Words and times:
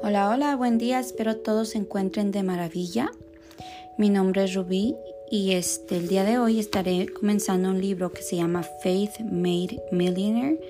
Hola, 0.00 0.30
hola, 0.30 0.54
buen 0.54 0.78
día, 0.78 1.00
espero 1.00 1.38
todos 1.38 1.70
se 1.70 1.78
encuentren 1.78 2.30
de 2.30 2.44
maravilla. 2.44 3.10
Mi 3.98 4.10
nombre 4.10 4.44
es 4.44 4.54
Rubí 4.54 4.94
y 5.28 5.52
este, 5.52 5.96
el 5.96 6.06
día 6.06 6.22
de 6.22 6.38
hoy 6.38 6.60
estaré 6.60 7.08
comenzando 7.08 7.68
un 7.68 7.80
libro 7.80 8.12
que 8.12 8.22
se 8.22 8.36
llama 8.36 8.62
Faith 8.62 9.18
Made 9.20 9.82
Millionaire, 9.90 10.60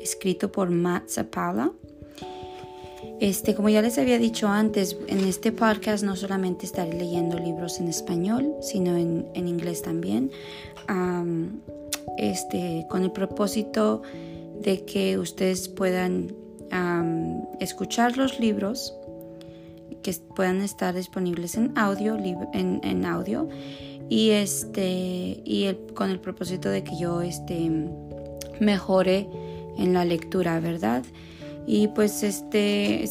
escrito 0.00 0.50
por 0.50 0.70
Matt 0.70 1.10
Zapala. 1.10 1.70
Este, 3.20 3.54
como 3.54 3.68
ya 3.68 3.82
les 3.82 3.98
había 3.98 4.18
dicho 4.18 4.48
antes, 4.48 4.96
en 5.06 5.20
este 5.20 5.52
podcast 5.52 6.02
no 6.02 6.16
solamente 6.16 6.64
estaré 6.64 6.94
leyendo 6.94 7.38
libros 7.38 7.78
en 7.78 7.88
español, 7.88 8.54
sino 8.62 8.96
en, 8.96 9.46
inglés 9.46 9.82
también, 9.82 10.30
este, 12.16 12.86
con 12.88 13.02
el 13.02 13.12
propósito 13.12 14.00
de 14.62 14.84
que 14.86 15.18
ustedes 15.18 15.68
puedan 15.68 16.41
escuchar 17.60 18.16
los 18.16 18.38
libros 18.40 18.94
que 20.02 20.12
puedan 20.34 20.60
estar 20.60 20.94
disponibles 20.94 21.56
en 21.56 21.76
audio, 21.78 22.16
en, 22.52 23.04
audio 23.04 23.48
y 24.08 24.30
este 24.30 25.40
y 25.44 25.64
el, 25.64 25.76
con 25.94 26.10
el 26.10 26.20
propósito 26.20 26.68
de 26.68 26.82
que 26.82 26.98
yo 26.98 27.22
este 27.22 27.70
mejore 28.60 29.28
en 29.78 29.94
la 29.94 30.04
lectura, 30.04 30.60
¿verdad? 30.60 31.02
Y 31.66 31.88
pues 31.88 32.22
este 32.24 33.04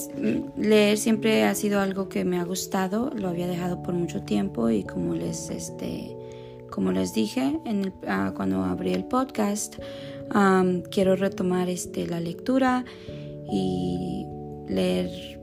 leer 0.58 0.98
siempre 0.98 1.46
ha 1.46 1.56
sido 1.56 1.80
algo 1.80 2.10
que 2.10 2.26
me 2.26 2.38
ha 2.38 2.44
gustado, 2.44 3.10
lo 3.16 3.30
había 3.30 3.48
dejado 3.48 3.82
por 3.82 3.94
mucho 3.94 4.24
tiempo 4.24 4.70
y 4.70 4.84
como 4.84 5.16
les 5.16 5.50
este 5.50 6.18
como 6.70 6.92
les 6.92 7.14
dije 7.14 7.60
en 7.66 7.94
ah, 8.08 8.34
cuando 8.36 8.64
abrí 8.64 8.94
el 8.94 9.06
podcast, 9.06 9.78
quiero 10.90 11.16
retomar 11.16 11.70
este 11.70 12.08
la 12.08 12.20
lectura 12.20 12.86
y 13.52 14.26
leer 14.72 15.40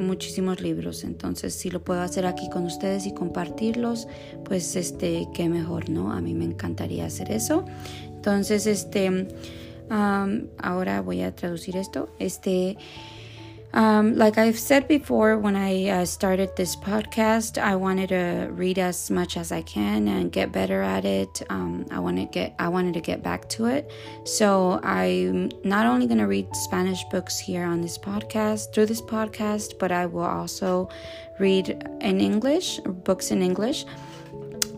muchísimos 0.00 0.60
libros. 0.60 1.04
Entonces, 1.04 1.54
si 1.54 1.70
lo 1.70 1.82
puedo 1.82 2.00
hacer 2.00 2.26
aquí 2.26 2.48
con 2.50 2.64
ustedes 2.64 3.06
y 3.06 3.14
compartirlos, 3.14 4.08
pues 4.44 4.76
este, 4.76 5.28
qué 5.34 5.48
mejor, 5.48 5.90
¿no? 5.90 6.12
A 6.12 6.20
mí 6.20 6.34
me 6.34 6.44
encantaría 6.44 7.06
hacer 7.06 7.30
eso. 7.30 7.64
Entonces, 8.04 8.66
este, 8.66 9.28
ahora 9.88 11.00
voy 11.00 11.22
a 11.22 11.34
traducir 11.34 11.76
esto. 11.76 12.08
Este, 12.18 12.76
Um, 13.76 14.16
like 14.16 14.38
I've 14.38 14.58
said 14.58 14.88
before, 14.88 15.36
when 15.36 15.54
I 15.54 15.88
uh, 15.88 16.06
started 16.06 16.56
this 16.56 16.74
podcast, 16.74 17.60
I 17.60 17.76
wanted 17.76 18.08
to 18.08 18.48
read 18.52 18.78
as 18.78 19.10
much 19.10 19.36
as 19.36 19.52
I 19.52 19.60
can 19.60 20.08
and 20.08 20.32
get 20.32 20.50
better 20.50 20.80
at 20.80 21.04
it. 21.04 21.42
Um, 21.50 21.84
I 21.90 21.98
want 21.98 22.16
to 22.16 22.24
get, 22.24 22.54
I 22.58 22.68
wanted 22.68 22.94
to 22.94 23.02
get 23.02 23.22
back 23.22 23.50
to 23.50 23.66
it. 23.66 23.92
So 24.24 24.80
I'm 24.82 25.50
not 25.62 25.84
only 25.84 26.06
going 26.06 26.20
to 26.20 26.26
read 26.26 26.48
Spanish 26.56 27.04
books 27.10 27.38
here 27.38 27.64
on 27.64 27.82
this 27.82 27.98
podcast 27.98 28.72
through 28.72 28.86
this 28.86 29.02
podcast, 29.02 29.78
but 29.78 29.92
I 29.92 30.06
will 30.06 30.24
also 30.24 30.88
read 31.38 31.86
in 32.00 32.18
English 32.18 32.78
books 32.78 33.30
in 33.30 33.42
English. 33.42 33.84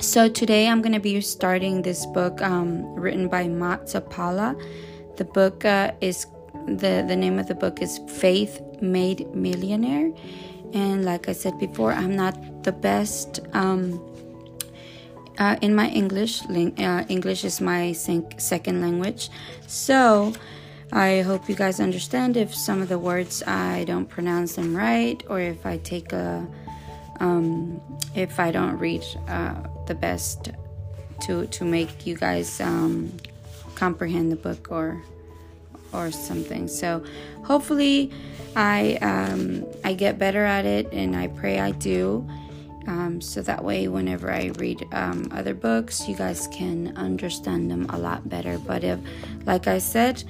So 0.00 0.28
today 0.28 0.66
I'm 0.66 0.82
going 0.82 0.94
to 0.94 0.98
be 0.98 1.20
starting 1.20 1.82
this 1.82 2.04
book 2.06 2.42
um, 2.42 2.84
written 2.96 3.28
by 3.28 3.46
Matt 3.46 3.84
Zappala. 3.84 4.60
The 5.18 5.24
book 5.24 5.64
uh, 5.64 5.92
is 6.00 6.26
the 6.76 7.04
the 7.06 7.16
name 7.16 7.38
of 7.38 7.46
the 7.46 7.54
book 7.54 7.80
is 7.80 8.00
Faith 8.08 8.60
Made 8.80 9.26
Millionaire, 9.34 10.12
and 10.74 11.04
like 11.04 11.28
I 11.28 11.32
said 11.32 11.58
before, 11.58 11.92
I'm 11.92 12.14
not 12.14 12.64
the 12.64 12.72
best 12.72 13.40
um, 13.52 14.00
uh, 15.38 15.56
in 15.62 15.74
my 15.74 15.88
English. 15.88 16.42
Uh, 16.42 17.04
English 17.08 17.44
is 17.44 17.60
my 17.60 17.92
second 17.92 18.80
language, 18.80 19.30
so 19.66 20.32
I 20.92 21.20
hope 21.22 21.48
you 21.48 21.54
guys 21.54 21.80
understand 21.80 22.36
if 22.36 22.54
some 22.54 22.82
of 22.82 22.88
the 22.88 22.98
words 22.98 23.42
I 23.42 23.84
don't 23.84 24.06
pronounce 24.06 24.56
them 24.56 24.76
right, 24.76 25.22
or 25.28 25.40
if 25.40 25.64
I 25.64 25.78
take 25.78 26.12
a 26.12 26.46
um, 27.20 27.80
if 28.14 28.38
I 28.38 28.50
don't 28.50 28.78
read 28.78 29.04
uh, 29.28 29.54
the 29.86 29.94
best 29.94 30.50
to 31.22 31.46
to 31.46 31.64
make 31.64 32.06
you 32.06 32.16
guys 32.16 32.60
um, 32.60 33.12
comprehend 33.74 34.30
the 34.32 34.36
book 34.36 34.68
or 34.70 35.02
or 35.92 36.10
something. 36.10 36.68
So 36.68 37.02
hopefully 37.44 38.12
I 38.56 38.98
um, 39.02 39.64
I 39.84 39.94
get 39.94 40.18
better 40.18 40.44
at 40.44 40.64
it, 40.64 40.92
and 40.92 41.14
I 41.14 41.28
pray 41.28 41.60
I 41.60 41.72
do. 41.72 42.28
Um, 42.86 43.20
so 43.20 43.42
that 43.42 43.62
way, 43.62 43.86
whenever 43.86 44.32
I 44.32 44.46
read 44.58 44.86
um, 44.92 45.28
other 45.30 45.52
books, 45.52 46.08
you 46.08 46.16
guys 46.16 46.48
can 46.48 46.96
understand 46.96 47.70
them 47.70 47.86
a 47.90 47.98
lot 47.98 48.28
better. 48.28 48.58
But 48.58 48.82
if, 48.82 48.98
like 49.44 49.66
I 49.66 49.76
said, 49.76 50.24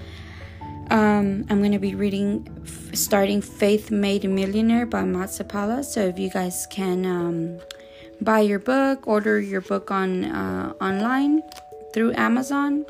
um, 0.90 1.46
I'm 1.48 1.60
going 1.60 1.72
to 1.72 1.78
be 1.78 1.94
reading, 1.94 2.48
f- 2.64 2.96
starting 2.96 3.40
Faith 3.40 3.92
Made 3.92 4.28
Millionaire 4.28 4.86
by 4.86 5.04
Matt 5.04 5.28
Zappala. 5.28 5.84
So 5.84 6.00
if 6.00 6.18
you 6.18 6.30
guys 6.30 6.66
can 6.68 7.06
um, 7.06 7.60
buy 8.20 8.40
your 8.40 8.58
book, 8.58 9.06
order 9.06 9.38
your 9.38 9.60
book 9.60 9.92
on 9.92 10.24
uh, 10.24 10.72
online 10.80 11.42
through 11.94 12.14
Amazon. 12.14 12.84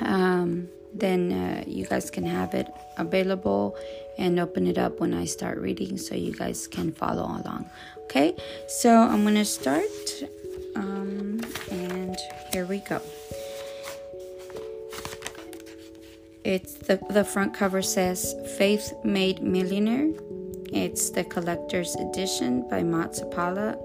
Um, 0.00 0.68
then 0.98 1.32
uh, 1.32 1.64
you 1.66 1.84
guys 1.86 2.10
can 2.10 2.24
have 2.24 2.54
it 2.54 2.68
available 2.96 3.76
and 4.18 4.40
open 4.40 4.66
it 4.66 4.78
up 4.78 5.00
when 5.00 5.14
I 5.14 5.24
start 5.24 5.58
reading 5.58 5.96
so 5.96 6.14
you 6.14 6.32
guys 6.32 6.66
can 6.66 6.92
follow 6.92 7.22
along. 7.22 7.70
Okay, 8.04 8.34
so 8.66 8.90
I'm 8.90 9.22
gonna 9.22 9.44
start, 9.44 10.22
um, 10.74 11.40
and 11.70 12.16
here 12.52 12.66
we 12.66 12.78
go. 12.78 13.00
It's 16.44 16.74
the, 16.74 16.98
the 17.10 17.24
front 17.24 17.54
cover 17.54 17.82
says 17.82 18.34
Faith 18.56 18.92
Made 19.04 19.42
Millionaire. 19.42 20.10
It's 20.72 21.10
the 21.10 21.24
collector's 21.24 21.94
edition 21.96 22.68
by 22.68 22.82
Matt 22.82 23.12
Zappala 23.12 23.76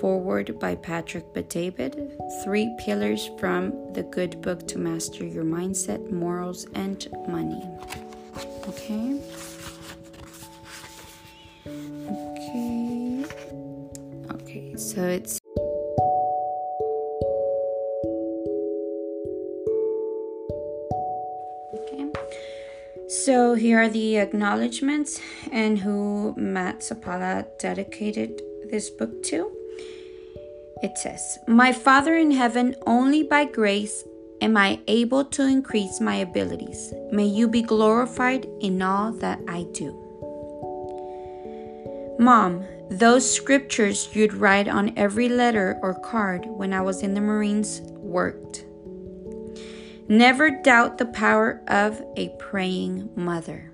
Forward 0.00 0.58
by 0.58 0.76
Patrick 0.76 1.34
Bet-David. 1.34 2.18
Three 2.42 2.74
pillars 2.78 3.28
from 3.38 3.92
the 3.92 4.02
good 4.02 4.40
book 4.40 4.66
to 4.68 4.78
master 4.78 5.26
your 5.26 5.44
mindset, 5.44 6.10
morals, 6.10 6.66
and 6.74 7.06
money. 7.28 7.68
Okay. 8.66 9.20
Okay. 11.66 13.26
Okay, 14.30 14.74
so 14.76 15.02
it's 15.02 15.38
okay. 21.74 22.10
So 23.06 23.52
here 23.52 23.82
are 23.82 23.90
the 23.90 24.16
acknowledgments 24.16 25.20
and 25.52 25.78
who 25.78 26.34
Matt 26.38 26.80
Zappala 26.80 27.44
dedicated 27.58 28.40
this 28.70 28.88
book 28.88 29.22
to. 29.24 29.59
It 30.82 30.96
says, 30.96 31.38
My 31.46 31.72
Father 31.72 32.16
in 32.16 32.30
heaven, 32.30 32.74
only 32.86 33.22
by 33.22 33.44
grace 33.44 34.04
am 34.40 34.56
I 34.56 34.80
able 34.86 35.24
to 35.26 35.42
increase 35.42 36.00
my 36.00 36.16
abilities. 36.16 36.94
May 37.12 37.26
you 37.26 37.48
be 37.48 37.62
glorified 37.62 38.46
in 38.60 38.80
all 38.80 39.12
that 39.12 39.40
I 39.46 39.66
do. 39.72 40.06
Mom, 42.18 42.64
those 42.90 43.30
scriptures 43.30 44.08
you'd 44.14 44.34
write 44.34 44.68
on 44.68 44.92
every 44.96 45.28
letter 45.28 45.78
or 45.82 45.94
card 45.94 46.46
when 46.46 46.72
I 46.72 46.80
was 46.80 47.02
in 47.02 47.14
the 47.14 47.20
Marines 47.20 47.80
worked. 47.96 48.64
Never 50.08 50.50
doubt 50.50 50.98
the 50.98 51.06
power 51.06 51.62
of 51.68 52.02
a 52.16 52.30
praying 52.38 53.10
mother. 53.14 53.70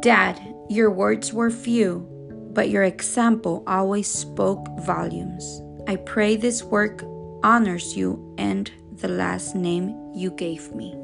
Dad, 0.00 0.40
your 0.68 0.90
words 0.90 1.32
were 1.32 1.50
few 1.50 2.06
but 2.52 2.68
your 2.68 2.82
example 2.82 3.62
always 3.66 4.08
spoke 4.08 4.66
volumes. 4.80 5.62
I 5.86 5.96
pray 5.96 6.36
this 6.36 6.62
work 6.62 7.02
honors 7.42 7.96
you 7.96 8.34
and 8.38 8.70
the 9.00 9.08
last 9.08 9.54
name 9.54 10.12
you 10.14 10.30
gave 10.30 10.74
me. 10.74 10.94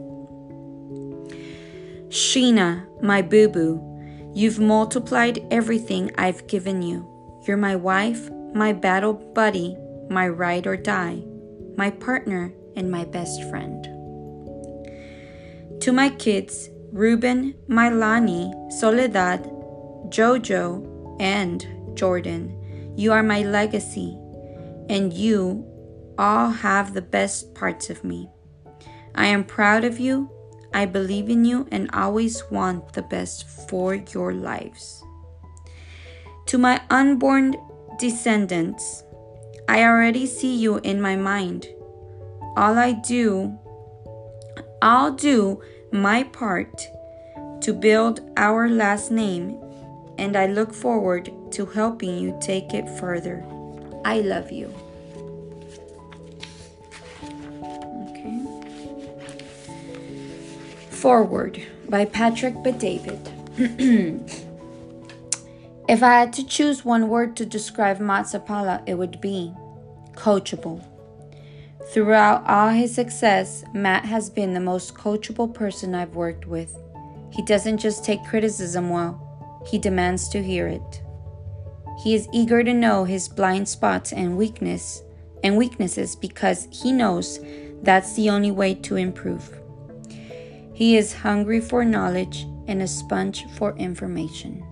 Sheena, 2.08 2.86
my 3.02 3.22
boo 3.22 3.48
boo, 3.48 4.30
you've 4.34 4.58
multiplied 4.58 5.44
everything 5.50 6.12
I've 6.16 6.46
given 6.46 6.82
you. 6.82 7.06
You're 7.46 7.56
my 7.56 7.76
wife, 7.76 8.30
my 8.54 8.72
battle 8.72 9.14
buddy, 9.14 9.76
my 10.08 10.28
ride 10.28 10.66
or 10.66 10.76
die, 10.76 11.22
my 11.76 11.90
partner, 11.90 12.52
and 12.76 12.90
my 12.90 13.04
best 13.04 13.42
friend. 13.50 13.84
To 15.80 15.92
my 15.92 16.10
kids, 16.10 16.70
Ruben, 16.92 17.54
Milani, 17.68 18.72
Soledad, 18.72 19.44
Jojo, 20.08 20.95
and 21.20 21.66
Jordan. 21.94 22.94
You 22.96 23.12
are 23.12 23.22
my 23.22 23.42
legacy, 23.42 24.16
and 24.88 25.12
you 25.12 25.64
all 26.18 26.50
have 26.50 26.94
the 26.94 27.02
best 27.02 27.54
parts 27.54 27.90
of 27.90 28.04
me. 28.04 28.30
I 29.14 29.26
am 29.26 29.44
proud 29.44 29.84
of 29.84 29.98
you. 29.98 30.30
I 30.74 30.84
believe 30.84 31.30
in 31.30 31.44
you 31.44 31.66
and 31.70 31.90
always 31.92 32.42
want 32.50 32.92
the 32.92 33.02
best 33.02 33.48
for 33.68 33.94
your 33.94 34.34
lives. 34.34 35.02
To 36.46 36.58
my 36.58 36.82
unborn 36.90 37.56
descendants, 37.98 39.02
I 39.68 39.84
already 39.84 40.26
see 40.26 40.54
you 40.54 40.78
in 40.78 41.00
my 41.00 41.16
mind. 41.16 41.66
All 42.56 42.78
I 42.78 42.92
do, 42.92 43.58
I'll 44.80 45.12
do 45.12 45.62
my 45.92 46.22
part 46.24 46.86
to 47.62 47.72
build 47.72 48.20
our 48.36 48.68
last 48.68 49.10
name, 49.10 49.58
and 50.18 50.36
I 50.36 50.46
look 50.46 50.72
forward 50.72 51.30
to 51.52 51.66
helping 51.66 52.18
you 52.18 52.36
take 52.40 52.74
it 52.74 52.88
further. 52.98 53.44
I 54.04 54.20
love 54.20 54.52
you. 54.52 54.72
Okay. 58.10 58.40
Forward 60.90 61.62
by 61.88 62.04
Patrick 62.04 62.62
Bet-David. 62.62 63.30
if 65.88 66.02
I 66.02 66.20
had 66.20 66.32
to 66.34 66.46
choose 66.46 66.84
one 66.84 67.08
word 67.08 67.36
to 67.36 67.46
describe 67.46 68.00
Matt 68.00 68.26
Zappala, 68.26 68.82
it 68.86 68.94
would 68.94 69.20
be 69.20 69.52
coachable. 70.14 70.84
Throughout 71.92 72.44
all 72.48 72.70
his 72.70 72.94
success, 72.94 73.64
Matt 73.72 74.04
has 74.04 74.28
been 74.28 74.54
the 74.54 74.60
most 74.60 74.94
coachable 74.94 75.52
person 75.52 75.94
I've 75.94 76.16
worked 76.16 76.46
with. 76.46 76.76
He 77.30 77.42
doesn't 77.42 77.78
just 77.78 78.04
take 78.04 78.24
criticism 78.24 78.90
well, 78.90 79.25
he 79.66 79.78
demands 79.78 80.28
to 80.28 80.42
hear 80.42 80.68
it. 80.68 81.02
He 82.02 82.14
is 82.14 82.28
eager 82.32 82.62
to 82.62 82.74
know 82.74 83.04
his 83.04 83.28
blind 83.28 83.68
spots 83.68 84.12
and 84.12 84.36
weakness 84.36 85.02
and 85.42 85.56
weaknesses 85.56 86.14
because 86.14 86.68
he 86.70 86.92
knows 86.92 87.40
that's 87.82 88.14
the 88.14 88.30
only 88.30 88.50
way 88.50 88.74
to 88.74 88.96
improve. 88.96 89.60
He 90.72 90.96
is 90.96 91.14
hungry 91.14 91.60
for 91.60 91.84
knowledge 91.84 92.46
and 92.68 92.82
a 92.82 92.86
sponge 92.86 93.46
for 93.56 93.76
information. 93.76 94.64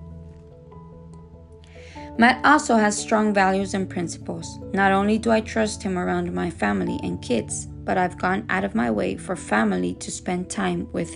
Matt 2.16 2.44
also 2.44 2.76
has 2.76 2.96
strong 2.96 3.34
values 3.34 3.74
and 3.74 3.90
principles. 3.90 4.58
Not 4.72 4.92
only 4.92 5.18
do 5.18 5.30
I 5.30 5.40
trust 5.40 5.82
him 5.82 5.98
around 5.98 6.32
my 6.32 6.50
family 6.50 7.00
and 7.02 7.20
kids, 7.20 7.66
but 7.66 7.98
I've 7.98 8.18
gone 8.18 8.46
out 8.50 8.64
of 8.64 8.74
my 8.74 8.90
way 8.90 9.16
for 9.16 9.34
family 9.34 9.94
to 9.94 10.10
spend 10.10 10.48
time 10.48 10.88
with 10.92 11.12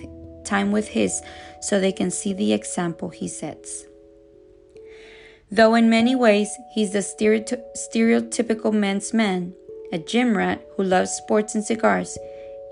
time 0.48 0.72
with 0.72 0.88
his 0.88 1.20
so 1.60 1.78
they 1.78 1.92
can 1.92 2.10
see 2.10 2.32
the 2.32 2.52
example 2.52 3.10
he 3.10 3.28
sets. 3.28 3.84
Though 5.50 5.74
in 5.74 5.88
many 5.88 6.14
ways 6.14 6.50
he's 6.74 6.92
the 6.92 6.98
stereotypical 6.98 8.72
men's 8.72 9.14
man, 9.14 9.54
a 9.92 9.98
gym 9.98 10.36
rat 10.36 10.60
who 10.76 10.82
loves 10.82 11.10
sports 11.10 11.54
and 11.54 11.64
cigars, 11.64 12.18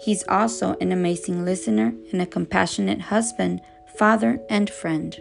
he's 0.01 0.25
also 0.29 0.77
an 0.81 0.93
amazing 0.93 1.45
listener 1.45 1.95
and 2.13 2.21
a 2.21 2.27
compassionate 2.27 3.01
husband, 3.03 3.61
father, 3.97 4.41
and 4.51 4.69
friend. 4.69 5.19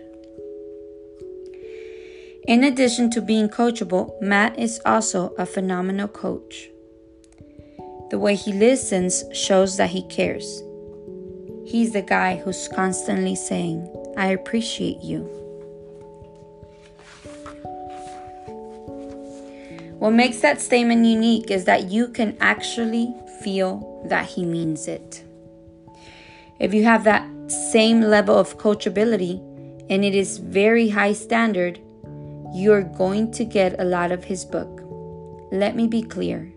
In 2.48 2.64
addition 2.64 3.10
to 3.12 3.22
being 3.22 3.50
coachable, 3.50 4.22
Matt 4.22 4.60
is 4.60 4.82
also 4.86 5.34
a 5.38 5.46
phenomenal 5.46 6.08
coach. 6.08 6.70
The 8.12 8.20
way 8.20 8.36
he 8.36 8.54
listens 8.54 9.24
shows 9.34 9.78
that 9.78 9.90
he 9.90 10.04
cares. 10.04 10.62
He's 11.66 11.94
the 11.94 12.02
guy 12.02 12.38
who's 12.38 12.68
constantly 12.68 13.36
saying, 13.36 13.90
I 14.16 14.28
appreciate 14.28 15.02
you. 15.02 15.22
What 19.98 20.12
makes 20.12 20.42
that 20.42 20.62
statement 20.62 21.06
unique 21.06 21.50
is 21.50 21.66
that 21.66 21.90
you 21.90 22.10
can 22.10 22.38
actually 22.40 23.14
feel 23.42 24.06
that 24.06 24.28
he 24.28 24.46
means 24.46 24.88
it. 24.88 25.24
If 26.60 26.74
you 26.74 26.84
have 26.84 27.04
that 27.06 27.28
same 27.48 28.02
level 28.02 28.38
of 28.38 28.58
coachability 28.58 29.40
and 29.90 30.06
it 30.06 30.14
is 30.14 30.38
very 30.38 30.90
high 30.90 31.14
standard, 31.14 31.80
you're 32.54 32.84
going 32.84 33.32
to 33.32 33.44
get 33.44 33.80
a 33.80 33.84
lot 33.84 34.12
of 34.12 34.24
his 34.24 34.46
book. 34.46 34.82
Let 35.52 35.76
me 35.76 35.88
be 35.88 36.04
clear 36.04 36.52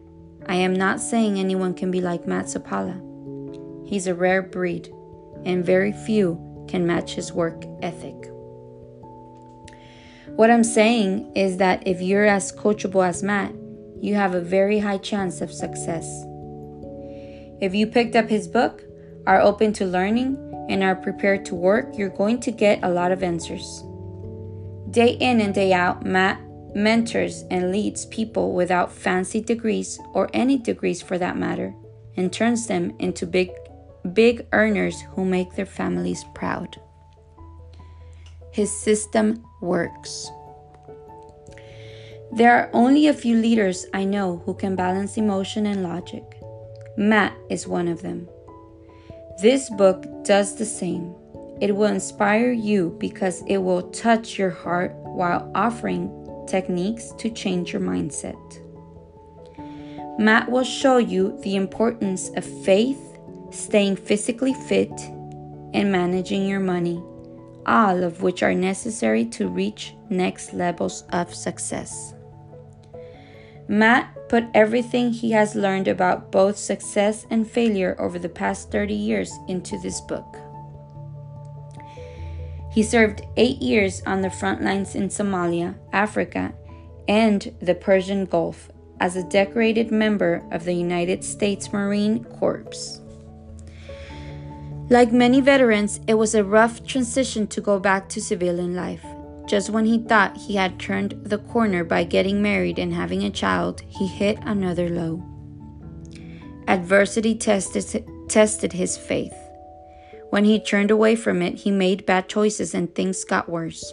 I 0.46 0.55
am 0.56 0.75
not 0.75 1.00
saying 1.00 1.38
anyone 1.38 1.75
can 1.75 1.90
be 1.90 2.00
like 2.00 2.26
Matt. 2.26 2.55
He's 3.87 4.06
a 4.06 4.14
rare 4.14 4.43
breed, 4.43 4.93
and 5.44 5.64
very 5.64 5.93
few 5.93 6.67
can 6.69 6.87
match 6.87 7.14
his 7.14 7.32
work 7.32 7.64
ethic. 7.82 8.14
What 10.37 10.50
I'm 10.50 10.64
saying 10.64 11.32
is 11.35 11.56
that 11.56 11.87
if 11.87 12.00
you're 12.00 12.26
as 12.26 12.52
coachable 12.52 13.06
as 13.06 13.23
Matt, 13.23 13.52
you 14.00 14.14
have 14.14 14.35
a 14.35 14.40
very 14.40 14.79
high 14.79 14.99
chance 14.99 15.40
of 15.40 15.52
success. 15.52 16.06
If 17.61 17.75
you 17.75 17.87
picked 17.87 18.14
up 18.14 18.29
his 18.29 18.46
book, 18.46 18.82
are 19.26 19.40
open 19.40 19.73
to 19.75 19.85
learning, 19.85 20.37
and 20.69 20.82
are 20.82 20.94
prepared 20.94 21.44
to 21.46 21.55
work, 21.55 21.96
you're 21.96 22.08
going 22.08 22.41
to 22.41 22.50
get 22.52 22.79
a 22.82 22.88
lot 22.88 23.11
of 23.11 23.23
answers. 23.23 23.82
Day 24.91 25.17
in 25.20 25.41
and 25.41 25.55
day 25.55 25.73
out, 25.73 26.05
Matt 26.05 26.41
mentors 26.75 27.44
and 27.50 27.73
leads 27.73 28.06
people 28.06 28.52
without 28.52 28.93
fancy 28.93 29.41
degrees 29.41 29.99
or 30.12 30.29
any 30.32 30.58
degrees 30.58 31.02
for 31.02 31.19
that 31.19 31.37
matter 31.37 31.75
and 32.17 32.32
turns 32.32 32.67
them 32.67 32.94
into 32.99 33.26
big 33.26 33.50
big 34.12 34.46
earners 34.52 35.00
who 35.00 35.24
make 35.24 35.54
their 35.54 35.66
families 35.66 36.24
proud. 36.34 36.80
His 38.52 38.70
system 38.70 39.44
works. 39.60 40.30
There 42.32 42.52
are 42.52 42.70
only 42.72 43.06
a 43.06 43.14
few 43.14 43.36
leaders 43.36 43.86
I 43.94 44.04
know 44.04 44.42
who 44.44 44.54
can 44.54 44.76
balance 44.76 45.16
emotion 45.16 45.66
and 45.66 45.82
logic. 45.82 46.24
Matt 46.96 47.36
is 47.48 47.66
one 47.66 47.88
of 47.88 48.02
them. 48.02 48.28
This 49.40 49.70
book 49.70 50.04
does 50.24 50.56
the 50.56 50.66
same. 50.66 51.14
It 51.60 51.74
will 51.74 51.86
inspire 51.86 52.52
you 52.52 52.96
because 52.98 53.42
it 53.46 53.58
will 53.58 53.90
touch 53.90 54.38
your 54.38 54.50
heart 54.50 54.92
while 54.94 55.50
offering 55.54 56.10
techniques 56.46 57.12
to 57.18 57.30
change 57.30 57.72
your 57.72 57.82
mindset. 57.82 58.38
Matt 60.18 60.50
will 60.50 60.64
show 60.64 60.98
you 60.98 61.38
the 61.42 61.54
importance 61.54 62.30
of 62.36 62.44
faith, 62.44 63.07
staying 63.50 63.96
physically 63.96 64.54
fit, 64.54 64.92
and 65.74 65.92
managing 65.92 66.46
your 66.46 66.60
money, 66.60 67.02
all 67.66 68.02
of 68.02 68.22
which 68.22 68.42
are 68.42 68.54
necessary 68.54 69.24
to 69.24 69.48
reach 69.48 69.94
next 70.08 70.54
levels 70.54 71.04
of 71.12 71.34
success. 71.34 72.14
Matt 73.68 74.28
put 74.28 74.44
everything 74.54 75.12
he 75.12 75.30
has 75.32 75.54
learned 75.54 75.88
about 75.88 76.32
both 76.32 76.56
success 76.56 77.26
and 77.30 77.48
failure 77.48 77.96
over 77.98 78.18
the 78.18 78.28
past 78.28 78.70
30 78.70 78.94
years 78.94 79.30
into 79.46 79.78
this 79.78 80.00
book. 80.00 80.36
He 82.72 82.82
served 82.82 83.22
eight 83.36 83.60
years 83.60 84.02
on 84.06 84.22
the 84.22 84.30
front 84.30 84.62
lines 84.62 84.94
in 84.94 85.08
Somalia, 85.08 85.74
Africa, 85.92 86.54
and 87.08 87.54
the 87.60 87.74
Persian 87.74 88.24
Gulf 88.24 88.70
as 89.00 89.16
a 89.16 89.24
decorated 89.24 89.90
member 89.90 90.42
of 90.50 90.64
the 90.64 90.74
United 90.74 91.24
States 91.24 91.72
Marine 91.72 92.24
Corps. 92.24 93.00
Like 94.90 95.12
many 95.12 95.42
veterans, 95.42 96.00
it 96.06 96.14
was 96.14 96.34
a 96.34 96.42
rough 96.42 96.86
transition 96.86 97.46
to 97.48 97.60
go 97.60 97.78
back 97.78 98.08
to 98.08 98.22
civilian 98.22 98.74
life. 98.74 99.04
Just 99.46 99.68
when 99.68 99.84
he 99.84 99.98
thought 99.98 100.36
he 100.36 100.56
had 100.56 100.80
turned 100.80 101.12
the 101.24 101.36
corner 101.36 101.84
by 101.84 102.04
getting 102.04 102.40
married 102.40 102.78
and 102.78 102.94
having 102.94 103.22
a 103.22 103.30
child, 103.30 103.82
he 103.86 104.06
hit 104.06 104.38
another 104.42 104.88
low. 104.88 105.22
Adversity 106.68 107.34
tested, 107.34 108.08
tested 108.30 108.72
his 108.72 108.96
faith. 108.96 109.34
When 110.30 110.44
he 110.44 110.58
turned 110.58 110.90
away 110.90 111.16
from 111.16 111.42
it, 111.42 111.56
he 111.56 111.70
made 111.70 112.06
bad 112.06 112.26
choices 112.28 112.74
and 112.74 112.94
things 112.94 113.24
got 113.24 113.48
worse. 113.48 113.92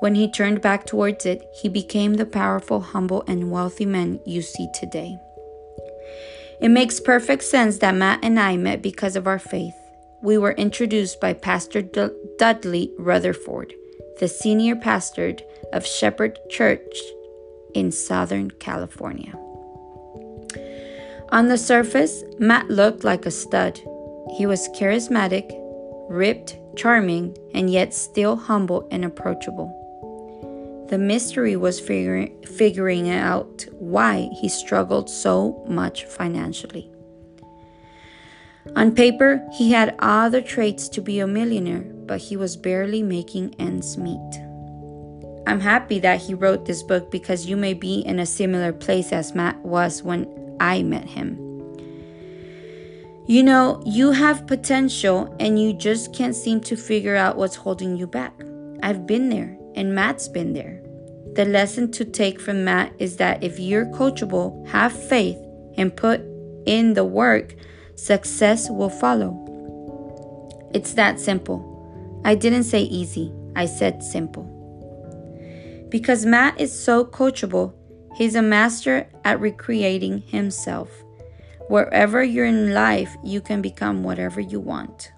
When 0.00 0.16
he 0.16 0.30
turned 0.30 0.60
back 0.60 0.86
towards 0.86 1.24
it, 1.24 1.48
he 1.60 1.68
became 1.68 2.14
the 2.14 2.26
powerful, 2.26 2.80
humble, 2.80 3.22
and 3.28 3.52
wealthy 3.52 3.86
man 3.86 4.18
you 4.26 4.42
see 4.42 4.68
today. 4.74 5.18
It 6.60 6.70
makes 6.70 6.98
perfect 6.98 7.44
sense 7.44 7.78
that 7.78 7.94
Matt 7.94 8.20
and 8.24 8.40
I 8.40 8.56
met 8.56 8.82
because 8.82 9.14
of 9.14 9.28
our 9.28 9.38
faith. 9.38 9.74
We 10.26 10.38
were 10.38 10.54
introduced 10.54 11.20
by 11.20 11.34
Pastor 11.34 11.82
D- 11.82 12.08
Dudley 12.36 12.92
Rutherford, 12.98 13.74
the 14.18 14.26
senior 14.26 14.74
pastor 14.74 15.36
of 15.72 15.86
Shepherd 15.86 16.36
Church 16.50 16.96
in 17.74 17.92
Southern 17.92 18.50
California. 18.50 19.32
On 21.28 21.46
the 21.46 21.56
surface, 21.56 22.24
Matt 22.40 22.68
looked 22.68 23.04
like 23.04 23.24
a 23.24 23.30
stud. 23.30 23.80
He 24.36 24.46
was 24.46 24.68
charismatic, 24.70 25.48
ripped, 26.10 26.58
charming, 26.74 27.38
and 27.54 27.70
yet 27.70 27.94
still 27.94 28.34
humble 28.34 28.88
and 28.90 29.04
approachable. 29.04 29.70
The 30.90 30.98
mystery 30.98 31.54
was 31.54 31.78
figuring, 31.78 32.36
figuring 32.42 33.10
out 33.10 33.64
why 33.78 34.28
he 34.40 34.48
struggled 34.48 35.08
so 35.08 35.64
much 35.68 36.04
financially. 36.04 36.90
On 38.76 38.94
paper, 38.94 39.42
he 39.54 39.72
had 39.72 39.96
all 40.00 40.28
the 40.28 40.42
traits 40.42 40.90
to 40.90 41.00
be 41.00 41.18
a 41.18 41.26
millionaire, 41.26 41.80
but 42.06 42.20
he 42.20 42.36
was 42.36 42.58
barely 42.58 43.02
making 43.02 43.54
ends 43.58 43.96
meet. 43.96 44.42
I'm 45.46 45.60
happy 45.60 45.98
that 46.00 46.20
he 46.20 46.34
wrote 46.34 46.66
this 46.66 46.82
book 46.82 47.10
because 47.10 47.46
you 47.46 47.56
may 47.56 47.72
be 47.72 48.00
in 48.00 48.18
a 48.18 48.26
similar 48.26 48.74
place 48.74 49.12
as 49.12 49.34
Matt 49.34 49.56
was 49.64 50.02
when 50.02 50.26
I 50.60 50.82
met 50.82 51.06
him. 51.06 51.38
You 53.26 53.42
know, 53.42 53.82
you 53.86 54.12
have 54.12 54.46
potential 54.46 55.34
and 55.40 55.60
you 55.60 55.72
just 55.72 56.14
can't 56.14 56.36
seem 56.36 56.60
to 56.60 56.76
figure 56.76 57.16
out 57.16 57.38
what's 57.38 57.56
holding 57.56 57.96
you 57.96 58.06
back. 58.06 58.34
I've 58.82 59.06
been 59.06 59.30
there, 59.30 59.56
and 59.74 59.94
Matt's 59.94 60.28
been 60.28 60.52
there. 60.52 60.82
The 61.32 61.46
lesson 61.46 61.90
to 61.92 62.04
take 62.04 62.40
from 62.40 62.64
Matt 62.64 62.92
is 62.98 63.16
that 63.16 63.42
if 63.42 63.58
you're 63.58 63.86
coachable, 63.86 64.66
have 64.68 64.92
faith, 64.92 65.38
and 65.78 65.96
put 65.96 66.20
in 66.66 66.92
the 66.92 67.04
work, 67.04 67.54
success 67.96 68.70
will 68.70 68.90
follow. 68.90 69.42
It's 70.72 70.92
that 70.94 71.18
simple. 71.18 71.72
I 72.24 72.34
didn't 72.34 72.64
say 72.64 72.82
easy, 72.82 73.32
I 73.54 73.66
said 73.66 74.02
simple. 74.02 74.52
Because 75.88 76.26
Matt 76.26 76.60
is 76.60 76.72
so 76.72 77.04
coachable, 77.04 77.72
he's 78.16 78.34
a 78.34 78.42
master 78.42 79.08
at 79.24 79.40
recreating 79.40 80.18
himself. 80.22 80.90
Wherever 81.68 82.22
you're 82.22 82.46
in 82.46 82.74
life, 82.74 83.16
you 83.24 83.40
can 83.40 83.62
become 83.62 84.04
whatever 84.04 84.40
you 84.40 84.60
want. 84.60 85.12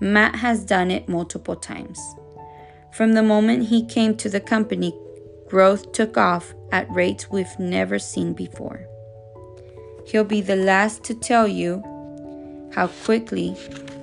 Matt 0.00 0.36
has 0.36 0.64
done 0.64 0.90
it 0.90 1.08
multiple 1.08 1.56
times. 1.56 1.98
From 2.92 3.14
the 3.14 3.22
moment 3.22 3.68
he 3.68 3.84
came 3.84 4.16
to 4.18 4.28
the 4.28 4.40
company, 4.40 4.94
growth 5.48 5.92
took 5.92 6.16
off 6.16 6.54
at 6.72 6.90
rates 6.90 7.30
we've 7.30 7.58
never 7.58 7.98
seen 7.98 8.32
before. 8.32 8.86
He'll 10.06 10.24
be 10.24 10.40
the 10.40 10.56
last 10.56 11.02
to 11.04 11.14
tell 11.14 11.48
you 11.48 11.82
how 12.72 12.86
quickly 12.86 13.56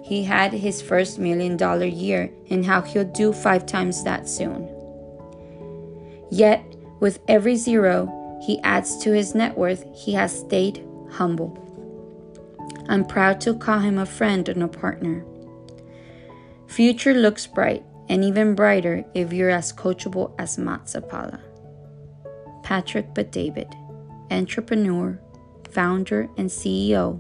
he 0.03 0.23
had 0.23 0.51
his 0.51 0.81
first 0.81 1.17
million 1.17 1.55
dollar 1.55 1.85
year 1.85 2.29
and 2.49 2.65
how 2.65 2.81
he'll 2.81 3.05
do 3.05 3.31
five 3.31 3.65
times 3.65 4.03
that 4.03 4.27
soon. 4.27 4.69
Yet, 6.29 6.63
with 6.99 7.19
every 7.27 7.55
zero 7.55 8.39
he 8.45 8.59
adds 8.63 8.97
to 9.03 9.13
his 9.13 9.33
net 9.33 9.57
worth, 9.57 9.85
he 9.95 10.13
has 10.13 10.37
stayed 10.37 10.85
humble. 11.09 11.57
I'm 12.89 13.05
proud 13.05 13.39
to 13.41 13.53
call 13.53 13.79
him 13.79 13.97
a 13.97 14.05
friend 14.05 14.49
and 14.49 14.61
a 14.61 14.67
partner. 14.67 15.23
Future 16.67 17.13
looks 17.13 17.47
bright 17.47 17.83
and 18.09 18.23
even 18.23 18.55
brighter 18.55 19.05
if 19.13 19.31
you're 19.31 19.49
as 19.49 19.71
coachable 19.71 20.33
as 20.37 20.57
Matt 20.57 20.85
Zappala. 20.85 21.39
Patrick 22.63 23.13
Bet-David, 23.13 23.73
entrepreneur, 24.31 25.19
founder, 25.73 26.29
and 26.37 26.49
CEO, 26.49 27.19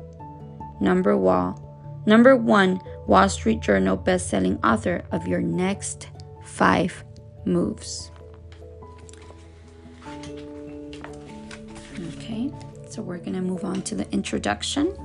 number 0.79 1.17
wall, 1.17 2.03
number 2.05 2.35
one 2.35 2.79
Wall 3.07 3.27
Street 3.27 3.59
Journal 3.59 3.97
best-selling 3.97 4.57
author 4.63 5.03
of 5.11 5.27
Your 5.27 5.41
Next 5.41 6.09
Five 6.43 7.03
Moves. 7.45 8.11
Okay, 12.17 12.51
so 12.87 13.01
we're 13.01 13.17
gonna 13.17 13.41
move 13.41 13.65
on 13.65 13.81
to 13.83 13.95
the 13.95 14.09
introduction. 14.11 14.95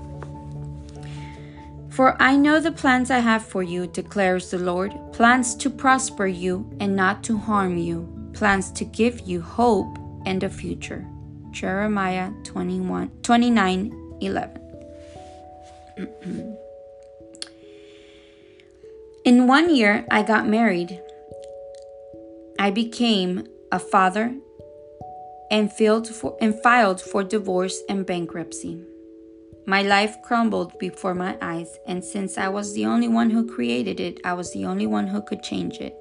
For 1.91 2.21
I 2.23 2.37
know 2.37 2.61
the 2.61 2.71
plans 2.71 3.11
I 3.11 3.19
have 3.19 3.45
for 3.45 3.65
you, 3.65 3.89
declares 3.89 4.53
the 4.53 4.59
Lord 4.59 4.93
plans 5.13 5.57
to 5.57 5.69
prosper 5.69 6.29
you 6.29 6.71
and 6.79 6.95
not 6.95 7.25
to 7.25 7.37
harm 7.37 7.77
you, 7.77 8.31
plans 8.35 8.71
to 8.73 8.85
give 8.85 9.21
you 9.21 9.41
hope 9.41 9.99
and 10.25 10.45
a 10.45 10.49
future. 10.49 11.05
Jeremiah 11.53 12.31
21, 12.45 13.11
29 13.23 14.19
11. 14.21 14.59
In 19.25 19.47
one 19.47 19.75
year, 19.75 20.07
I 20.11 20.23
got 20.23 20.47
married. 20.47 21.01
I 22.59 22.71
became 22.71 23.47
a 23.71 23.79
father 23.79 24.35
and, 25.51 25.73
for, 25.73 26.37
and 26.41 26.61
filed 26.63 27.01
for 27.01 27.23
divorce 27.25 27.81
and 27.89 28.07
bankruptcy. 28.07 28.83
My 29.67 29.83
life 29.83 30.17
crumbled 30.23 30.79
before 30.79 31.15
my 31.15 31.37
eyes, 31.43 31.79
and 31.87 32.03
since 32.03 32.39
I 32.39 32.49
was 32.49 32.73
the 32.73 32.87
only 32.87 33.09
one 33.09 33.31
who 33.31 33.47
created 33.47 34.01
it, 34.01 34.19
I 34.25 34.33
was 34.33 34.53
the 34.53 34.65
only 34.65 34.87
one 34.87 35.09
who 35.09 35.21
could 35.21 35.43
change 35.43 35.77
it. 35.79 35.95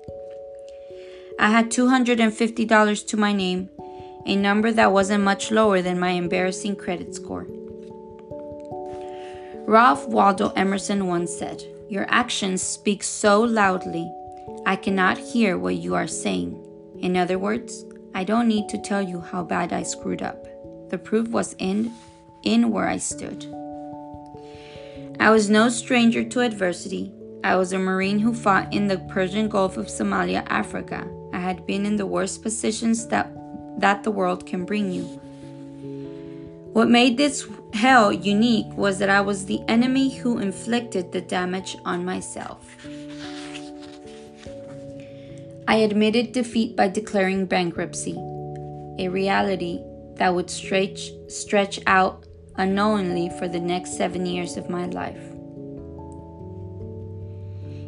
I 1.37 1.51
had 1.51 1.69
$250 1.69 3.07
to 3.07 3.17
my 3.17 3.33
name, 3.33 3.69
a 4.27 4.36
number 4.36 4.72
that 4.72 4.91
wasn't 4.91 5.24
much 5.24 5.50
lower 5.50 5.81
than 5.81 6.00
my 6.00 6.12
embarrassing 6.12 6.75
credit 6.75 7.15
score. 7.15 7.48
Ralph 9.65 10.07
Waldo 10.07 10.50
Emerson 10.55 11.07
once 11.07 11.36
said, 11.36 11.63
Your 11.89 12.05
actions 12.10 12.62
speak 12.62 13.03
so 13.03 13.41
loudly, 13.41 14.12
I 14.65 14.75
cannot 14.75 15.17
hear 15.17 15.57
what 15.57 15.75
you 15.75 15.96
are 15.96 16.07
saying. 16.07 16.63
In 17.00 17.15
other 17.17 17.39
words, 17.39 17.86
I 18.13 18.24
don't 18.24 18.48
need 18.48 18.69
to 18.69 18.81
tell 18.81 19.01
you 19.01 19.22
how 19.22 19.43
bad 19.43 19.74
I 19.74 19.84
screwed 19.84 20.22
up. 20.22 20.46
The 20.89 20.98
proof 20.98 21.29
was 21.29 21.55
in 21.60 21.91
in 22.43 22.72
where 22.72 22.88
I 22.88 22.98
stood. 22.98 23.46
I 25.19 25.31
was 25.31 25.50
no 25.50 25.69
stranger 25.69 26.24
to 26.24 26.41
adversity. 26.41 27.12
I 27.43 27.55
was 27.55 27.74
a 27.74 27.79
Marine 27.79 28.19
who 28.19 28.34
fought 28.34 28.74
in 28.74 28.88
the 28.88 29.00
Persian 29.10 29.50
Gulf 29.50 29.77
of 29.77 29.88
Somalia, 29.88 30.46
Africa. 30.48 31.07
I 31.34 31.39
had 31.39 31.65
been 31.65 31.86
in 31.86 31.96
the 31.96 32.05
worst 32.05 32.41
positions 32.41 33.07
that, 33.07 33.31
that 33.77 34.03
the 34.03 34.12
world 34.12 34.46
can 34.46 34.65
bring 34.65 34.91
you. 34.91 35.03
What 36.74 36.89
made 36.89 37.17
this 37.17 37.48
hell 37.74 38.12
unique 38.12 38.72
was 38.77 39.00
that 39.00 39.10
I 39.10 39.22
was 39.22 39.46
the 39.46 39.62
enemy 39.67 40.15
who 40.15 40.39
inflicted 40.39 41.12
the 41.12 41.22
damage 41.22 41.75
on 41.86 42.05
myself. 42.05 42.75
I 45.67 45.77
admitted 45.77 46.31
defeat 46.31 46.75
by 46.75 46.88
declaring 46.88 47.46
bankruptcy, 47.46 48.15
a 49.00 49.10
reality 49.10 49.81
that 50.15 50.34
would 50.34 50.50
stretch, 50.50 51.12
stretch 51.27 51.79
out 51.88 52.25
unknowingly 52.55 53.29
for 53.38 53.48
the 53.48 53.60
next 53.60 53.98
seven 53.98 54.25
years 54.25 54.55
of 54.55 54.69
my 54.69 54.86
life. 54.86 55.26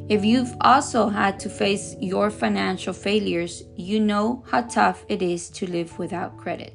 If 0.09 0.25
you've 0.25 0.55
also 0.61 1.07
had 1.07 1.39
to 1.41 1.49
face 1.49 1.95
your 1.99 2.31
financial 2.31 2.93
failures, 2.93 3.63
you 3.75 3.99
know 3.99 4.43
how 4.49 4.63
tough 4.63 5.05
it 5.07 5.21
is 5.21 5.51
to 5.51 5.69
live 5.69 5.99
without 5.99 6.35
credit. 6.35 6.73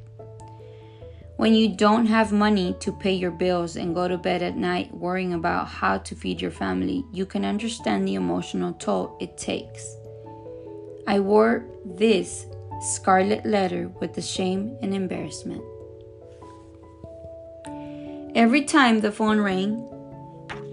When 1.37 1.53
you 1.53 1.75
don't 1.75 2.07
have 2.07 2.31
money 2.31 2.77
to 2.79 2.93
pay 2.93 3.13
your 3.13 3.33
bills 3.33 3.75
and 3.75 3.93
go 3.93 4.07
to 4.07 4.17
bed 4.17 4.41
at 4.45 4.57
night 4.57 4.95
worrying 4.95 5.33
about 5.33 5.67
how 5.67 5.99
to 5.99 6.15
feed 6.15 6.41
your 6.41 6.53
family, 6.53 7.05
you 7.13 7.27
can 7.27 7.45
understand 7.45 8.07
the 8.07 8.15
emotional 8.15 8.73
toll 8.75 9.17
it 9.21 9.37
takes. 9.37 9.97
I 11.09 11.19
wore 11.19 11.67
this 11.85 12.47
scarlet 12.81 13.45
letter 13.45 13.89
with 14.01 14.15
the 14.15 14.23
shame 14.23 14.79
and 14.81 14.95
embarrassment. 14.95 15.65
Every 18.37 18.63
time 18.63 19.01
the 19.01 19.11
phone 19.11 19.41
rang 19.41 19.89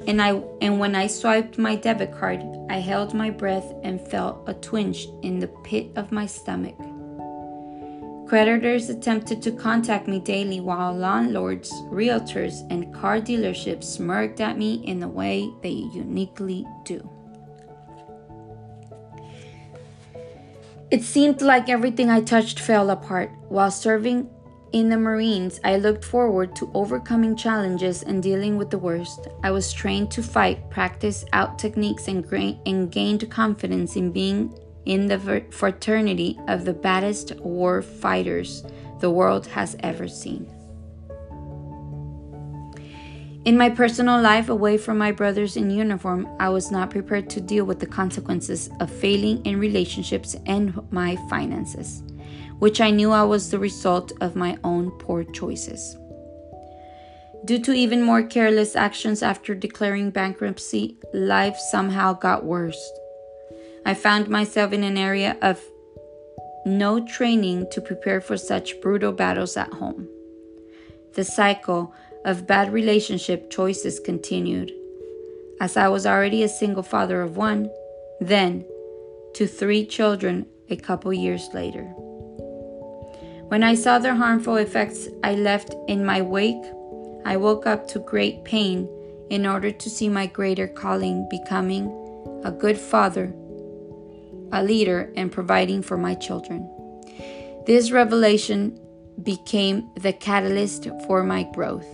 and 0.08 0.22
I 0.22 0.42
and 0.62 0.80
when 0.80 0.96
I 0.96 1.08
swiped 1.08 1.58
my 1.58 1.76
debit 1.76 2.12
card, 2.12 2.42
I 2.70 2.80
held 2.80 3.14
my 3.14 3.30
breath 3.30 3.74
and 3.84 4.00
felt 4.00 4.44
a 4.48 4.54
twinge 4.54 5.08
in 5.22 5.40
the 5.40 5.48
pit 5.48 5.92
of 5.96 6.12
my 6.12 6.26
stomach. 6.26 6.76
Creditors 8.28 8.90
attempted 8.90 9.42
to 9.42 9.52
contact 9.52 10.08
me 10.08 10.18
daily 10.20 10.62
while 10.62 10.96
landlords, 10.96 11.70
realtors, 11.92 12.66
and 12.72 12.94
car 12.94 13.20
dealerships 13.20 13.84
smirked 13.84 14.40
at 14.40 14.58
me 14.58 14.76
in 14.86 15.02
the 15.02 15.08
way 15.08 15.52
they 15.62 15.70
uniquely 15.94 16.66
do. 16.86 17.10
It 20.92 21.04
seemed 21.04 21.42
like 21.42 21.70
everything 21.70 22.10
I 22.10 22.22
touched 22.22 22.60
fell 22.60 22.90
apart. 22.90 23.32
While 23.50 23.72
serving 23.72 24.30
in 24.74 24.88
the 24.88 24.98
Marines, 24.98 25.60
I 25.64 25.76
looked 25.76 26.06
forward 26.06 26.56
to 26.56 26.72
overcoming 26.74 27.36
challenges 27.36 28.04
and 28.04 28.24
dealing 28.24 28.58
with 28.58 28.70
the 28.70 28.78
worst. 28.78 29.28
I 29.44 29.52
was 29.52 29.74
trained 29.74 30.12
to 30.12 30.24
fight, 30.24 30.70
practice 30.70 31.26
out 31.34 31.60
techniques, 31.60 32.08
and, 32.08 32.28
gra- 32.28 32.58
and 32.66 32.90
gained 32.90 33.30
confidence 33.30 33.96
in 33.96 34.12
being 34.12 34.58
in 34.86 35.08
the 35.08 35.44
fraternity 35.52 36.40
of 36.48 36.64
the 36.66 36.74
baddest 36.74 37.36
war 37.42 37.82
fighters 37.82 38.64
the 39.00 39.12
world 39.12 39.46
has 39.48 39.76
ever 39.82 40.08
seen. 40.08 40.50
In 43.44 43.58
my 43.58 43.70
personal 43.70 44.22
life, 44.22 44.50
away 44.50 44.78
from 44.78 44.98
my 44.98 45.12
brothers 45.12 45.58
in 45.58 45.70
uniform, 45.70 46.30
I 46.40 46.50
was 46.50 46.72
not 46.72 46.92
prepared 46.92 47.30
to 47.32 47.42
deal 47.42 47.66
with 47.66 47.80
the 47.80 47.88
consequences 47.88 48.70
of 48.80 48.92
failing 48.92 49.44
in 49.46 49.60
relationships 49.60 50.36
and 50.46 50.80
my 50.92 51.16
finances 51.28 52.04
which 52.62 52.80
I 52.80 52.92
knew 52.92 53.12
I 53.12 53.24
was 53.24 53.50
the 53.50 53.58
result 53.58 54.12
of 54.22 54.36
my 54.36 54.56
own 54.64 54.92
poor 55.00 55.24
choices. 55.24 55.98
Due 57.44 57.58
to 57.58 57.74
even 57.74 58.04
more 58.04 58.22
careless 58.22 58.76
actions 58.76 59.24
after 59.24 59.56
declaring 59.56 60.12
bankruptcy, 60.12 60.96
life 61.12 61.58
somehow 61.58 62.14
got 62.14 62.46
worse. 62.46 62.80
I 63.84 63.96
found 63.96 64.30
myself 64.30 64.74
in 64.74 64.84
an 64.84 64.96
area 64.96 65.38
of 65.42 65.60
no 66.64 67.04
training 67.04 67.66
to 67.72 67.82
prepare 67.82 68.22
for 68.22 68.38
such 68.38 68.80
brutal 68.80 69.12
battles 69.12 69.58
at 69.58 69.74
home. 69.74 70.08
The 71.16 71.24
cycle 71.24 71.96
of 72.26 72.46
bad 72.46 72.72
relationship 72.72 73.50
choices 73.50 74.00
continued. 74.00 74.72
As 75.60 75.78
I 75.78 75.88
was 75.88 76.06
already 76.06 76.44
a 76.44 76.48
single 76.48 76.84
father 76.84 77.24
of 77.24 77.38
one, 77.38 77.72
then 78.20 78.68
to 79.34 79.48
three 79.48 79.84
children 79.84 80.46
a 80.70 80.76
couple 80.76 81.12
years 81.12 81.50
later. 81.56 81.92
When 83.52 83.64
I 83.64 83.76
saw 83.76 84.00
the 84.00 84.16
harmful 84.16 84.56
effects 84.56 85.10
I 85.26 85.34
left 85.34 85.76
in 85.90 86.06
my 86.06 86.22
wake, 86.22 86.64
I 87.26 87.36
woke 87.36 87.68
up 87.68 87.86
to 87.90 88.00
great 88.00 88.46
pain 88.46 88.88
in 89.30 89.46
order 89.46 89.72
to 89.72 89.90
see 89.90 90.08
my 90.08 90.26
greater 90.26 90.70
calling 90.70 91.28
becoming 91.30 91.92
a 92.46 92.52
good 92.54 92.78
father, 92.78 93.34
a 94.54 94.64
leader, 94.64 95.12
and 95.18 95.30
providing 95.30 95.82
for 95.82 95.98
my 95.98 96.16
children. 96.16 96.66
This 97.66 97.92
revelation 97.92 98.80
became 99.22 99.90
the 99.98 100.14
catalyst 100.14 100.88
for 101.06 101.22
my 101.22 101.44
growth. 101.54 101.92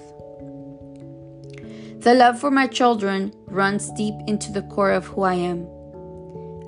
The 2.03 2.13
love 2.13 2.39
for 2.39 2.51
my 2.51 2.67
children 2.67 3.33
runs 3.47 3.89
deep 3.93 4.13
into 4.27 4.51
the 4.51 4.61
core 4.61 4.91
of 4.91 5.07
who 5.07 5.23
I 5.23 5.33
am. 5.33 5.67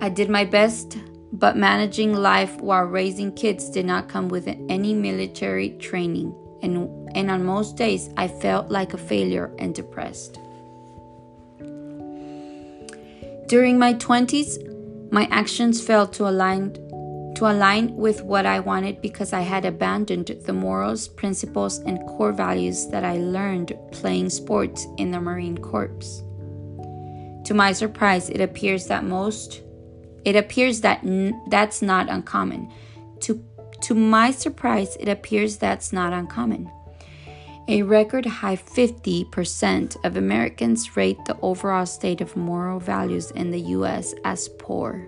I 0.01 0.09
did 0.09 0.31
my 0.31 0.45
best, 0.45 0.97
but 1.39 1.55
managing 1.55 2.13
life 2.13 2.59
while 2.59 2.83
raising 2.83 3.31
kids 3.31 3.69
did 3.69 3.85
not 3.85 4.09
come 4.09 4.27
with 4.27 4.47
any 4.67 4.93
military 4.93 5.69
training, 5.79 6.35
and, 6.61 7.09
and 7.15 7.31
on 7.31 7.45
most 7.45 7.77
days 7.77 8.09
I 8.17 8.27
felt 8.27 8.69
like 8.69 8.93
a 8.93 8.97
failure 8.97 9.51
and 9.57 9.73
depressed. 9.73 10.37
During 13.47 13.79
my 13.79 13.93
20s, 13.95 15.11
my 15.11 15.27
actions 15.31 15.81
failed 15.81 16.13
to 16.13 16.27
align 16.27 16.75
to 17.35 17.45
align 17.49 17.95
with 17.95 18.21
what 18.23 18.45
I 18.45 18.59
wanted 18.59 19.01
because 19.01 19.31
I 19.31 19.41
had 19.41 19.63
abandoned 19.63 20.27
the 20.45 20.51
morals, 20.51 21.07
principles, 21.07 21.77
and 21.79 22.05
core 22.05 22.33
values 22.33 22.87
that 22.87 23.05
I 23.05 23.15
learned 23.15 23.77
playing 23.91 24.29
sports 24.29 24.85
in 24.97 25.11
the 25.11 25.21
Marine 25.21 25.57
Corps. 25.57 26.21
To 27.45 27.53
my 27.53 27.71
surprise, 27.71 28.29
it 28.29 28.41
appears 28.41 28.87
that 28.87 29.05
most 29.05 29.61
it 30.25 30.35
appears 30.35 30.81
that 30.81 31.03
n- 31.03 31.41
that's 31.47 31.81
not 31.81 32.09
uncommon. 32.09 32.71
To 33.21 33.43
to 33.81 33.95
my 33.95 34.31
surprise, 34.31 34.97
it 34.99 35.07
appears 35.07 35.57
that's 35.57 35.93
not 35.93 36.11
uncommon. 36.13 36.69
A 37.69 37.83
record 37.83 38.25
high 38.25 38.55
50% 38.55 39.95
of 40.03 40.17
Americans 40.17 40.97
rate 40.97 41.23
the 41.25 41.37
overall 41.41 41.85
state 41.85 42.19
of 42.19 42.35
moral 42.35 42.79
values 42.79 43.31
in 43.31 43.51
the 43.51 43.61
US 43.77 44.15
as 44.25 44.49
poor. 44.57 45.07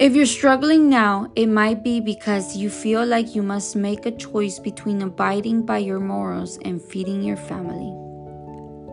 If 0.00 0.14
you're 0.14 0.26
struggling 0.26 0.88
now, 0.88 1.30
it 1.36 1.46
might 1.46 1.82
be 1.82 2.00
because 2.00 2.56
you 2.56 2.68
feel 2.68 3.04
like 3.06 3.34
you 3.34 3.42
must 3.42 3.76
make 3.76 4.04
a 4.04 4.10
choice 4.10 4.58
between 4.58 5.00
abiding 5.02 5.64
by 5.64 5.78
your 5.78 6.00
morals 6.00 6.58
and 6.64 6.82
feeding 6.82 7.22
your 7.22 7.36
family. 7.36 7.92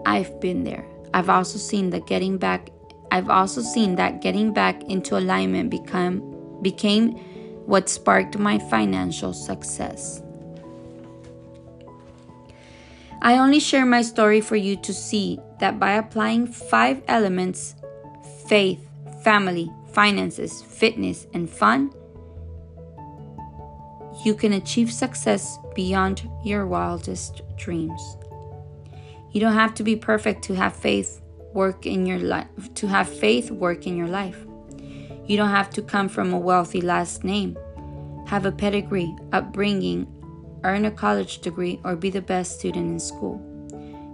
I've 0.06 0.40
been 0.40 0.64
there. 0.64 0.93
I've 1.14 1.30
also 1.30 1.58
seen 1.58 1.90
that 1.92 2.06
getting 2.08 2.38
back 2.38 2.70
I've 3.12 3.30
also 3.30 3.62
seen 3.62 3.96
that 3.98 4.22
getting 4.22 4.54
back 4.54 4.82
into 4.86 5.16
alignment 5.16 5.70
become 5.70 6.22
became 6.64 7.12
what 7.68 7.88
sparked 7.88 8.40
my 8.40 8.58
financial 8.58 9.34
success. 9.34 10.24
I 13.22 13.38
only 13.38 13.60
share 13.60 13.86
my 13.86 14.02
story 14.02 14.42
for 14.42 14.56
you 14.56 14.76
to 14.78 14.94
see 14.94 15.40
that 15.60 15.80
by 15.80 15.92
applying 15.92 16.48
five 16.48 17.04
elements 17.08 17.76
faith, 18.48 18.86
family, 19.24 19.72
finances, 19.94 20.62
fitness, 20.64 21.28
and 21.34 21.50
fun 21.50 21.94
you 24.24 24.34
can 24.34 24.54
achieve 24.54 24.92
success 24.92 25.60
beyond 25.76 26.30
your 26.44 26.66
wildest 26.66 27.42
dreams. 27.58 28.18
You 29.34 29.40
don't 29.40 29.54
have 29.54 29.74
to 29.76 29.84
be 29.84 29.96
perfect 29.96 30.44
to 30.46 30.54
have 30.54 30.76
faith 30.76 31.20
work 31.54 31.86
in 31.86 32.06
your 32.06 32.20
life 32.20 32.48
to 32.76 32.88
have 32.88 33.10
faith 33.10 33.50
work 33.50 33.88
in 33.88 33.98
your 33.98 34.08
life. 34.08 34.46
You 35.26 35.38
don't 35.38 35.50
have 35.50 35.70
to 35.72 35.82
come 35.82 36.08
from 36.08 36.34
a 36.34 36.38
wealthy 36.38 36.82
last 36.82 37.24
name, 37.24 37.58
have 38.28 38.46
a 38.46 38.52
pedigree, 38.52 39.16
upbringing, 39.32 40.08
earn 40.64 40.86
a 40.86 40.92
college 40.92 41.40
degree, 41.40 41.80
or 41.84 41.96
be 41.96 42.12
the 42.12 42.22
best 42.22 42.60
student 42.60 42.92
in 42.92 43.00
school. 43.00 43.42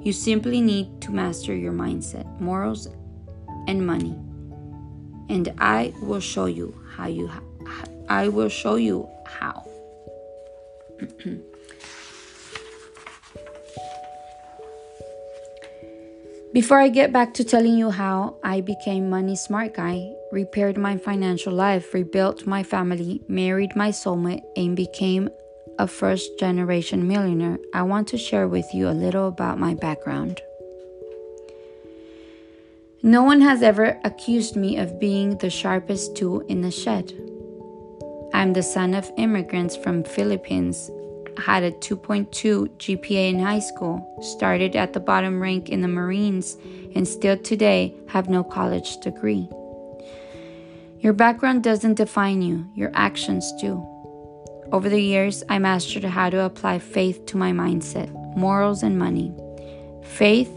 You 0.02 0.14
simply 0.14 0.62
need 0.62 1.02
to 1.02 1.12
master 1.12 1.54
your 1.54 1.74
mindset, 1.74 2.40
morals, 2.40 2.88
and 3.68 3.86
money. 3.86 4.18
And 5.28 5.54
I 5.58 5.94
will 6.02 6.22
show 6.22 6.46
you 6.46 6.80
how 6.96 7.08
you 7.08 7.30
I 8.08 8.30
will 8.30 8.50
show 8.50 8.76
you 8.76 9.08
how. 9.26 9.68
Before 16.52 16.80
I 16.80 16.90
get 16.90 17.14
back 17.14 17.36
to 17.36 17.44
telling 17.44 17.78
you 17.78 17.92
how 17.92 18.38
I 18.44 18.62
became 18.62 19.08
money 19.08 19.36
smart 19.36 19.76
guy, 19.76 20.12
repaired 20.32 20.80
my 20.80 20.98
financial 20.98 21.54
life, 21.54 21.94
rebuilt 21.94 22.48
my 22.48 22.64
family, 22.64 23.22
married 23.28 23.76
my 23.76 23.90
soulmate, 23.90 24.42
and 24.56 24.76
became 24.76 25.30
a 25.78 25.86
first 25.86 26.40
generation 26.40 27.08
millionaire, 27.08 27.60
I 27.72 27.84
want 27.84 28.08
to 28.10 28.18
share 28.18 28.48
with 28.48 28.74
you 28.74 28.90
a 28.90 28.98
little 28.98 29.28
about 29.28 29.60
my 29.60 29.76
background. 29.76 30.42
No 33.04 33.22
one 33.22 33.42
has 33.42 33.62
ever 33.62 34.00
accused 34.04 34.56
me 34.56 34.78
of 34.78 35.00
being 35.00 35.38
the 35.38 35.52
sharpest 35.52 36.18
tool 36.18 36.40
in 36.48 36.62
the 36.62 36.72
shed. 36.72 37.14
I'm 38.34 38.54
the 38.54 38.64
son 38.64 38.96
of 38.96 39.12
immigrants 39.18 39.76
from 39.76 40.04
Philippines 40.04 40.90
had 41.40 41.64
a 41.64 41.72
2.2 41.72 42.30
GPA 42.78 43.30
in 43.30 43.40
high 43.40 43.60
school, 43.60 44.18
started 44.22 44.76
at 44.76 44.94
the 44.94 45.00
bottom 45.00 45.42
rank 45.42 45.70
in 45.70 45.82
the 45.82 45.88
Marines, 45.88 46.58
and 46.96 47.08
still 47.08 47.38
today 47.38 47.94
have 48.08 48.30
no 48.30 48.44
college 48.44 48.98
degree. 48.98 49.50
Your 51.00 51.14
background 51.14 51.64
doesn't 51.64 51.96
define 51.96 52.42
you, 52.42 52.68
your 52.76 52.92
actions 52.94 53.52
do. 53.62 53.86
Over 54.72 54.90
the 54.90 55.02
years, 55.02 55.44
I 55.50 55.58
mastered 55.58 56.04
how 56.04 56.30
to 56.30 56.46
apply 56.46 56.80
faith 56.80 57.26
to 57.28 57.38
my 57.38 57.52
mindset, 57.52 58.12
morals, 58.36 58.84
and 58.84 59.00
money. 59.00 59.34
Faith 60.04 60.52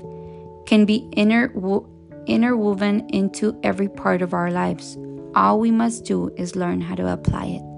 can 0.66 0.84
be 0.84 1.08
interwo- 1.16 1.86
interwoven 2.26 3.08
into 3.10 3.58
every 3.62 3.88
part 3.88 4.20
of 4.20 4.34
our 4.34 4.50
lives. 4.50 4.98
All 5.34 5.58
we 5.58 5.70
must 5.70 6.04
do 6.04 6.28
is 6.36 6.56
learn 6.56 6.80
how 6.80 6.96
to 6.96 7.10
apply 7.10 7.46
it. 7.46 7.71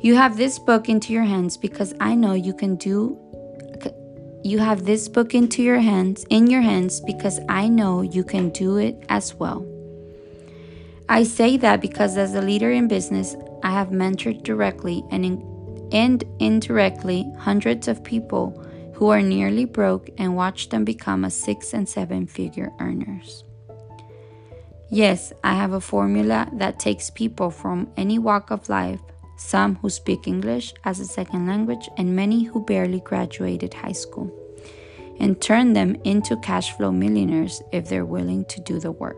You 0.00 0.14
have 0.14 0.36
this 0.36 0.58
book 0.58 0.88
into 0.88 1.12
your 1.12 1.24
hands 1.24 1.56
because 1.56 1.94
I 2.00 2.14
know 2.14 2.34
you 2.34 2.54
can 2.54 2.76
do 2.76 3.18
you 4.46 4.60
have 4.60 4.84
this 4.84 5.08
book 5.08 5.34
into 5.34 5.60
your 5.60 5.80
hands 5.80 6.24
in 6.30 6.46
your 6.46 6.60
hands 6.60 7.00
because 7.00 7.40
I 7.48 7.68
know 7.68 8.02
you 8.02 8.22
can 8.22 8.50
do 8.50 8.76
it 8.76 9.04
as 9.08 9.34
well. 9.34 9.66
I 11.08 11.24
say 11.24 11.56
that 11.56 11.80
because 11.80 12.16
as 12.16 12.36
a 12.36 12.40
leader 12.40 12.70
in 12.70 12.86
business, 12.86 13.34
I 13.64 13.72
have 13.72 13.88
mentored 13.88 14.44
directly 14.44 15.04
and, 15.10 15.24
in, 15.24 15.88
and 15.90 16.22
indirectly 16.38 17.28
hundreds 17.38 17.88
of 17.88 18.04
people 18.04 18.64
who 18.94 19.08
are 19.08 19.22
nearly 19.22 19.64
broke 19.64 20.10
and 20.16 20.36
watched 20.36 20.70
them 20.70 20.84
become 20.84 21.24
a 21.24 21.30
six 21.30 21.74
and 21.74 21.88
seven 21.88 22.28
figure 22.28 22.70
earners. 22.78 23.42
Yes, 24.90 25.32
I 25.42 25.54
have 25.54 25.72
a 25.72 25.80
formula 25.80 26.48
that 26.52 26.78
takes 26.78 27.10
people 27.10 27.50
from 27.50 27.90
any 27.96 28.20
walk 28.20 28.52
of 28.52 28.68
life 28.68 29.00
some 29.36 29.76
who 29.76 29.90
speak 29.90 30.26
English 30.26 30.74
as 30.84 31.00
a 31.00 31.04
second 31.04 31.46
language, 31.46 31.88
and 31.96 32.16
many 32.16 32.44
who 32.44 32.64
barely 32.64 33.00
graduated 33.00 33.74
high 33.74 33.92
school, 33.92 34.32
and 35.20 35.40
turn 35.40 35.72
them 35.72 35.96
into 36.04 36.36
cash 36.38 36.72
flow 36.72 36.90
millionaires 36.90 37.62
if 37.72 37.88
they're 37.88 38.04
willing 38.04 38.44
to 38.46 38.60
do 38.60 38.80
the 38.80 38.92
work. 38.92 39.16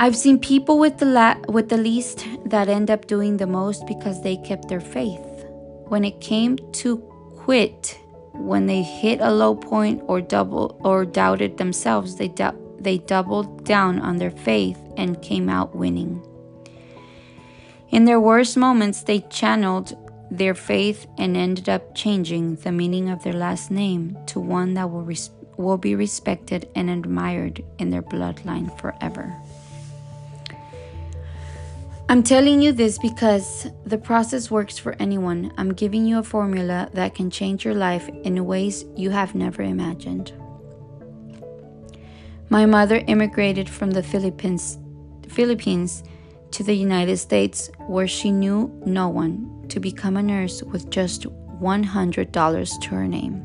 I've 0.00 0.16
seen 0.16 0.38
people 0.38 0.78
with 0.78 0.98
the 0.98 1.06
la- 1.06 1.40
with 1.48 1.70
the 1.70 1.76
least 1.76 2.24
that 2.44 2.68
end 2.68 2.88
up 2.88 3.08
doing 3.08 3.36
the 3.36 3.48
most 3.48 3.84
because 3.86 4.22
they 4.22 4.36
kept 4.36 4.68
their 4.68 4.80
faith. 4.80 5.26
When 5.88 6.04
it 6.04 6.20
came 6.20 6.56
to 6.80 6.98
quit, 7.34 7.98
when 8.32 8.66
they 8.66 8.82
hit 8.82 9.18
a 9.20 9.32
low 9.32 9.56
point 9.56 10.02
or 10.06 10.20
double 10.20 10.78
or 10.84 11.04
doubted 11.04 11.56
themselves, 11.56 12.14
they 12.14 12.32
they 12.78 12.98
doubled 12.98 13.64
down 13.64 13.98
on 13.98 14.18
their 14.18 14.30
faith 14.30 14.78
and 14.96 15.20
came 15.20 15.48
out 15.48 15.74
winning. 15.74 16.22
In 17.90 18.04
their 18.04 18.20
worst 18.20 18.56
moments, 18.56 19.02
they 19.02 19.20
channeled 19.20 19.96
their 20.30 20.54
faith 20.54 21.06
and 21.16 21.36
ended 21.36 21.68
up 21.68 21.94
changing 21.94 22.56
the 22.56 22.72
meaning 22.72 23.08
of 23.08 23.22
their 23.22 23.32
last 23.32 23.70
name 23.70 24.16
to 24.26 24.40
one 24.40 24.74
that 24.74 24.90
will, 24.90 25.02
res- 25.02 25.30
will 25.56 25.78
be 25.78 25.94
respected 25.94 26.68
and 26.74 26.90
admired 26.90 27.64
in 27.78 27.90
their 27.90 28.02
bloodline 28.02 28.78
forever. 28.78 29.34
I'm 32.10 32.22
telling 32.22 32.62
you 32.62 32.72
this 32.72 32.98
because 32.98 33.66
the 33.84 33.98
process 33.98 34.50
works 34.50 34.78
for 34.78 34.96
anyone. 34.98 35.52
I'm 35.58 35.74
giving 35.74 36.06
you 36.06 36.18
a 36.18 36.22
formula 36.22 36.88
that 36.94 37.14
can 37.14 37.30
change 37.30 37.66
your 37.66 37.74
life 37.74 38.08
in 38.08 38.46
ways 38.46 38.86
you 38.96 39.10
have 39.10 39.34
never 39.34 39.62
imagined. 39.62 40.32
My 42.48 42.64
mother 42.64 43.04
immigrated 43.06 43.68
from 43.68 43.90
the 43.90 44.02
Philippines, 44.02 44.78
Philippines 45.28 46.02
to 46.52 46.62
the 46.62 46.74
United 46.74 47.16
States, 47.18 47.70
where 47.86 48.08
she 48.08 48.30
knew 48.30 48.70
no 48.84 49.08
one, 49.08 49.64
to 49.68 49.80
become 49.80 50.16
a 50.16 50.22
nurse 50.22 50.62
with 50.62 50.90
just 50.90 51.26
$100 51.60 52.80
to 52.82 52.88
her 52.94 53.06
name. 53.06 53.42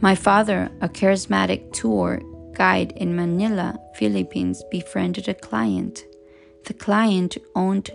My 0.00 0.14
father, 0.14 0.70
a 0.80 0.88
charismatic 0.88 1.72
tour 1.72 2.20
guide 2.54 2.92
in 2.96 3.16
Manila, 3.16 3.78
Philippines, 3.94 4.62
befriended 4.70 5.28
a 5.28 5.34
client. 5.34 6.04
The 6.66 6.74
client 6.74 7.36
owned 7.54 7.90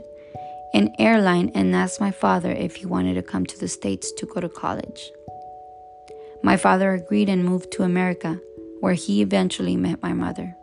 an 0.74 0.94
airline 1.00 1.52
and 1.54 1.76
asked 1.76 2.02
my 2.02 2.12
father 2.12 2.52
if 2.52 2.76
he 2.76 2.86
wanted 2.86 3.14
to 3.14 3.22
come 3.22 3.46
to 3.46 3.60
the 3.60 3.68
States 3.68 4.12
to 4.14 4.26
go 4.26 4.42
to 4.42 4.50
college. 4.50 5.12
My 6.42 6.58
father 6.58 6.94
agreed 6.94 7.30
and 7.30 7.46
moved 7.46 7.72
to 7.74 7.84
America, 7.84 8.40
where 8.80 8.96
he 8.96 9.22
eventually 9.22 9.78
met 9.78 10.02
my 10.02 10.14
mother. 10.14 10.58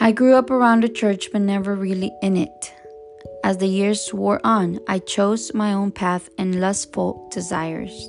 I 0.00 0.12
grew 0.12 0.34
up 0.34 0.50
around 0.50 0.84
a 0.84 0.88
church 0.88 1.30
but 1.32 1.42
never 1.42 1.74
really 1.74 2.12
in 2.22 2.36
it. 2.36 2.72
As 3.44 3.58
the 3.58 3.66
years 3.66 4.12
wore 4.12 4.40
on, 4.44 4.80
I 4.88 4.98
chose 4.98 5.52
my 5.54 5.72
own 5.72 5.92
path 5.92 6.28
and 6.38 6.60
lustful 6.60 7.28
desires. 7.32 8.08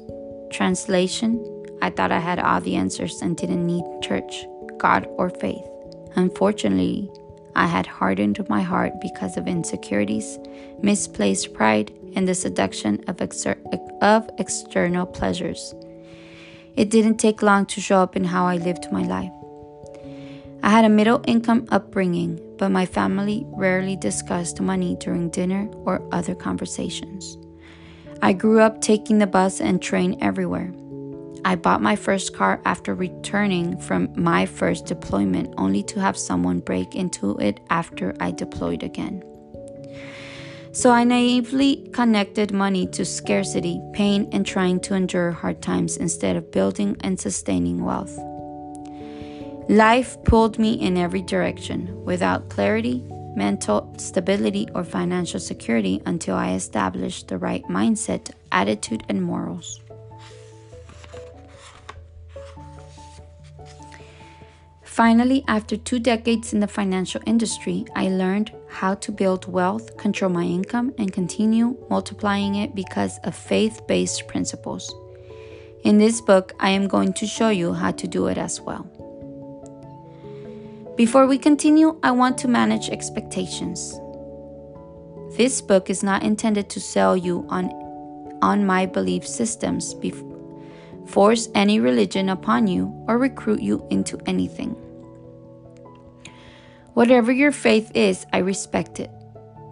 Translation 0.51 1.53
I 1.83 1.89
thought 1.89 2.13
I 2.13 2.19
had 2.19 2.39
all 2.39 2.61
the 2.61 2.77
answers 2.77 3.21
and 3.21 3.35
didn't 3.35 3.67
need 3.67 3.83
church, 4.01 4.45
God, 4.77 5.05
or 5.17 5.29
faith. 5.29 5.65
Unfortunately, 6.15 7.11
I 7.57 7.67
had 7.67 7.85
hardened 7.85 8.47
my 8.47 8.61
heart 8.61 9.01
because 9.01 9.35
of 9.35 9.49
insecurities, 9.49 10.39
misplaced 10.81 11.53
pride, 11.53 11.91
and 12.15 12.25
the 12.25 12.35
seduction 12.35 13.03
of, 13.07 13.17
exer- 13.17 13.59
of 14.01 14.29
external 14.37 15.05
pleasures. 15.05 15.75
It 16.77 16.89
didn't 16.89 17.17
take 17.17 17.41
long 17.41 17.65
to 17.65 17.81
show 17.81 17.99
up 17.99 18.15
in 18.15 18.23
how 18.23 18.45
I 18.45 18.55
lived 18.55 18.89
my 18.93 19.03
life. 19.03 19.33
I 20.63 20.69
had 20.69 20.85
a 20.85 20.89
middle 20.89 21.21
income 21.27 21.67
upbringing, 21.71 22.39
but 22.57 22.69
my 22.69 22.85
family 22.85 23.45
rarely 23.49 23.97
discussed 23.97 24.61
money 24.61 24.95
during 24.95 25.29
dinner 25.29 25.69
or 25.83 26.01
other 26.13 26.35
conversations. 26.35 27.37
I 28.21 28.31
grew 28.31 28.61
up 28.61 28.79
taking 28.79 29.17
the 29.17 29.27
bus 29.27 29.59
and 29.59 29.81
train 29.81 30.17
everywhere. 30.21 30.73
I 31.43 31.55
bought 31.55 31.81
my 31.81 31.97
first 31.97 32.33
car 32.33 32.61
after 32.63 32.95
returning 32.95 33.77
from 33.77 34.13
my 34.15 34.45
first 34.45 34.85
deployment, 34.85 35.53
only 35.57 35.83
to 35.83 35.99
have 35.99 36.17
someone 36.17 36.61
break 36.61 36.95
into 36.95 37.37
it 37.39 37.59
after 37.69 38.15
I 38.21 38.31
deployed 38.31 38.83
again. 38.83 39.21
So 40.71 40.91
I 40.91 41.03
naively 41.03 41.89
connected 41.91 42.53
money 42.53 42.87
to 42.87 43.03
scarcity, 43.03 43.81
pain, 43.91 44.29
and 44.31 44.45
trying 44.45 44.79
to 44.81 44.95
endure 44.95 45.31
hard 45.31 45.61
times 45.61 45.97
instead 45.97 46.37
of 46.37 46.51
building 46.51 46.95
and 47.01 47.19
sustaining 47.19 47.83
wealth. 47.83 48.17
Life 49.69 50.21
pulled 50.25 50.59
me 50.59 50.73
in 50.73 50.97
every 50.97 51.21
direction 51.21 52.03
without 52.03 52.49
clarity, 52.49 53.01
mental 53.35 53.93
stability, 53.97 54.67
or 54.75 54.83
financial 54.83 55.39
security 55.39 56.01
until 56.05 56.35
I 56.35 56.53
established 56.53 57.29
the 57.29 57.37
right 57.37 57.63
mindset, 57.63 58.31
attitude, 58.51 59.03
and 59.07 59.23
morals. 59.23 59.79
Finally, 64.83 65.43
after 65.47 65.75
two 65.75 65.97
decades 65.97 66.53
in 66.53 66.59
the 66.59 66.67
financial 66.67 67.21
industry, 67.25 67.83
I 67.95 68.09
learned 68.09 68.51
how 68.69 68.93
to 68.95 69.11
build 69.11 69.51
wealth, 69.51 69.97
control 69.97 70.29
my 70.29 70.43
income, 70.43 70.93
and 70.99 71.11
continue 71.11 71.75
multiplying 71.89 72.55
it 72.55 72.75
because 72.75 73.17
of 73.23 73.33
faith 73.33 73.81
based 73.87 74.27
principles. 74.27 74.93
In 75.83 75.97
this 75.97 76.21
book, 76.21 76.53
I 76.59 76.69
am 76.69 76.87
going 76.87 77.13
to 77.13 77.25
show 77.25 77.49
you 77.49 77.73
how 77.73 77.91
to 77.91 78.07
do 78.07 78.27
it 78.27 78.37
as 78.37 78.61
well. 78.61 78.87
Before 80.95 81.25
we 81.25 81.39
continue, 81.39 81.97
I 82.03 82.11
want 82.11 82.37
to 82.39 82.47
manage 82.47 82.89
expectations. 82.89 83.99
This 85.35 85.59
book 85.59 85.89
is 85.89 86.03
not 86.03 86.21
intended 86.21 86.69
to 86.69 86.79
sell 86.79 87.17
you 87.17 87.47
on, 87.49 87.71
on 88.43 88.63
my 88.63 88.85
belief 88.85 89.27
systems, 89.27 89.95
force 91.07 91.49
any 91.55 91.79
religion 91.79 92.29
upon 92.29 92.67
you, 92.67 92.93
or 93.07 93.17
recruit 93.17 93.59
you 93.59 93.87
into 93.89 94.19
anything. 94.27 94.75
Whatever 96.93 97.31
your 97.31 97.51
faith 97.51 97.91
is, 97.95 98.27
I 98.31 98.37
respect 98.37 98.99
it. 98.99 99.09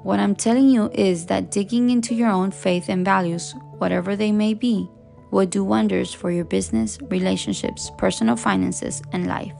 What 0.02 0.20
I'm 0.20 0.36
telling 0.36 0.70
you 0.70 0.90
is 0.92 1.28
that 1.28 1.52
digging 1.52 1.92
into 1.92 2.16
your 2.16 2.32
own 2.32 2.50
faith 2.50 2.90
and 2.90 3.06
values, 3.06 3.54
whatever 3.78 4.16
they 4.16 4.32
may 4.32 4.56
be, 4.56 4.90
will 5.30 5.46
do 5.46 5.64
wonders 5.64 6.16
for 6.16 6.32
your 6.32 6.46
business, 6.46 6.98
relationships, 7.12 7.92
personal 8.00 8.36
finances, 8.36 9.04
and 9.12 9.28
life. 9.28 9.54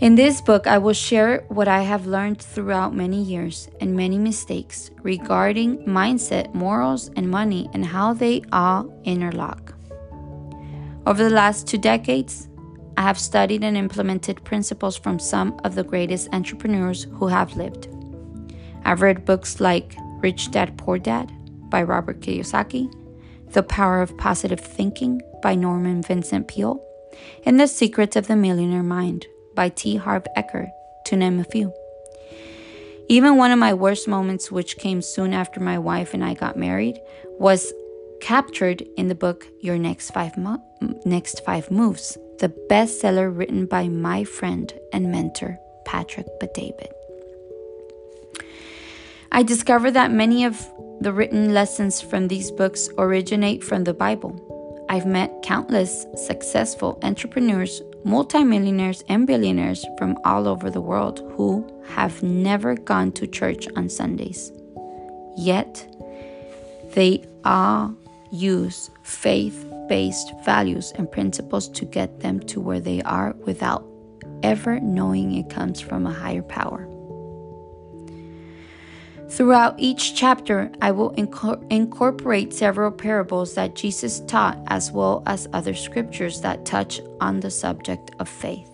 In 0.00 0.14
this 0.14 0.40
book, 0.40 0.66
I 0.66 0.78
will 0.78 0.94
share 0.94 1.44
what 1.48 1.68
I 1.68 1.82
have 1.82 2.06
learned 2.06 2.40
throughout 2.40 2.94
many 2.94 3.22
years 3.22 3.68
and 3.82 3.94
many 3.94 4.16
mistakes 4.16 4.90
regarding 5.02 5.84
mindset, 5.84 6.54
morals, 6.54 7.10
and 7.16 7.28
money 7.28 7.68
and 7.74 7.84
how 7.84 8.14
they 8.14 8.40
all 8.50 8.90
interlock. 9.04 9.74
Over 11.06 11.22
the 11.22 11.28
last 11.28 11.68
two 11.68 11.76
decades, 11.76 12.48
I 12.96 13.02
have 13.02 13.18
studied 13.18 13.62
and 13.62 13.76
implemented 13.76 14.42
principles 14.42 14.96
from 14.96 15.18
some 15.18 15.60
of 15.64 15.74
the 15.74 15.84
greatest 15.84 16.30
entrepreneurs 16.32 17.06
who 17.18 17.26
have 17.26 17.54
lived. 17.58 17.88
I've 18.86 19.02
read 19.02 19.26
books 19.26 19.60
like 19.60 19.94
Rich 20.22 20.50
Dad 20.50 20.78
Poor 20.78 20.98
Dad 20.98 21.30
by 21.68 21.82
Robert 21.82 22.20
Kiyosaki, 22.20 22.90
The 23.52 23.62
Power 23.62 24.00
of 24.00 24.16
Positive 24.16 24.60
Thinking 24.60 25.20
by 25.42 25.54
Norman 25.54 26.00
Vincent 26.00 26.48
Peale, 26.48 26.82
and 27.44 27.60
The 27.60 27.66
Secrets 27.66 28.16
of 28.16 28.28
the 28.28 28.36
Millionaire 28.36 28.82
Mind 28.82 29.26
by 29.60 29.68
T. 29.68 29.96
Harv 29.96 30.26
Eker, 30.38 30.72
to 31.04 31.16
name 31.16 31.38
a 31.38 31.44
few. 31.44 31.70
Even 33.10 33.36
one 33.36 33.50
of 33.50 33.58
my 33.58 33.74
worst 33.74 34.08
moments, 34.08 34.50
which 34.50 34.78
came 34.78 35.02
soon 35.02 35.34
after 35.34 35.60
my 35.60 35.78
wife 35.78 36.14
and 36.14 36.24
I 36.24 36.32
got 36.32 36.56
married, 36.56 36.98
was 37.38 37.70
captured 38.22 38.80
in 38.96 39.08
the 39.08 39.14
book 39.14 39.46
Your 39.60 39.76
Next 39.76 40.12
Five, 40.12 40.38
Mo- 40.38 40.62
Next 41.04 41.44
Five 41.44 41.70
Moves, 41.70 42.16
the 42.38 42.48
bestseller 42.70 43.28
written 43.36 43.66
by 43.66 43.86
my 43.86 44.24
friend 44.24 44.72
and 44.94 45.12
mentor, 45.12 45.58
Patrick 45.84 46.28
Bet-David. 46.40 46.94
I 49.30 49.42
discovered 49.42 49.90
that 49.90 50.10
many 50.10 50.46
of 50.46 50.58
the 51.02 51.12
written 51.12 51.52
lessons 51.52 52.00
from 52.00 52.28
these 52.28 52.50
books 52.50 52.88
originate 52.96 53.62
from 53.62 53.84
the 53.84 53.92
Bible. 53.92 54.86
I've 54.88 55.04
met 55.04 55.42
countless 55.42 56.06
successful 56.16 56.98
entrepreneurs 57.02 57.82
multimillionaires 58.04 59.02
and 59.08 59.26
billionaires 59.26 59.84
from 59.98 60.18
all 60.24 60.48
over 60.48 60.70
the 60.70 60.80
world 60.80 61.20
who 61.36 61.66
have 61.88 62.22
never 62.22 62.74
gone 62.74 63.12
to 63.12 63.26
church 63.26 63.68
on 63.76 63.88
Sundays. 63.88 64.52
Yet, 65.36 65.86
they 66.94 67.24
all 67.44 67.94
use 68.32 68.90
faith 69.02 69.66
based 69.88 70.32
values 70.44 70.92
and 70.96 71.10
principles 71.10 71.68
to 71.68 71.84
get 71.84 72.20
them 72.20 72.40
to 72.40 72.60
where 72.60 72.80
they 72.80 73.02
are 73.02 73.34
without 73.44 73.84
ever 74.42 74.78
knowing 74.80 75.34
it 75.34 75.50
comes 75.50 75.80
from 75.80 76.06
a 76.06 76.12
higher 76.12 76.42
power. 76.42 76.89
Throughout 79.30 79.78
each 79.78 80.16
chapter, 80.16 80.72
I 80.82 80.90
will 80.90 81.12
inco- 81.12 81.64
incorporate 81.70 82.52
several 82.52 82.90
parables 82.90 83.54
that 83.54 83.76
Jesus 83.76 84.20
taught, 84.26 84.58
as 84.66 84.90
well 84.90 85.22
as 85.24 85.48
other 85.52 85.72
scriptures 85.72 86.40
that 86.40 86.66
touch 86.66 87.00
on 87.20 87.38
the 87.38 87.50
subject 87.50 88.10
of 88.18 88.28
faith. 88.28 88.68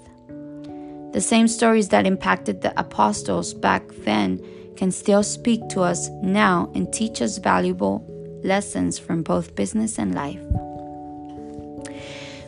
The 1.12 1.20
same 1.20 1.46
stories 1.46 1.90
that 1.90 2.06
impacted 2.06 2.62
the 2.62 2.78
apostles 2.80 3.52
back 3.52 3.82
then 4.04 4.42
can 4.76 4.90
still 4.90 5.22
speak 5.22 5.68
to 5.68 5.82
us 5.82 6.08
now 6.22 6.70
and 6.74 6.90
teach 6.92 7.20
us 7.20 7.36
valuable 7.36 8.04
lessons 8.42 8.98
from 8.98 9.22
both 9.22 9.54
business 9.54 9.98
and 9.98 10.14
life. 10.14 10.40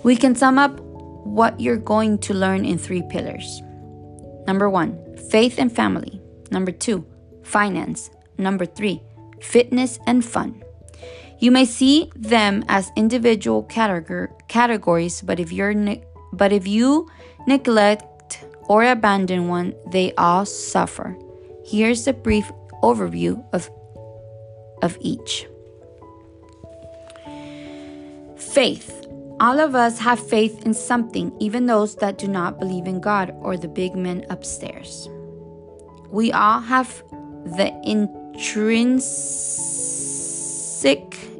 We 0.03 0.16
can 0.16 0.35
sum 0.35 0.59
up 0.59 0.81
what 0.81 1.61
you're 1.61 1.77
going 1.77 2.18
to 2.21 2.33
learn 2.35 2.64
in 2.64 2.79
three 2.79 3.03
pillars. 3.03 3.62
Number 4.47 4.71
one, 4.71 4.99
faith 5.31 5.59
and 5.59 5.71
family. 5.71 6.21
Number 6.51 6.73
two, 6.73 7.05
finance. 7.48 8.11
Number 8.37 8.66
three, 8.66 9.02
fitness 9.40 9.98
and 10.06 10.24
fun. 10.24 10.62
You 11.40 11.50
may 11.50 11.64
see 11.64 12.11
them 12.14 12.64
as 12.68 12.92
individual 12.96 13.64
categor- 13.64 14.30
categories, 14.48 15.22
but 15.22 15.40
if 15.40 15.52
you're 15.52 15.74
but 16.32 16.52
if 16.52 16.66
you 16.66 17.08
neglect 17.46 18.44
or 18.68 18.84
abandon 18.84 19.48
one, 19.48 19.74
they 19.90 20.12
all 20.14 20.44
suffer. 20.44 21.16
Here's 21.64 22.06
a 22.06 22.12
brief 22.12 22.50
overview 22.82 23.42
of 23.52 23.70
of 24.82 24.98
each. 25.00 25.46
Faith. 28.37 29.06
All 29.40 29.61
of 29.61 29.76
us 29.76 30.00
have 30.00 30.18
faith 30.18 30.66
in 30.66 30.74
something, 30.74 31.32
even 31.38 31.66
those 31.66 31.94
that 31.96 32.18
do 32.18 32.26
not 32.26 32.58
believe 32.58 32.87
in 32.87 33.00
God 33.00 33.30
or 33.40 33.56
the 33.56 33.68
big 33.68 33.94
men 33.94 34.26
upstairs. 34.30 35.08
We 36.11 36.32
all 36.32 36.58
have 36.61 37.02
the 37.44 37.72
intrinsic 37.85 39.29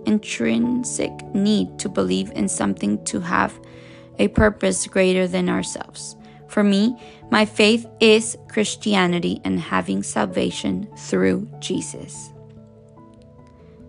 intrinsic 0.07 1.13
need 1.35 1.79
to 1.79 1.89
believe 1.89 2.31
in 2.33 2.49
something 2.49 3.05
to 3.05 3.21
have 3.21 3.59
a 4.19 4.29
purpose 4.29 4.87
greater 4.87 5.29
than 5.29 5.49
ourselves. 5.49 6.17
For 6.49 6.65
me, 6.65 6.97
my 7.31 7.45
faith 7.45 7.87
is 8.01 8.37
Christianity 8.49 9.41
and 9.45 9.61
having 9.61 10.03
salvation 10.03 10.89
through 10.97 11.49
Jesus. 11.61 12.31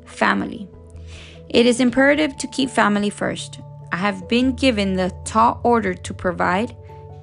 Family. 0.06 0.68
It 1.48 1.66
is 1.66 1.80
imperative 1.80 2.38
to 2.38 2.48
keep 2.48 2.70
family 2.70 3.10
first. 3.10 3.60
I 3.92 3.98
have 3.98 4.28
been 4.28 4.54
given 4.54 4.94
the 4.94 5.12
tall 5.26 5.62
order 5.64 5.94
to 5.96 6.14
provide, 6.14 6.76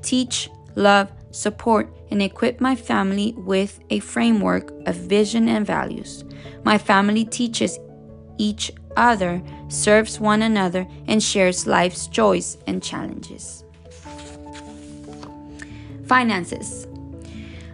teach, 0.03 0.51
love, 0.75 1.13
support, 1.31 1.96
and 2.11 2.23
equip 2.23 2.61
my 2.61 2.75
family 2.75 3.35
with 3.37 3.81
a 3.91 4.01
framework 4.01 4.71
of 4.87 4.95
vision 4.97 5.49
and 5.49 5.67
values. 5.67 6.25
My 6.65 6.79
family 6.79 7.25
teaches 7.25 7.79
each 8.39 8.73
other, 8.97 9.43
serves 9.69 10.19
one 10.19 10.43
another, 10.43 10.87
and 11.07 11.23
shares 11.23 11.67
life's 11.67 12.07
joys 12.07 12.59
and 12.67 12.83
challenges. 12.83 13.65
Finances. 16.07 16.87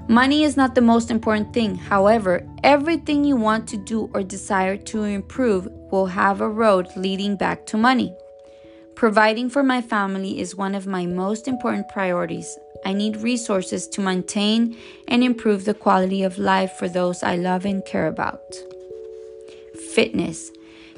Money 0.09 0.43
is 0.43 0.57
not 0.57 0.75
the 0.75 0.81
most 0.81 1.11
important 1.11 1.55
thing. 1.55 1.77
However, 1.77 2.47
everything 2.65 3.25
you 3.25 3.37
want 3.37 3.69
to 3.69 3.77
do 3.77 4.11
or 4.15 4.23
desire 4.23 4.77
to 4.77 5.05
improve 5.05 5.69
will 5.91 6.07
have 6.07 6.41
a 6.41 6.49
road 6.49 6.89
leading 6.97 7.37
back 7.37 7.67
to 7.67 7.77
money. 7.77 8.15
Providing 8.95 9.49
for 9.49 9.63
my 9.63 9.81
family 9.81 10.41
is 10.41 10.57
one 10.57 10.75
of 10.75 10.87
my 10.87 11.07
most 11.07 11.47
important 11.47 11.89
priorities. 11.89 12.59
I 12.85 12.93
need 12.93 13.17
resources 13.19 13.87
to 13.89 14.01
maintain 14.01 14.77
and 15.09 15.23
improve 15.23 15.65
the 15.65 15.75
quality 15.75 16.23
of 16.23 16.39
life 16.39 16.73
for 16.73 16.89
those 16.89 17.23
I 17.23 17.37
love 17.37 17.65
and 17.65 17.85
care 17.85 18.07
about. 18.07 18.57
Fitness. 19.95 20.51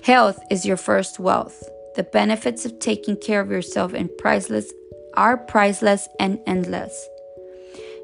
Health 0.03 0.39
is 0.51 0.67
your 0.67 0.77
first 0.77 1.19
wealth. 1.19 1.63
The 1.97 2.03
benefits 2.03 2.65
of 2.65 2.79
taking 2.79 3.17
care 3.17 3.41
of 3.41 3.51
yourself 3.51 3.95
and 3.95 4.11
priceless 4.19 4.73
are 5.17 5.37
priceless 5.37 6.09
and 6.19 6.41
endless. 6.47 7.09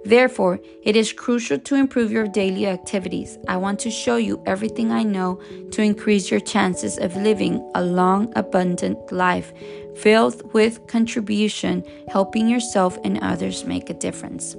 Therefore, 0.04 0.60
it 0.82 0.96
is 0.96 1.12
crucial 1.12 1.58
to 1.58 1.74
improve 1.74 2.10
your 2.10 2.26
daily 2.26 2.66
activities. 2.66 3.36
I 3.48 3.58
want 3.58 3.78
to 3.80 3.90
show 3.90 4.16
you 4.16 4.42
everything 4.46 4.90
I 4.90 5.02
know 5.02 5.40
to 5.72 5.82
increase 5.82 6.30
your 6.30 6.40
chances 6.40 6.98
of 6.98 7.16
living 7.16 7.70
a 7.74 7.82
long, 7.82 8.32
abundant 8.34 9.12
life 9.12 9.52
filled 10.02 10.52
with 10.54 10.86
contribution, 10.86 11.84
helping 12.08 12.48
yourself 12.48 12.98
and 13.04 13.18
others 13.22 13.64
make 13.64 13.90
a 13.90 13.94
difference. 13.94 14.56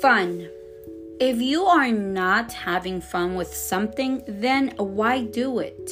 Fun. 0.00 0.48
If 1.20 1.40
you 1.40 1.64
are 1.64 1.90
not 1.90 2.52
having 2.52 3.00
fun 3.00 3.36
with 3.36 3.54
something, 3.54 4.22
then 4.26 4.74
why 4.76 5.22
do 5.22 5.60
it? 5.60 5.90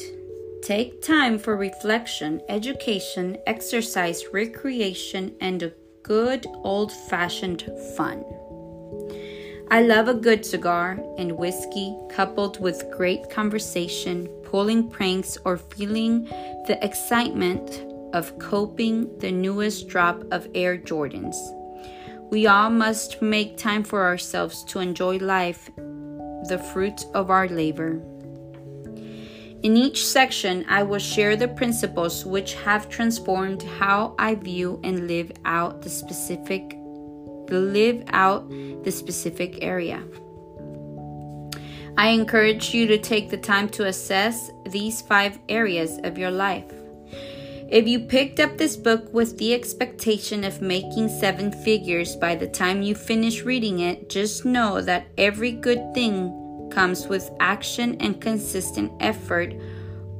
Take 0.61 1.01
time 1.01 1.39
for 1.39 1.55
reflection, 1.55 2.41
education, 2.49 3.37
exercise, 3.47 4.23
recreation, 4.31 5.35
and 5.41 5.71
good 6.03 6.45
old 6.63 6.91
fashioned 6.91 7.63
fun. 7.95 8.23
I 9.71 9.81
love 9.81 10.07
a 10.07 10.13
good 10.13 10.45
cigar 10.45 10.99
and 11.17 11.31
whiskey 11.31 11.97
coupled 12.11 12.59
with 12.59 12.91
great 12.91 13.29
conversation, 13.29 14.27
pulling 14.43 14.89
pranks, 14.89 15.37
or 15.45 15.57
feeling 15.57 16.25
the 16.67 16.77
excitement 16.83 17.85
of 18.13 18.37
coping 18.37 19.17
the 19.17 19.31
newest 19.31 19.87
drop 19.87 20.23
of 20.31 20.47
Air 20.53 20.77
Jordans. 20.77 21.37
We 22.29 22.45
all 22.47 22.69
must 22.69 23.21
make 23.21 23.57
time 23.57 23.83
for 23.83 24.03
ourselves 24.03 24.63
to 24.65 24.79
enjoy 24.79 25.17
life, 25.17 25.71
the 25.75 26.61
fruits 26.73 27.05
of 27.13 27.31
our 27.31 27.47
labor. 27.47 28.01
In 29.63 29.77
each 29.77 30.05
section, 30.05 30.65
I 30.67 30.83
will 30.83 30.99
share 30.99 31.37
the 31.37 31.47
principles 31.47 32.25
which 32.25 32.53
have 32.55 32.89
transformed 32.89 33.63
how 33.63 34.13
I 34.19 34.35
view 34.35 34.81
and 34.83 35.07
live 35.07 35.31
out 35.45 35.81
the 35.81 35.89
specific 35.89 36.77
live 37.49 38.03
out 38.07 38.49
the 38.49 38.91
specific 38.91 39.59
area. 39.61 40.03
I 41.97 42.09
encourage 42.09 42.73
you 42.73 42.87
to 42.87 42.97
take 42.97 43.29
the 43.29 43.37
time 43.37 43.69
to 43.69 43.85
assess 43.85 44.51
these 44.65 45.01
five 45.01 45.39
areas 45.47 45.99
of 46.03 46.17
your 46.17 46.31
life. 46.31 46.69
If 47.69 47.87
you 47.87 48.01
picked 48.01 48.39
up 48.39 48.57
this 48.57 48.75
book 48.75 49.13
with 49.13 49.37
the 49.37 49.53
expectation 49.53 50.43
of 50.43 50.61
making 50.61 51.07
seven 51.07 51.51
figures 51.51 52.15
by 52.15 52.35
the 52.35 52.47
time 52.47 52.81
you 52.81 52.95
finish 52.95 53.43
reading 53.43 53.79
it, 53.79 54.09
just 54.09 54.43
know 54.43 54.81
that 54.81 55.07
every 55.17 55.51
good 55.51 55.93
thing 55.93 56.42
comes 56.73 57.07
with 57.07 57.29
action 57.39 57.95
and 57.99 58.19
consistent 58.19 58.91
effort 58.99 59.53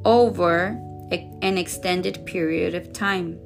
over 0.05 0.79
an 1.11 1.57
extended 1.57 2.25
period 2.25 2.75
of 2.75 2.93
time. 2.93 3.39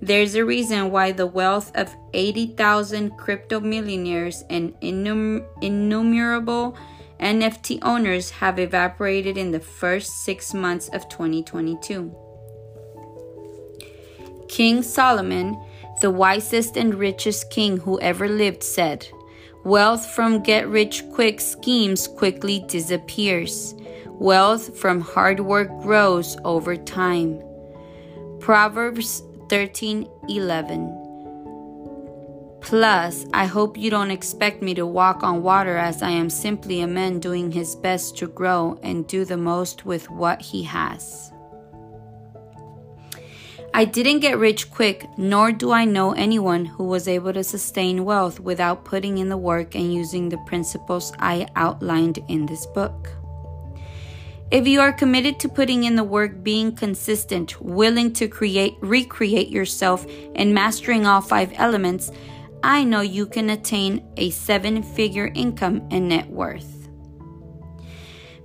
There's 0.00 0.34
a 0.34 0.44
reason 0.44 0.90
why 0.90 1.12
the 1.12 1.26
wealth 1.26 1.72
of 1.74 1.94
80,000 2.12 3.16
crypto 3.16 3.60
millionaires 3.60 4.44
and 4.50 4.78
innum- 4.80 5.46
innumerable 5.62 6.76
NFT 7.20 7.78
owners 7.82 8.30
have 8.30 8.58
evaporated 8.58 9.38
in 9.38 9.50
the 9.50 9.60
first 9.60 10.24
six 10.24 10.52
months 10.52 10.88
of 10.88 11.08
2022. 11.08 12.14
King 14.48 14.82
Solomon, 14.82 15.58
the 16.02 16.10
wisest 16.10 16.76
and 16.76 16.94
richest 16.94 17.50
king 17.50 17.78
who 17.78 17.98
ever 18.00 18.28
lived, 18.28 18.62
said, 18.62 19.08
Wealth 19.64 20.04
from 20.04 20.42
get 20.42 20.68
rich 20.68 21.02
quick 21.10 21.40
schemes 21.40 22.06
quickly 22.06 22.62
disappears. 22.68 23.74
Wealth 24.08 24.78
from 24.78 25.00
hard 25.00 25.40
work 25.40 25.68
grows 25.80 26.36
over 26.44 26.76
time. 26.76 27.42
Proverbs 28.40 29.22
13:11 29.48 31.00
Plus, 32.60 33.24
I 33.32 33.46
hope 33.46 33.78
you 33.78 33.88
don't 33.88 34.10
expect 34.10 34.62
me 34.62 34.74
to 34.74 34.86
walk 34.86 35.22
on 35.22 35.42
water 35.42 35.78
as 35.78 36.02
I 36.02 36.10
am 36.10 36.28
simply 36.28 36.82
a 36.82 36.86
man 36.86 37.18
doing 37.18 37.50
his 37.52 37.74
best 37.74 38.18
to 38.18 38.26
grow 38.26 38.78
and 38.82 39.06
do 39.06 39.24
the 39.24 39.38
most 39.38 39.86
with 39.86 40.10
what 40.10 40.42
he 40.42 40.62
has. 40.64 41.32
I 43.76 43.84
didn't 43.84 44.20
get 44.20 44.38
rich 44.38 44.70
quick, 44.70 45.04
nor 45.18 45.50
do 45.50 45.72
I 45.72 45.84
know 45.84 46.12
anyone 46.12 46.64
who 46.64 46.84
was 46.84 47.08
able 47.08 47.32
to 47.32 47.42
sustain 47.42 48.04
wealth 48.04 48.38
without 48.38 48.84
putting 48.84 49.18
in 49.18 49.28
the 49.28 49.36
work 49.36 49.74
and 49.74 49.92
using 49.92 50.28
the 50.28 50.38
principles 50.46 51.12
I 51.18 51.48
outlined 51.56 52.20
in 52.28 52.46
this 52.46 52.66
book. 52.66 53.08
If 54.52 54.68
you 54.68 54.80
are 54.80 54.92
committed 54.92 55.40
to 55.40 55.48
putting 55.48 55.82
in 55.82 55.96
the 55.96 56.04
work, 56.04 56.44
being 56.44 56.76
consistent, 56.76 57.60
willing 57.60 58.12
to 58.12 58.28
create, 58.28 58.76
recreate 58.80 59.48
yourself, 59.48 60.06
and 60.36 60.54
mastering 60.54 61.04
all 61.04 61.20
five 61.20 61.50
elements, 61.56 62.12
I 62.62 62.84
know 62.84 63.00
you 63.00 63.26
can 63.26 63.50
attain 63.50 64.06
a 64.16 64.30
seven 64.30 64.84
figure 64.84 65.32
income 65.34 65.88
and 65.90 66.10
net 66.10 66.30
worth. 66.30 66.73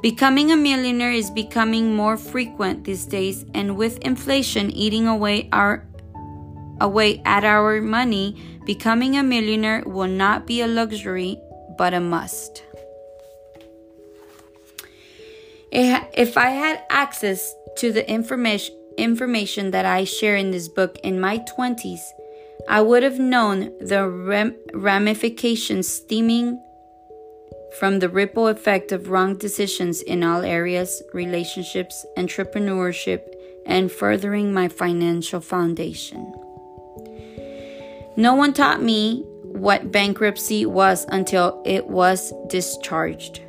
Becoming 0.01 0.51
a 0.51 0.55
millionaire 0.55 1.11
is 1.11 1.29
becoming 1.29 1.93
more 1.93 2.15
frequent 2.15 2.85
these 2.85 3.05
days, 3.05 3.45
and 3.53 3.75
with 3.75 3.97
inflation 3.99 4.71
eating 4.71 5.07
away 5.07 5.49
our 5.51 5.85
away 6.79 7.21
at 7.25 7.43
our 7.43 7.81
money, 7.81 8.41
becoming 8.65 9.17
a 9.17 9.23
millionaire 9.23 9.83
will 9.85 10.07
not 10.07 10.47
be 10.47 10.61
a 10.61 10.67
luxury 10.67 11.37
but 11.77 11.93
a 11.93 11.99
must. 11.99 12.63
If 15.71 16.37
I 16.37 16.49
had 16.49 16.83
access 16.89 17.53
to 17.77 17.91
the 17.91 18.09
information 18.09 18.75
information 18.97 19.71
that 19.71 19.85
I 19.85 20.03
share 20.03 20.35
in 20.35 20.51
this 20.51 20.67
book 20.67 20.97
in 21.03 21.21
my 21.21 21.39
20s, 21.39 22.01
I 22.67 22.81
would 22.81 23.03
have 23.03 23.17
known 23.17 23.71
the 23.79 24.53
ramifications 24.73 25.87
stemming 25.87 26.61
from 27.77 27.99
the 27.99 28.09
ripple 28.09 28.47
effect 28.47 28.91
of 28.91 29.09
wrong 29.09 29.35
decisions 29.35 30.01
in 30.01 30.23
all 30.23 30.43
areas 30.43 31.03
relationships, 31.13 32.05
entrepreneurship, 32.17 33.21
and 33.65 33.91
furthering 33.91 34.53
my 34.53 34.67
financial 34.67 35.39
foundation. 35.39 36.33
No 38.17 38.33
one 38.33 38.53
taught 38.53 38.81
me 38.81 39.23
what 39.43 39.91
bankruptcy 39.91 40.65
was 40.65 41.05
until 41.09 41.61
it 41.65 41.87
was 41.87 42.33
discharged. 42.47 43.41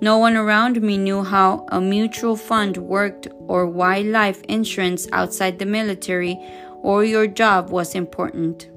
No 0.00 0.18
one 0.18 0.36
around 0.36 0.82
me 0.82 0.98
knew 0.98 1.22
how 1.22 1.64
a 1.68 1.80
mutual 1.80 2.36
fund 2.36 2.76
worked 2.76 3.28
or 3.46 3.66
why 3.66 4.00
life 4.00 4.42
insurance 4.48 5.06
outside 5.12 5.58
the 5.58 5.66
military 5.66 6.36
or 6.82 7.04
your 7.04 7.26
job 7.28 7.70
was 7.70 7.94
important. 7.94 8.68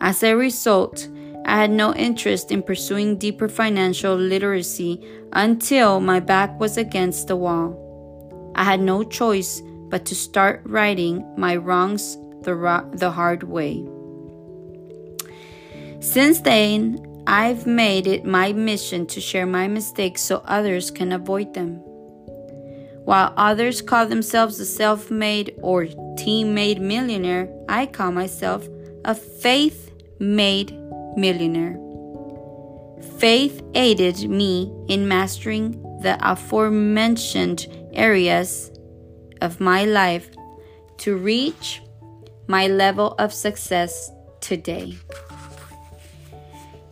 As 0.00 0.22
a 0.22 0.36
result, 0.36 1.08
I 1.46 1.56
had 1.56 1.70
no 1.70 1.94
interest 1.94 2.50
in 2.50 2.62
pursuing 2.62 3.18
deeper 3.18 3.48
financial 3.48 4.16
literacy 4.16 5.00
until 5.32 6.00
my 6.00 6.20
back 6.20 6.58
was 6.58 6.76
against 6.76 7.28
the 7.28 7.36
wall. 7.36 8.52
I 8.54 8.64
had 8.64 8.80
no 8.80 9.04
choice 9.04 9.62
but 9.88 10.06
to 10.06 10.14
start 10.14 10.62
righting 10.64 11.24
my 11.36 11.56
wrongs 11.56 12.16
the, 12.42 12.54
ro- 12.54 12.88
the 12.92 13.10
hard 13.10 13.42
way. 13.42 13.86
Since 16.00 16.40
then, 16.40 17.04
I've 17.26 17.66
made 17.66 18.06
it 18.06 18.24
my 18.24 18.52
mission 18.52 19.06
to 19.06 19.20
share 19.20 19.46
my 19.46 19.68
mistakes 19.68 20.22
so 20.22 20.42
others 20.44 20.90
can 20.90 21.12
avoid 21.12 21.54
them. 21.54 21.80
While 23.04 23.34
others 23.36 23.82
call 23.82 24.06
themselves 24.06 24.58
a 24.60 24.66
self 24.66 25.10
made 25.10 25.54
or 25.62 25.86
team 26.16 26.54
made 26.54 26.80
millionaire, 26.80 27.48
I 27.68 27.86
call 27.86 28.12
myself 28.12 28.66
a 29.04 29.14
faith 29.14 29.90
made 30.18 30.72
millionaire. 31.16 31.78
Faith 33.18 33.62
aided 33.74 34.28
me 34.28 34.72
in 34.88 35.06
mastering 35.06 35.72
the 36.00 36.18
aforementioned 36.20 37.66
areas 37.92 38.70
of 39.40 39.60
my 39.60 39.84
life 39.84 40.28
to 40.98 41.16
reach 41.16 41.82
my 42.46 42.66
level 42.66 43.14
of 43.18 43.32
success 43.32 44.10
today. 44.40 44.96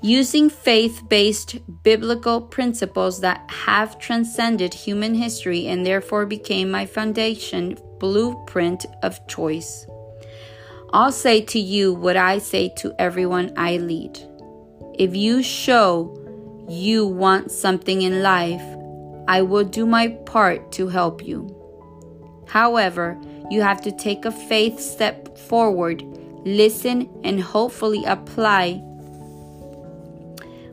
Using 0.01 0.51
faith 0.51 1.03
based 1.09 1.59
biblical 1.85 2.41
principles 2.41 3.21
that 3.21 3.49
have 3.49 3.99
transcended 4.01 4.75
human 4.75 5.15
history 5.15 5.69
and 5.69 5.87
therefore 5.87 6.27
became 6.27 6.71
my 6.71 6.87
foundation 6.87 7.79
blueprint 8.01 8.85
of 9.05 9.25
choice. 9.29 9.87
I'll 10.95 11.13
say 11.13 11.41
to 11.41 11.59
you 11.59 11.95
what 11.95 12.19
I 12.19 12.37
say 12.37 12.69
to 12.77 12.95
everyone 12.99 13.55
I 13.57 13.79
lead. 13.79 14.19
If 14.99 15.17
you 15.17 15.43
show 15.43 16.19
you 16.69 17.07
want 17.07 17.51
something 17.51 18.03
in 18.03 18.23
life, 18.23 18.63
I 19.27 19.41
will 19.41 19.65
do 19.65 19.87
my 19.87 20.09
part 20.27 20.71
to 20.73 20.89
help 20.89 21.27
you. 21.27 21.49
However, 22.47 23.19
you 23.51 23.63
have 23.63 23.81
to 23.83 23.93
take 23.93 24.27
a 24.27 24.31
faith 24.31 24.79
step 24.81 25.39
forward, 25.39 26.03
listen, 26.45 27.09
and 27.25 27.41
hopefully 27.41 28.05
apply 28.05 28.75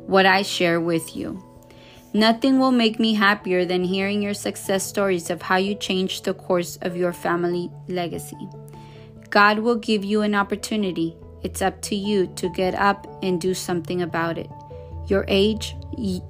what 0.05 0.25
I 0.25 0.41
share 0.41 0.81
with 0.81 1.15
you. 1.15 1.41
Nothing 2.13 2.59
will 2.59 2.73
make 2.73 2.99
me 2.99 3.13
happier 3.13 3.63
than 3.63 3.85
hearing 3.85 4.21
your 4.21 4.33
success 4.33 4.83
stories 4.83 5.29
of 5.29 5.43
how 5.43 5.55
you 5.55 5.75
changed 5.75 6.25
the 6.25 6.33
course 6.33 6.77
of 6.81 6.97
your 6.97 7.13
family 7.13 7.71
legacy. 7.87 8.49
God 9.29 9.59
will 9.59 9.75
give 9.75 10.03
you 10.03 10.21
an 10.21 10.35
opportunity. 10.35 11.15
It's 11.43 11.61
up 11.61 11.81
to 11.83 11.95
you 11.95 12.27
to 12.35 12.49
get 12.49 12.75
up 12.75 13.07
and 13.23 13.39
do 13.39 13.53
something 13.53 14.01
about 14.01 14.37
it. 14.37 14.49
Your 15.07 15.25
age, 15.27 15.75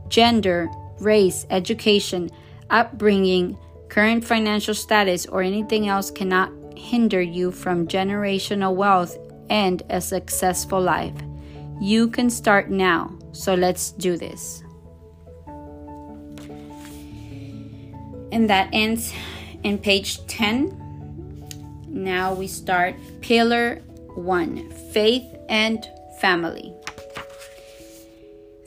gender, 0.09 0.69
race, 0.99 1.45
education, 1.49 2.29
upbringing, 2.69 3.57
current 3.89 4.23
financial 4.23 4.73
status, 4.73 5.25
or 5.25 5.41
anything 5.41 5.87
else 5.87 6.11
cannot 6.11 6.51
hinder 6.77 7.21
you 7.21 7.51
from 7.51 7.87
generational 7.87 8.75
wealth 8.75 9.17
and 9.49 9.81
a 9.89 9.99
successful 9.99 10.79
life. 10.79 11.15
You 11.81 12.09
can 12.09 12.29
start 12.29 12.69
now, 12.69 13.17
so 13.31 13.55
let's 13.55 13.91
do 13.91 14.17
this. 14.17 14.63
And 18.31 18.49
that 18.49 18.69
ends 18.71 19.13
in 19.63 19.77
page 19.79 20.25
10. 20.27 20.78
Now 21.89 22.33
we 22.33 22.47
start 22.47 22.95
pillar 23.21 23.81
1 24.15 24.69
faith 24.91 25.35
and 25.49 25.87
family. 26.19 26.73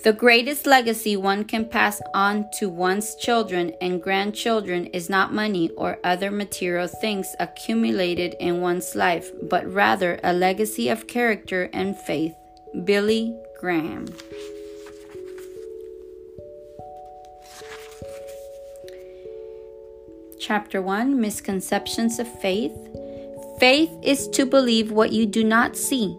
The 0.04 0.12
greatest 0.12 0.66
legacy 0.66 1.16
one 1.16 1.44
can 1.44 1.64
pass 1.64 2.02
on 2.12 2.46
to 2.58 2.68
one's 2.68 3.14
children 3.14 3.72
and 3.80 4.02
grandchildren 4.02 4.86
is 4.86 5.08
not 5.08 5.32
money 5.32 5.70
or 5.76 6.00
other 6.02 6.32
material 6.32 6.88
things 6.88 7.36
accumulated 7.38 8.34
in 8.40 8.60
one's 8.60 8.96
life, 8.96 9.30
but 9.42 9.64
rather 9.72 10.18
a 10.24 10.32
legacy 10.32 10.88
of 10.88 11.06
character 11.06 11.70
and 11.72 11.96
faith. 11.96 12.34
Billy 12.84 13.36
Graham. 13.60 14.06
Chapter 20.40 20.82
1 20.82 21.20
Misconceptions 21.20 22.18
of 22.18 22.26
Faith. 22.40 22.72
Faith 23.62 23.96
is 24.02 24.26
to 24.30 24.44
believe 24.44 24.90
what 24.90 25.12
you 25.12 25.24
do 25.24 25.44
not 25.44 25.76
see. 25.76 26.18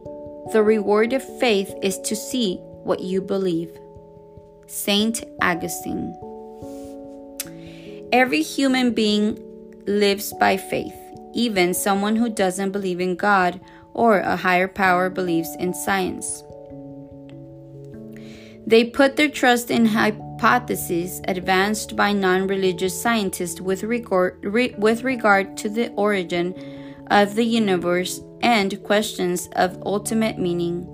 The 0.53 0.63
reward 0.63 1.11
of 1.11 1.21
faith 1.41 1.75
is 1.81 1.99
to 1.99 2.15
see 2.15 2.55
what 2.85 3.01
you 3.01 3.19
believe. 3.21 3.69
Saint 4.65 5.25
Augustine. 5.41 6.15
Every 8.13 8.41
human 8.41 8.93
being 8.93 9.43
lives 9.85 10.31
by 10.39 10.55
faith, 10.55 10.95
even 11.33 11.73
someone 11.73 12.15
who 12.15 12.29
doesn't 12.29 12.71
believe 12.71 13.01
in 13.01 13.17
God 13.17 13.59
or 13.93 14.19
a 14.19 14.37
higher 14.37 14.69
power 14.69 15.09
believes 15.09 15.53
in 15.59 15.73
science. 15.73 16.45
They 18.65 18.85
put 18.85 19.17
their 19.17 19.27
trust 19.27 19.69
in 19.69 19.87
hypotheses 19.87 21.19
advanced 21.27 21.97
by 21.97 22.13
non 22.13 22.47
religious 22.47 23.01
scientists 23.01 23.59
with 23.59 23.83
regard, 23.83 24.39
re, 24.45 24.73
with 24.77 25.03
regard 25.03 25.57
to 25.57 25.67
the 25.67 25.89
origin 25.97 26.55
of 27.07 27.35
the 27.35 27.45
universe 27.45 28.21
and 28.41 28.83
questions 28.83 29.47
of 29.55 29.81
ultimate 29.85 30.37
meaning. 30.37 30.89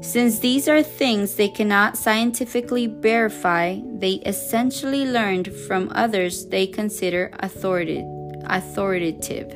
Since 0.00 0.38
these 0.38 0.68
are 0.68 0.82
things 0.82 1.34
they 1.34 1.48
cannot 1.48 1.98
scientifically 1.98 2.86
verify, 2.86 3.80
they 3.98 4.22
essentially 4.24 5.04
learned 5.04 5.52
from 5.66 5.92
others 5.94 6.46
they 6.46 6.66
consider 6.66 7.30
authoritative. 7.40 9.54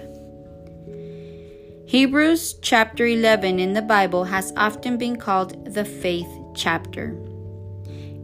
Hebrews 1.86 2.54
chapter 2.62 3.06
11 3.06 3.60
in 3.60 3.72
the 3.72 3.82
Bible 3.82 4.24
has 4.24 4.52
often 4.56 4.96
been 4.96 5.16
called 5.16 5.74
the 5.74 5.84
faith 5.84 6.28
chapter. 6.54 7.14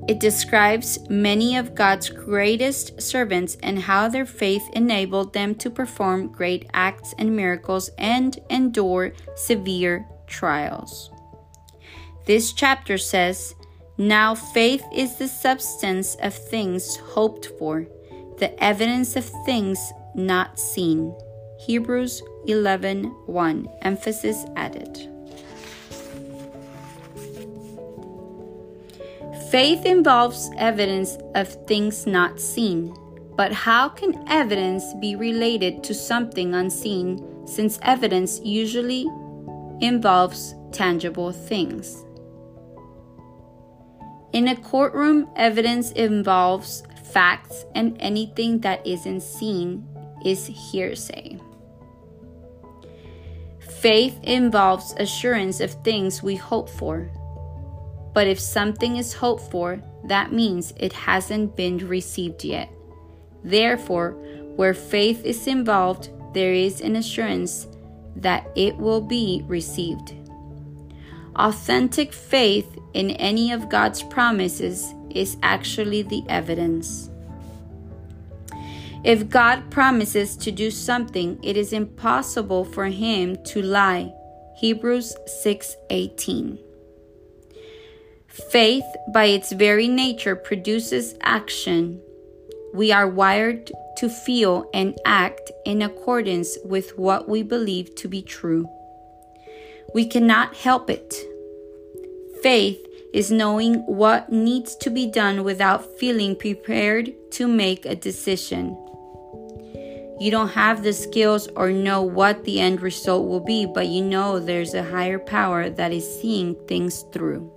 It 0.08 0.20
describes 0.20 0.98
many 1.10 1.58
of 1.58 1.74
God's 1.74 2.08
greatest 2.08 3.00
servants 3.00 3.58
and 3.62 3.78
how 3.78 4.08
their 4.08 4.24
faith 4.24 4.66
enabled 4.72 5.34
them 5.34 5.54
to 5.56 5.68
perform 5.68 6.32
great 6.32 6.66
acts 6.72 7.14
and 7.18 7.36
miracles 7.36 7.90
and 7.98 8.38
endure 8.48 9.12
severe 9.36 10.06
trials. 10.26 11.10
This 12.24 12.54
chapter 12.54 12.96
says, 12.96 13.54
Now 13.98 14.34
faith 14.34 14.84
is 14.94 15.16
the 15.16 15.28
substance 15.28 16.16
of 16.22 16.32
things 16.32 16.96
hoped 16.96 17.52
for, 17.58 17.86
the 18.38 18.64
evidence 18.64 19.14
of 19.14 19.26
things 19.44 19.92
not 20.14 20.58
seen. 20.58 21.14
Hebrews 21.66 22.22
11 22.46 23.04
1. 23.26 23.68
Emphasis 23.82 24.46
added. 24.56 25.17
Faith 29.50 29.86
involves 29.86 30.50
evidence 30.58 31.16
of 31.34 31.48
things 31.66 32.06
not 32.06 32.38
seen. 32.38 32.94
But 33.34 33.52
how 33.52 33.88
can 33.88 34.28
evidence 34.28 34.84
be 35.00 35.16
related 35.16 35.82
to 35.84 35.94
something 35.94 36.54
unseen 36.54 37.46
since 37.46 37.78
evidence 37.82 38.40
usually 38.40 39.06
involves 39.80 40.54
tangible 40.72 41.32
things? 41.32 42.04
In 44.32 44.48
a 44.48 44.56
courtroom, 44.56 45.30
evidence 45.36 45.92
involves 45.92 46.82
facts, 47.04 47.64
and 47.74 47.96
anything 48.00 48.60
that 48.60 48.86
isn't 48.86 49.22
seen 49.22 49.88
is 50.24 50.46
hearsay. 50.46 51.38
Faith 53.80 54.18
involves 54.24 54.92
assurance 54.98 55.60
of 55.60 55.70
things 55.84 56.22
we 56.22 56.34
hope 56.34 56.68
for. 56.68 57.10
But 58.18 58.26
if 58.26 58.40
something 58.40 58.96
is 58.96 59.12
hoped 59.12 59.48
for, 59.48 59.80
that 60.06 60.32
means 60.32 60.74
it 60.76 60.92
hasn't 60.92 61.54
been 61.54 61.78
received 61.78 62.42
yet. 62.42 62.68
Therefore, 63.44 64.10
where 64.56 64.74
faith 64.74 65.24
is 65.24 65.46
involved, 65.46 66.10
there 66.34 66.52
is 66.52 66.80
an 66.80 66.96
assurance 66.96 67.68
that 68.16 68.50
it 68.56 68.76
will 68.76 69.00
be 69.00 69.44
received. 69.46 70.14
Authentic 71.36 72.12
faith 72.12 72.66
in 72.92 73.10
any 73.10 73.52
of 73.52 73.68
God's 73.68 74.02
promises 74.02 74.92
is 75.10 75.36
actually 75.44 76.02
the 76.02 76.24
evidence. 76.28 77.10
If 79.04 79.28
God 79.28 79.70
promises 79.70 80.36
to 80.38 80.50
do 80.50 80.72
something, 80.72 81.38
it 81.44 81.56
is 81.56 81.72
impossible 81.72 82.64
for 82.64 82.86
him 82.86 83.36
to 83.44 83.62
lie. 83.62 84.12
Hebrews 84.56 85.14
6:18. 85.44 86.58
Faith, 88.46 88.84
by 89.08 89.26
its 89.26 89.52
very 89.52 89.88
nature, 89.88 90.36
produces 90.36 91.14
action. 91.20 92.00
We 92.72 92.92
are 92.92 93.08
wired 93.08 93.70
to 93.96 94.08
feel 94.08 94.70
and 94.72 94.96
act 95.04 95.50
in 95.66 95.82
accordance 95.82 96.56
with 96.64 96.96
what 96.96 97.28
we 97.28 97.42
believe 97.42 97.94
to 97.96 98.08
be 98.08 98.22
true. 98.22 98.68
We 99.92 100.06
cannot 100.06 100.54
help 100.54 100.88
it. 100.88 101.14
Faith 102.42 102.78
is 103.12 103.32
knowing 103.32 103.84
what 103.86 104.30
needs 104.30 104.76
to 104.76 104.90
be 104.90 105.06
done 105.06 105.42
without 105.42 105.98
feeling 105.98 106.36
prepared 106.36 107.12
to 107.32 107.48
make 107.48 107.84
a 107.84 107.96
decision. 107.96 108.76
You 110.20 110.30
don't 110.30 110.48
have 110.48 110.82
the 110.82 110.92
skills 110.92 111.48
or 111.56 111.70
know 111.70 112.02
what 112.02 112.44
the 112.44 112.60
end 112.60 112.82
result 112.82 113.26
will 113.28 113.40
be, 113.40 113.66
but 113.66 113.88
you 113.88 114.04
know 114.04 114.38
there's 114.38 114.74
a 114.74 114.82
higher 114.82 115.18
power 115.18 115.70
that 115.70 115.92
is 115.92 116.20
seeing 116.20 116.54
things 116.66 117.04
through. 117.12 117.52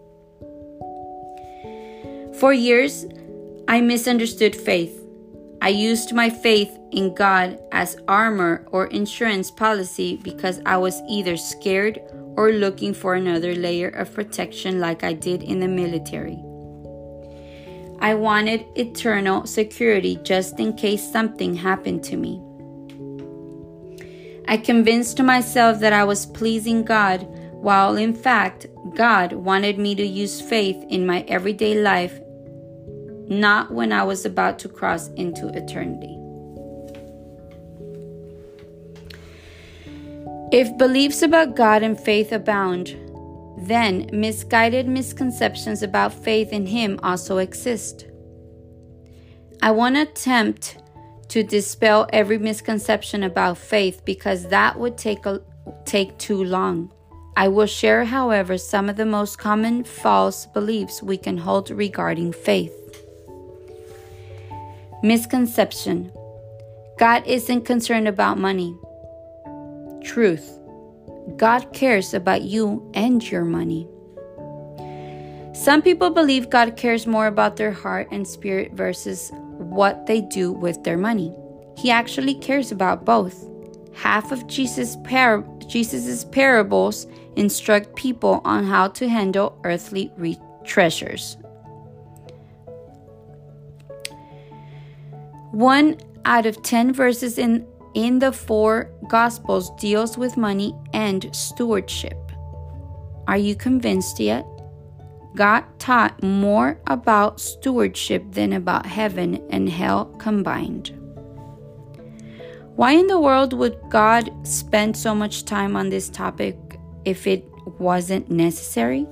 For 2.41 2.53
years, 2.53 3.05
I 3.67 3.81
misunderstood 3.81 4.55
faith. 4.55 4.99
I 5.61 5.69
used 5.69 6.11
my 6.11 6.31
faith 6.31 6.75
in 6.91 7.13
God 7.13 7.59
as 7.71 7.97
armor 8.07 8.65
or 8.71 8.87
insurance 8.87 9.51
policy 9.51 10.19
because 10.23 10.59
I 10.65 10.77
was 10.77 10.99
either 11.07 11.37
scared 11.37 11.99
or 12.35 12.51
looking 12.51 12.95
for 12.95 13.13
another 13.13 13.53
layer 13.53 13.89
of 13.89 14.11
protection 14.15 14.79
like 14.79 15.03
I 15.03 15.13
did 15.13 15.43
in 15.43 15.59
the 15.59 15.67
military. 15.67 16.39
I 17.99 18.15
wanted 18.15 18.65
eternal 18.75 19.45
security 19.45 20.17
just 20.23 20.59
in 20.59 20.73
case 20.73 21.11
something 21.11 21.53
happened 21.53 22.03
to 22.05 22.17
me. 22.17 22.41
I 24.47 24.57
convinced 24.57 25.21
myself 25.21 25.79
that 25.81 25.93
I 25.93 26.05
was 26.05 26.25
pleasing 26.25 26.85
God, 26.85 27.21
while 27.51 27.97
in 27.97 28.15
fact, 28.15 28.65
God 28.95 29.33
wanted 29.33 29.77
me 29.77 29.93
to 29.93 30.03
use 30.03 30.41
faith 30.41 30.83
in 30.89 31.05
my 31.05 31.21
everyday 31.27 31.79
life 31.79 32.19
not 33.32 33.71
when 33.71 33.93
I 33.93 34.03
was 34.03 34.25
about 34.25 34.59
to 34.59 34.69
cross 34.69 35.07
into 35.13 35.47
eternity. 35.47 36.17
If 40.51 40.77
beliefs 40.77 41.21
about 41.21 41.55
God 41.55 41.82
and 41.82 41.97
faith 41.97 42.34
abound, 42.34 42.97
then 43.57 44.09
misguided 44.11 44.86
misconceptions 44.86 45.82
about 45.82 46.13
faith 46.13 46.51
in 46.51 46.65
Him 46.65 46.99
also 47.03 47.38
exist. 47.38 48.05
I 49.61 49.71
want 49.71 49.95
to 49.95 50.01
attempt 50.01 50.79
to 51.29 51.41
dispel 51.41 52.09
every 52.11 52.38
misconception 52.38 53.23
about 53.23 53.57
faith 53.57 54.03
because 54.03 54.49
that 54.49 54.77
would 54.77 54.97
take 54.97 55.25
a, 55.25 55.41
take 55.86 56.17
too 56.17 56.43
long. 56.43 56.91
I 57.38 57.47
will 57.47 57.65
share, 57.65 58.03
however, 58.03 58.57
some 58.57 58.89
of 58.89 58.97
the 58.97 59.05
most 59.05 59.38
common 59.38 59.86
false 59.86 60.47
beliefs 60.47 61.01
we 61.01 61.15
can 61.15 61.38
hold 61.38 61.69
regarding 61.69 62.34
faith. 62.34 62.80
Misconception 65.03 66.11
God 66.99 67.25
isn't 67.25 67.65
concerned 67.65 68.07
about 68.07 68.37
money. 68.37 68.77
Truth 70.03 70.59
God 71.37 71.73
cares 71.73 72.13
about 72.13 72.43
you 72.43 72.87
and 72.93 73.27
your 73.31 73.43
money. 73.43 73.87
Some 75.53 75.81
people 75.81 76.11
believe 76.11 76.51
God 76.51 76.77
cares 76.77 77.07
more 77.07 77.25
about 77.25 77.55
their 77.55 77.71
heart 77.71 78.09
and 78.11 78.27
spirit 78.27 78.73
versus 78.73 79.31
what 79.57 80.05
they 80.05 80.21
do 80.21 80.51
with 80.51 80.83
their 80.83 80.97
money. 80.97 81.35
He 81.75 81.89
actually 81.89 82.35
cares 82.35 82.71
about 82.71 83.03
both. 83.03 83.47
Half 83.95 84.31
of 84.31 84.45
Jesus' 84.45 84.97
par- 85.03 85.43
Jesus's 85.65 86.25
parables 86.25 87.07
instruct 87.35 87.95
people 87.95 88.41
on 88.45 88.65
how 88.65 88.89
to 88.89 89.09
handle 89.09 89.59
earthly 89.63 90.11
re- 90.15 90.39
treasures. 90.63 91.37
One 95.51 95.97
out 96.23 96.45
of 96.45 96.63
10 96.63 96.93
verses 96.93 97.37
in, 97.37 97.67
in 97.93 98.19
the 98.19 98.31
four 98.31 98.89
Gospels 99.07 99.69
deals 99.71 100.17
with 100.17 100.37
money 100.37 100.73
and 100.93 101.29
stewardship. 101.35 102.17
Are 103.27 103.37
you 103.37 103.55
convinced 103.55 104.19
yet? 104.19 104.45
God 105.35 105.63
taught 105.79 106.21
more 106.23 106.79
about 106.87 107.39
stewardship 107.39 108.23
than 108.31 108.53
about 108.53 108.85
heaven 108.85 109.45
and 109.49 109.69
hell 109.69 110.05
combined. 110.17 110.97
Why 112.75 112.93
in 112.93 113.07
the 113.07 113.19
world 113.19 113.53
would 113.53 113.77
God 113.89 114.31
spend 114.47 114.95
so 114.95 115.13
much 115.13 115.45
time 115.45 115.75
on 115.75 115.89
this 115.89 116.09
topic 116.09 116.57
if 117.05 117.27
it 117.27 117.45
wasn't 117.77 118.31
necessary? 118.31 119.05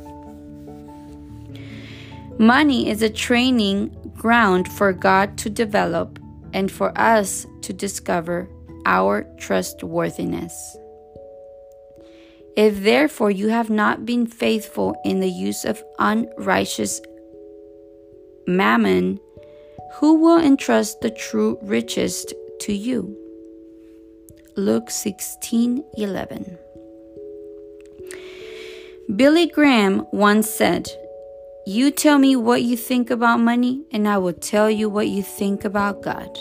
Money 2.37 2.89
is 2.89 3.01
a 3.01 3.09
training 3.09 3.89
ground 4.15 4.71
for 4.71 4.93
God 4.93 5.37
to 5.39 5.49
develop 5.49 6.19
and 6.53 6.71
for 6.71 6.91
us 6.97 7.45
to 7.61 7.73
discover 7.73 8.49
our 8.85 9.23
trustworthiness. 9.37 10.77
If 12.55 12.83
therefore 12.83 13.31
you 13.31 13.49
have 13.49 13.69
not 13.69 14.05
been 14.05 14.25
faithful 14.25 14.99
in 15.05 15.19
the 15.19 15.29
use 15.29 15.63
of 15.63 15.83
unrighteous 15.99 17.01
mammon, 18.47 19.19
who 19.93 20.15
will 20.15 20.39
entrust 20.39 21.01
the 21.01 21.11
true 21.11 21.57
riches 21.61 22.25
to 22.61 22.73
you? 22.73 23.15
Luke 24.55 24.89
16 24.89 25.83
11. 25.97 26.57
Billy 29.15 29.47
Graham 29.47 30.05
once 30.11 30.49
said, 30.49 30.89
You 31.65 31.91
tell 31.91 32.17
me 32.17 32.35
what 32.35 32.63
you 32.63 32.77
think 32.77 33.11
about 33.11 33.41
money, 33.41 33.83
and 33.91 34.07
I 34.07 34.17
will 34.17 34.33
tell 34.33 34.69
you 34.69 34.89
what 34.89 35.09
you 35.09 35.21
think 35.21 35.65
about 35.65 36.01
God. 36.01 36.37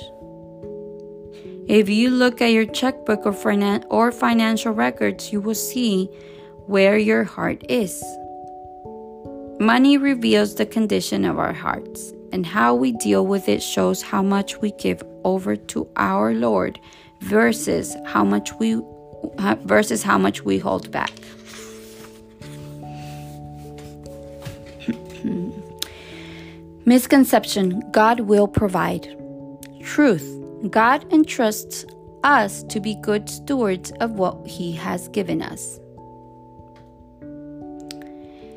If 1.69 1.89
you 1.89 2.09
look 2.11 2.41
at 2.41 2.53
your 2.53 2.65
checkbook 2.65 3.27
or, 3.27 3.33
finan- 3.33 3.85
or 3.91 4.13
financial 4.13 4.73
records, 4.73 5.33
you 5.33 5.41
will 5.41 5.55
see 5.55 6.07
where 6.67 6.97
your 6.97 7.25
heart 7.25 7.63
is. 7.69 8.03
Money 9.61 9.99
reveals 9.99 10.55
the 10.55 10.65
condition 10.67 11.25
of 11.25 11.39
our 11.39 11.53
hearts, 11.53 12.13
and 12.33 12.47
how 12.47 12.75
we 12.75 12.93
deal 12.93 13.27
with 13.27 13.49
it 13.49 13.63
shows 13.63 14.01
how 14.01 14.23
much 14.23 14.59
we 14.59 14.71
give 14.73 15.03
over 15.25 15.57
to 15.57 15.89
our 15.97 16.33
Lord 16.33 16.79
versus 17.23 17.97
how 18.07 18.25
much 18.25 18.53
we 18.55 18.81
versus 19.65 20.03
how 20.03 20.17
much 20.17 20.43
we 20.43 20.59
hold 20.59 20.91
back. 20.93 21.11
Misconception 26.89 27.83
God 27.91 28.21
will 28.21 28.49
provide. 28.49 29.15
Truth 29.83 30.27
God 30.71 31.05
entrusts 31.13 31.85
us 32.25 32.63
to 32.63 32.81
be 32.81 32.95
good 33.03 33.29
stewards 33.29 33.91
of 34.01 34.13
what 34.13 34.47
He 34.47 34.73
has 34.73 35.07
given 35.09 35.43
us. 35.43 35.79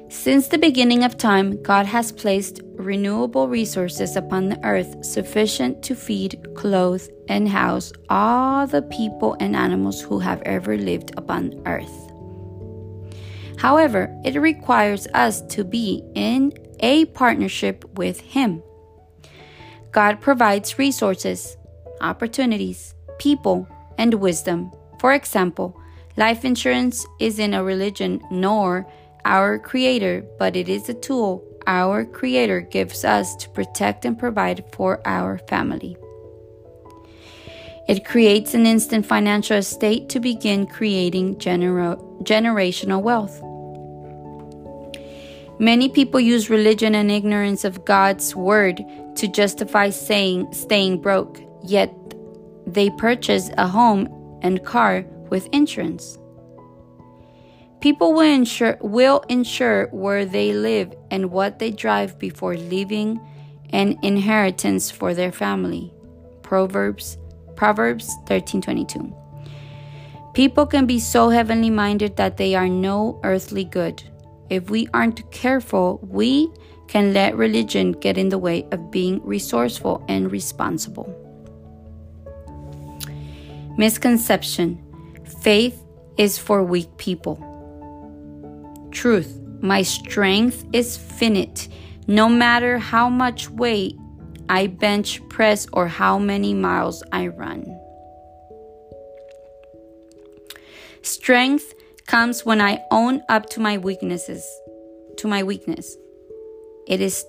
Since 0.07 0.47
the 0.47 0.57
beginning 0.57 1.03
of 1.03 1.17
time, 1.17 1.61
God 1.61 1.85
has 1.87 2.13
placed 2.13 2.61
renewable 2.75 3.49
resources 3.49 4.15
upon 4.15 4.47
the 4.47 4.63
earth 4.63 5.03
sufficient 5.03 5.83
to 5.83 5.93
feed, 5.93 6.41
clothe, 6.55 7.05
and 7.27 7.49
house 7.49 7.91
all 8.07 8.65
the 8.65 8.83
people 8.83 9.35
and 9.41 9.57
animals 9.57 10.01
who 10.01 10.19
have 10.19 10.41
ever 10.43 10.77
lived 10.77 11.11
upon 11.17 11.61
earth. 11.65 12.11
However, 13.57 14.09
it 14.23 14.39
requires 14.39 15.05
us 15.13 15.41
to 15.53 15.65
be 15.65 16.01
in 16.15 16.53
a 16.81 17.05
partnership 17.05 17.85
with 17.97 18.19
Him. 18.19 18.61
God 19.91 20.21
provides 20.21 20.79
resources, 20.79 21.57
opportunities, 22.01 22.95
people, 23.19 23.67
and 23.97 24.13
wisdom. 24.15 24.71
For 24.99 25.13
example, 25.13 25.79
life 26.17 26.45
insurance 26.45 27.05
isn't 27.19 27.53
a 27.53 27.63
religion 27.63 28.21
nor 28.31 28.87
our 29.25 29.59
Creator, 29.59 30.25
but 30.39 30.55
it 30.55 30.69
is 30.69 30.89
a 30.89 30.93
tool 30.93 31.43
our 31.67 32.05
Creator 32.05 32.61
gives 32.61 33.05
us 33.05 33.35
to 33.35 33.49
protect 33.49 34.05
and 34.05 34.17
provide 34.17 34.63
for 34.73 35.01
our 35.05 35.37
family. 35.49 35.97
It 37.87 38.05
creates 38.05 38.53
an 38.53 38.65
instant 38.65 39.05
financial 39.05 39.57
estate 39.57 40.09
to 40.09 40.19
begin 40.19 40.65
creating 40.65 41.39
genera- 41.39 41.97
generational 42.23 43.01
wealth. 43.01 43.41
Many 45.61 45.89
people 45.89 46.19
use 46.19 46.49
religion 46.49 46.95
and 46.95 47.11
ignorance 47.11 47.63
of 47.63 47.85
God's 47.85 48.35
word 48.35 48.81
to 49.13 49.27
justify 49.27 49.91
saying 49.91 50.51
staying 50.53 51.01
broke 51.01 51.39
yet 51.63 51.93
they 52.65 52.89
purchase 52.89 53.51
a 53.59 53.67
home 53.67 54.09
and 54.41 54.65
car 54.65 55.05
with 55.29 55.47
insurance. 55.51 56.17
People 57.79 58.13
will 58.13 58.21
insure, 58.21 58.79
will 58.81 59.23
insure 59.29 59.87
where 59.91 60.25
they 60.25 60.51
live 60.51 60.95
and 61.11 61.29
what 61.29 61.59
they 61.59 61.69
drive 61.69 62.17
before 62.17 62.55
leaving 62.55 63.21
an 63.69 63.99
inheritance 64.01 64.89
for 64.89 65.13
their 65.13 65.31
family. 65.31 65.93
Proverbs 66.41 67.19
Proverbs 67.55 68.09
13:22. 68.25 69.13
People 70.33 70.65
can 70.65 70.87
be 70.87 70.97
so 70.97 71.29
heavenly 71.29 71.69
minded 71.69 72.15
that 72.15 72.37
they 72.37 72.55
are 72.55 72.67
no 72.67 73.19
earthly 73.23 73.63
good. 73.63 74.10
If 74.51 74.69
we 74.69 74.89
aren't 74.93 75.31
careful, 75.31 76.01
we 76.03 76.51
can 76.89 77.13
let 77.13 77.37
religion 77.37 77.93
get 77.93 78.17
in 78.17 78.27
the 78.27 78.37
way 78.37 78.67
of 78.73 78.91
being 78.91 79.25
resourceful 79.25 80.03
and 80.09 80.29
responsible. 80.29 81.07
Misconception 83.77 84.77
Faith 85.41 85.81
is 86.17 86.37
for 86.37 86.63
weak 86.63 86.89
people. 86.97 87.39
Truth 88.91 89.39
My 89.61 89.83
strength 89.83 90.65
is 90.73 90.97
finite. 90.97 91.69
No 92.07 92.27
matter 92.27 92.77
how 92.77 93.07
much 93.07 93.49
weight 93.49 93.95
I 94.49 94.67
bench 94.67 95.25
press 95.29 95.65
or 95.71 95.87
how 95.87 96.19
many 96.19 96.53
miles 96.53 97.03
I 97.13 97.27
run. 97.27 97.63
Strength 101.03 101.73
comes 102.07 102.45
when 102.45 102.61
I 102.61 102.83
own 102.91 103.21
up 103.29 103.49
to 103.51 103.59
my 103.59 103.77
weaknesses, 103.77 104.45
to 105.17 105.27
my 105.27 105.43
weakness. 105.43 105.97
It 106.87 107.01
is 107.01 107.25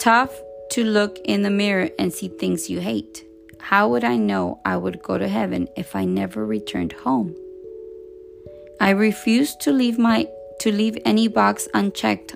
tough 0.00 0.30
to 0.70 0.84
look 0.84 1.18
in 1.24 1.42
the 1.42 1.50
mirror 1.50 1.90
and 1.98 2.12
see 2.12 2.28
things 2.28 2.70
you 2.70 2.80
hate. 2.80 3.24
How 3.60 3.88
would 3.88 4.04
I 4.04 4.16
know 4.16 4.60
I 4.64 4.76
would 4.76 5.02
go 5.02 5.18
to 5.18 5.28
heaven 5.28 5.68
if 5.76 5.96
I 5.96 6.04
never 6.04 6.46
returned 6.46 6.92
home? 6.92 7.34
I 8.80 8.90
refuse 8.90 9.56
to 9.56 9.72
leave 9.72 9.98
my 9.98 10.28
to 10.60 10.72
leave 10.72 10.98
any 11.04 11.28
box 11.28 11.68
unchecked 11.74 12.34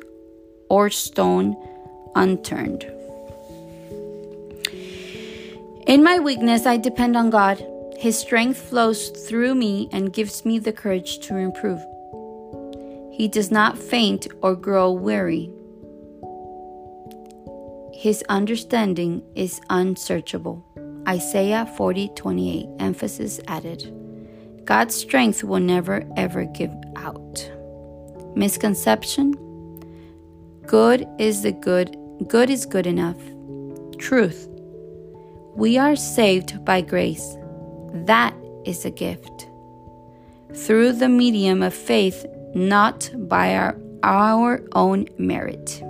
or 0.68 0.90
stone 0.90 1.56
unturned. 2.14 2.84
In 5.86 6.02
my 6.04 6.18
weakness, 6.20 6.66
I 6.66 6.76
depend 6.76 7.16
on 7.16 7.30
God. 7.30 7.64
His 8.02 8.18
strength 8.18 8.58
flows 8.58 9.10
through 9.10 9.54
me 9.54 9.88
and 9.92 10.12
gives 10.12 10.44
me 10.44 10.58
the 10.58 10.72
courage 10.72 11.20
to 11.20 11.36
improve. 11.36 11.78
He 13.12 13.28
does 13.28 13.52
not 13.52 13.78
faint 13.78 14.26
or 14.42 14.56
grow 14.56 14.90
weary. 14.90 15.48
His 17.92 18.24
understanding 18.28 19.22
is 19.36 19.60
unsearchable. 19.70 20.64
Isaiah 21.06 21.64
40:28 21.76 22.68
emphasis 22.80 23.38
added. 23.46 23.94
God's 24.64 24.96
strength 24.96 25.44
will 25.44 25.60
never 25.60 26.02
ever 26.16 26.44
give 26.46 26.74
out. 26.96 27.48
Misconception 28.34 29.36
Good 30.66 31.06
is 31.20 31.42
the 31.42 31.52
good, 31.52 31.96
good 32.26 32.50
is 32.50 32.66
good 32.66 32.88
enough. 32.88 33.20
Truth 33.98 34.48
We 35.54 35.78
are 35.78 35.94
saved 35.94 36.64
by 36.64 36.80
grace. 36.80 37.36
That 37.92 38.34
is 38.64 38.84
a 38.84 38.90
gift. 38.90 39.48
Through 40.54 40.92
the 40.94 41.08
medium 41.08 41.62
of 41.62 41.74
faith, 41.74 42.26
not 42.54 43.10
by 43.14 43.54
our, 43.54 43.78
our 44.02 44.62
own 44.72 45.08
merit. 45.18 45.82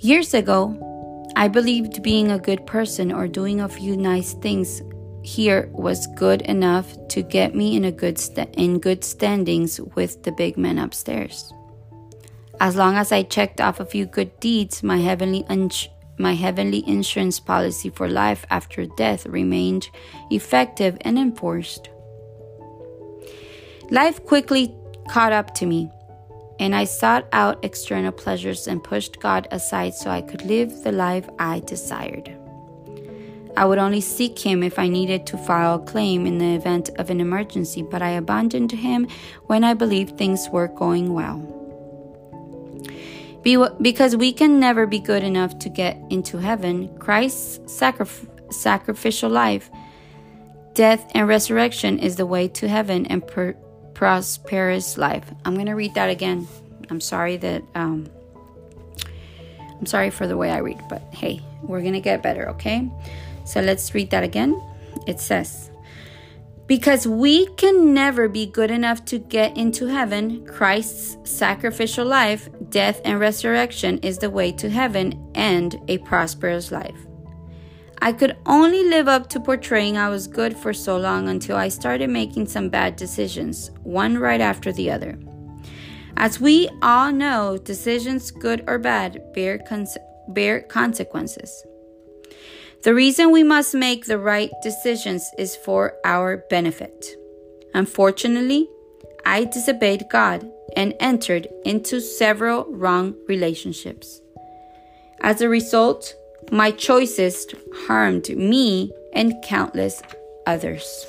Years 0.00 0.34
ago, 0.34 0.76
I 1.36 1.48
believed 1.48 2.02
being 2.02 2.30
a 2.30 2.38
good 2.38 2.66
person 2.66 3.12
or 3.12 3.28
doing 3.28 3.60
a 3.60 3.68
few 3.68 3.96
nice 3.96 4.34
things 4.34 4.82
here 5.22 5.68
was 5.72 6.06
good 6.16 6.42
enough 6.42 6.96
to 7.08 7.22
get 7.22 7.54
me 7.54 7.76
in 7.76 7.84
a 7.84 7.92
good 7.92 8.18
st- 8.18 8.54
in 8.56 8.78
good 8.78 9.04
standings 9.04 9.80
with 9.94 10.22
the 10.22 10.32
big 10.32 10.56
men 10.56 10.78
upstairs. 10.78 11.52
As 12.60 12.76
long 12.76 12.96
as 12.96 13.12
I 13.12 13.22
checked 13.22 13.60
off 13.60 13.78
a 13.78 13.84
few 13.84 14.06
good 14.06 14.38
deeds, 14.40 14.82
my 14.82 14.98
heavenly 14.98 15.44
my 16.18 16.34
heavenly 16.34 16.86
insurance 16.88 17.40
policy 17.40 17.90
for 17.90 18.08
life 18.08 18.44
after 18.50 18.86
death 18.86 19.26
remained 19.26 19.88
effective 20.30 20.96
and 21.02 21.18
enforced. 21.18 21.88
Life 23.90 24.24
quickly 24.24 24.74
caught 25.08 25.32
up 25.32 25.54
to 25.54 25.66
me 25.66 25.90
and 26.60 26.74
I 26.74 26.84
sought 26.84 27.26
out 27.32 27.64
external 27.64 28.12
pleasures 28.12 28.66
and 28.66 28.82
pushed 28.82 29.20
God 29.20 29.46
aside 29.50 29.94
so 29.94 30.10
I 30.10 30.22
could 30.22 30.44
live 30.44 30.82
the 30.82 30.92
life 30.92 31.28
I 31.38 31.60
desired. 31.60 32.34
I 33.56 33.64
would 33.64 33.78
only 33.78 34.00
seek 34.00 34.38
Him 34.38 34.62
if 34.62 34.78
I 34.78 34.88
needed 34.88 35.26
to 35.26 35.38
file 35.38 35.76
a 35.76 35.84
claim 35.84 36.26
in 36.26 36.38
the 36.38 36.54
event 36.54 36.90
of 36.98 37.10
an 37.10 37.20
emergency, 37.20 37.82
but 37.82 38.02
I 38.02 38.10
abandoned 38.10 38.72
Him 38.72 39.08
when 39.46 39.64
I 39.64 39.74
believed 39.74 40.16
things 40.16 40.48
were 40.50 40.68
going 40.68 41.12
well. 41.12 41.57
Because 43.42 44.16
we 44.16 44.32
can 44.32 44.60
never 44.60 44.86
be 44.86 44.98
good 44.98 45.22
enough 45.22 45.58
to 45.60 45.68
get 45.68 45.96
into 46.10 46.38
heaven, 46.38 46.96
Christ's 46.98 47.58
sacrif- 47.80 48.28
sacrificial 48.52 49.30
life, 49.30 49.70
death, 50.74 51.10
and 51.14 51.26
resurrection 51.26 51.98
is 51.98 52.16
the 52.16 52.26
way 52.26 52.48
to 52.48 52.68
heaven 52.68 53.06
and 53.06 53.26
per- 53.26 53.56
prosperous 53.94 54.98
life. 54.98 55.32
I'm 55.44 55.54
going 55.54 55.66
to 55.66 55.74
read 55.74 55.94
that 55.94 56.10
again. 56.10 56.46
I'm 56.90 57.00
sorry 57.00 57.36
that 57.38 57.62
um, 57.74 58.08
I'm 59.78 59.86
sorry 59.86 60.10
for 60.10 60.26
the 60.26 60.36
way 60.36 60.50
I 60.50 60.58
read, 60.58 60.80
but 60.88 61.02
hey, 61.12 61.40
we're 61.62 61.80
going 61.80 61.94
to 61.94 62.00
get 62.00 62.22
better, 62.22 62.48
okay? 62.50 62.90
So 63.44 63.60
let's 63.60 63.94
read 63.94 64.10
that 64.10 64.24
again. 64.24 64.60
It 65.06 65.20
says, 65.20 65.67
because 66.68 67.08
we 67.08 67.46
can 67.54 67.94
never 67.94 68.28
be 68.28 68.44
good 68.44 68.70
enough 68.70 69.02
to 69.06 69.18
get 69.18 69.56
into 69.56 69.86
heaven, 69.86 70.46
Christ's 70.46 71.16
sacrificial 71.28 72.06
life, 72.06 72.48
death, 72.68 73.00
and 73.06 73.18
resurrection 73.18 73.98
is 74.00 74.18
the 74.18 74.28
way 74.28 74.52
to 74.52 74.68
heaven 74.68 75.32
and 75.34 75.80
a 75.88 75.96
prosperous 75.98 76.70
life. 76.70 77.06
I 78.00 78.12
could 78.12 78.36
only 78.44 78.84
live 78.84 79.08
up 79.08 79.28
to 79.30 79.40
portraying 79.40 79.96
I 79.96 80.10
was 80.10 80.28
good 80.28 80.56
for 80.56 80.74
so 80.74 80.98
long 80.98 81.28
until 81.28 81.56
I 81.56 81.68
started 81.68 82.10
making 82.10 82.46
some 82.46 82.68
bad 82.68 82.96
decisions, 82.96 83.70
one 83.82 84.18
right 84.18 84.40
after 84.40 84.70
the 84.70 84.90
other. 84.90 85.18
As 86.18 86.38
we 86.38 86.68
all 86.82 87.10
know, 87.10 87.56
decisions, 87.56 88.30
good 88.30 88.62
or 88.66 88.78
bad, 88.78 89.32
bear, 89.32 89.58
cons- 89.58 89.96
bear 90.28 90.60
consequences. 90.60 91.64
The 92.84 92.94
reason 92.94 93.32
we 93.32 93.42
must 93.42 93.74
make 93.74 94.06
the 94.06 94.18
right 94.18 94.50
decisions 94.62 95.28
is 95.36 95.56
for 95.56 95.94
our 96.04 96.44
benefit. 96.48 97.16
Unfortunately, 97.74 98.68
I 99.26 99.44
disobeyed 99.44 100.06
God 100.10 100.48
and 100.76 100.94
entered 101.00 101.48
into 101.64 102.00
several 102.00 102.64
wrong 102.70 103.16
relationships. 103.26 104.20
As 105.20 105.40
a 105.40 105.48
result, 105.48 106.14
my 106.52 106.70
choices 106.70 107.46
harmed 107.86 108.28
me 108.30 108.92
and 109.12 109.34
countless 109.42 110.00
others. 110.46 111.04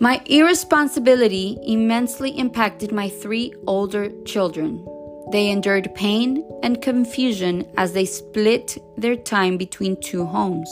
My 0.00 0.22
irresponsibility 0.26 1.58
immensely 1.62 2.30
impacted 2.30 2.90
my 2.90 3.10
three 3.10 3.52
older 3.66 4.10
children. 4.24 4.84
They 5.30 5.50
endured 5.50 5.94
pain 5.94 6.44
and 6.62 6.80
confusion 6.80 7.66
as 7.76 7.92
they 7.92 8.06
split 8.06 8.78
their 8.96 9.16
time 9.16 9.58
between 9.58 10.00
two 10.00 10.24
homes. 10.24 10.70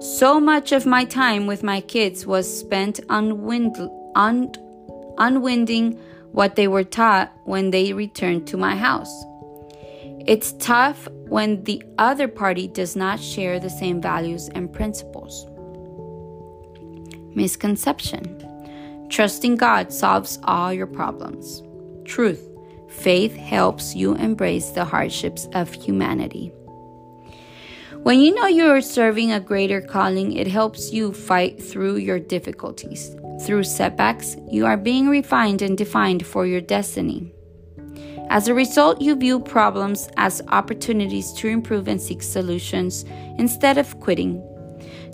So 0.00 0.38
much 0.40 0.72
of 0.72 0.86
my 0.86 1.04
time 1.04 1.46
with 1.46 1.62
my 1.62 1.80
kids 1.80 2.26
was 2.26 2.58
spent 2.60 3.00
unwind- 3.08 3.90
un- 4.14 4.52
unwinding 5.18 5.98
what 6.32 6.56
they 6.56 6.68
were 6.68 6.84
taught 6.84 7.32
when 7.44 7.70
they 7.70 7.92
returned 7.92 8.46
to 8.48 8.56
my 8.56 8.76
house. 8.76 9.12
It's 10.26 10.52
tough 10.52 11.08
when 11.28 11.64
the 11.64 11.82
other 11.98 12.28
party 12.28 12.68
does 12.68 12.94
not 12.94 13.18
share 13.18 13.58
the 13.58 13.70
same 13.70 14.00
values 14.00 14.48
and 14.54 14.72
principles. 14.72 15.46
Misconception 17.34 18.46
Trusting 19.08 19.56
God 19.56 19.92
solves 19.92 20.38
all 20.44 20.72
your 20.72 20.86
problems. 20.86 21.62
Truth 22.04 22.49
Faith 22.90 23.36
helps 23.36 23.94
you 23.94 24.14
embrace 24.14 24.70
the 24.70 24.84
hardships 24.84 25.48
of 25.54 25.72
humanity. 25.72 26.52
When 28.02 28.20
you 28.20 28.34
know 28.34 28.46
you 28.46 28.66
are 28.66 28.80
serving 28.80 29.32
a 29.32 29.40
greater 29.40 29.80
calling, 29.80 30.32
it 30.32 30.46
helps 30.46 30.92
you 30.92 31.12
fight 31.12 31.62
through 31.62 31.96
your 31.96 32.18
difficulties. 32.18 33.14
Through 33.42 33.64
setbacks, 33.64 34.36
you 34.48 34.66
are 34.66 34.76
being 34.76 35.08
refined 35.08 35.62
and 35.62 35.76
defined 35.76 36.26
for 36.26 36.46
your 36.46 36.60
destiny. 36.60 37.32
As 38.30 38.48
a 38.48 38.54
result, 38.54 39.00
you 39.00 39.16
view 39.16 39.40
problems 39.40 40.08
as 40.16 40.40
opportunities 40.48 41.32
to 41.34 41.48
improve 41.48 41.88
and 41.88 42.00
seek 42.00 42.22
solutions 42.22 43.04
instead 43.38 43.76
of 43.76 43.98
quitting. 44.00 44.42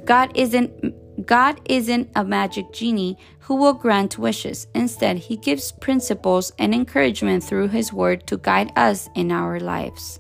God 0.04 0.30
isn't 0.36 0.94
God 1.24 1.60
isn't 1.64 2.10
a 2.14 2.22
magic 2.22 2.72
genie 2.72 3.16
who 3.46 3.54
will 3.54 3.74
grant 3.74 4.18
wishes. 4.18 4.66
Instead, 4.74 5.16
he 5.16 5.36
gives 5.36 5.70
principles 5.70 6.52
and 6.58 6.74
encouragement 6.74 7.44
through 7.44 7.68
his 7.68 7.92
word 7.92 8.26
to 8.26 8.36
guide 8.38 8.72
us 8.74 9.08
in 9.14 9.30
our 9.30 9.60
lives. 9.60 10.18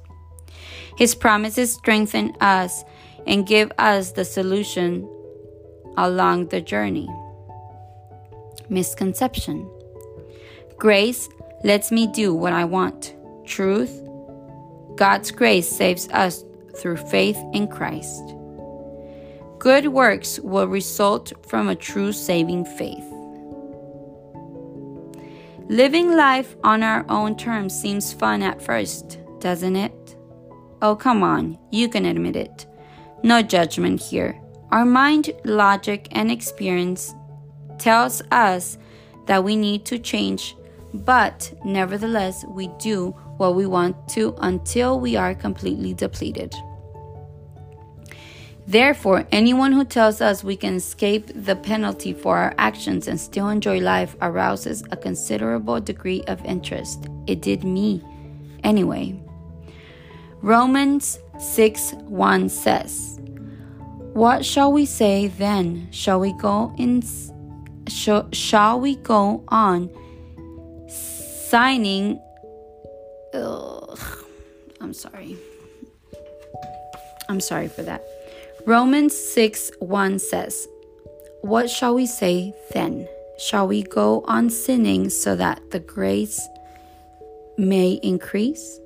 His 0.96 1.16
promises 1.16 1.72
strengthen 1.72 2.36
us 2.40 2.84
and 3.26 3.44
give 3.44 3.72
us 3.78 4.12
the 4.12 4.24
solution 4.24 5.08
along 5.96 6.48
the 6.48 6.60
journey. 6.60 7.08
Misconception 8.68 9.68
Grace 10.76 11.28
lets 11.64 11.90
me 11.90 12.06
do 12.06 12.32
what 12.32 12.52
I 12.52 12.64
want. 12.64 13.16
Truth 13.44 14.02
God's 14.94 15.32
grace 15.32 15.68
saves 15.68 16.08
us 16.10 16.44
through 16.76 16.98
faith 16.98 17.38
in 17.52 17.66
Christ. 17.66 18.22
Good 19.58 19.88
works 19.88 20.38
will 20.38 20.68
result 20.68 21.32
from 21.42 21.68
a 21.68 21.74
true 21.74 22.12
saving 22.12 22.66
faith. 22.66 23.15
Living 25.68 26.16
life 26.16 26.56
on 26.62 26.82
our 26.82 27.04
own 27.08 27.36
terms 27.36 27.78
seems 27.78 28.12
fun 28.12 28.42
at 28.42 28.62
first, 28.62 29.18
doesn't 29.40 29.76
it? 29.76 30.16
Oh, 30.82 30.94
come 30.94 31.22
on, 31.22 31.58
you 31.70 31.88
can 31.88 32.06
admit 32.06 32.36
it. 32.36 32.66
No 33.22 33.42
judgment 33.42 34.00
here. 34.00 34.40
Our 34.70 34.84
mind, 34.84 35.32
logic, 35.44 36.08
and 36.12 36.30
experience 36.30 37.14
tells 37.78 38.22
us 38.30 38.78
that 39.26 39.42
we 39.42 39.56
need 39.56 39.84
to 39.86 39.98
change 39.98 40.54
but 41.04 41.52
nevertheless, 41.64 42.44
we 42.48 42.68
do 42.78 43.10
what 43.36 43.54
we 43.54 43.66
want 43.66 44.08
to 44.10 44.34
until 44.40 44.98
we 44.98 45.16
are 45.16 45.34
completely 45.34 45.92
depleted. 45.94 46.54
Therefore, 48.66 49.26
anyone 49.30 49.72
who 49.72 49.84
tells 49.84 50.20
us 50.20 50.42
we 50.42 50.56
can 50.56 50.74
escape 50.74 51.30
the 51.34 51.54
penalty 51.54 52.12
for 52.12 52.36
our 52.36 52.54
actions 52.58 53.06
and 53.06 53.20
still 53.20 53.48
enjoy 53.48 53.78
life 53.78 54.16
arouses 54.20 54.82
a 54.90 54.96
considerable 54.96 55.80
degree 55.80 56.22
of 56.24 56.44
interest. 56.44 57.06
It 57.28 57.42
did 57.42 57.62
me. 57.62 58.02
Anyway, 58.64 59.20
Romans 60.42 61.20
6 61.38 61.94
1 62.08 62.48
says, 62.48 63.20
What 64.14 64.44
shall 64.44 64.72
we 64.72 64.84
say 64.84 65.28
then? 65.28 65.88
Shall 65.92 66.18
we 66.18 66.32
go 66.32 66.74
in? 66.76 67.04
Shall, 67.88 68.28
shall 68.32 68.80
we 68.80 68.96
go 68.96 69.44
on 69.48 69.90
signing. 71.48 72.20
Ugh, 73.32 73.98
I'm 74.80 74.92
sorry. 74.92 75.36
I'm 77.28 77.40
sorry 77.40 77.68
for 77.68 77.82
that. 77.82 78.04
Romans 78.66 79.16
6 79.16 79.70
1 79.78 80.18
says, 80.18 80.66
What 81.42 81.70
shall 81.70 81.94
we 81.94 82.04
say 82.04 82.52
then? 82.72 83.06
Shall 83.38 83.68
we 83.68 83.84
go 83.84 84.24
on 84.26 84.50
sinning 84.50 85.08
so 85.08 85.36
that 85.36 85.70
the 85.70 85.78
grace 85.78 86.40
may 87.56 88.00
increase? 88.02 88.80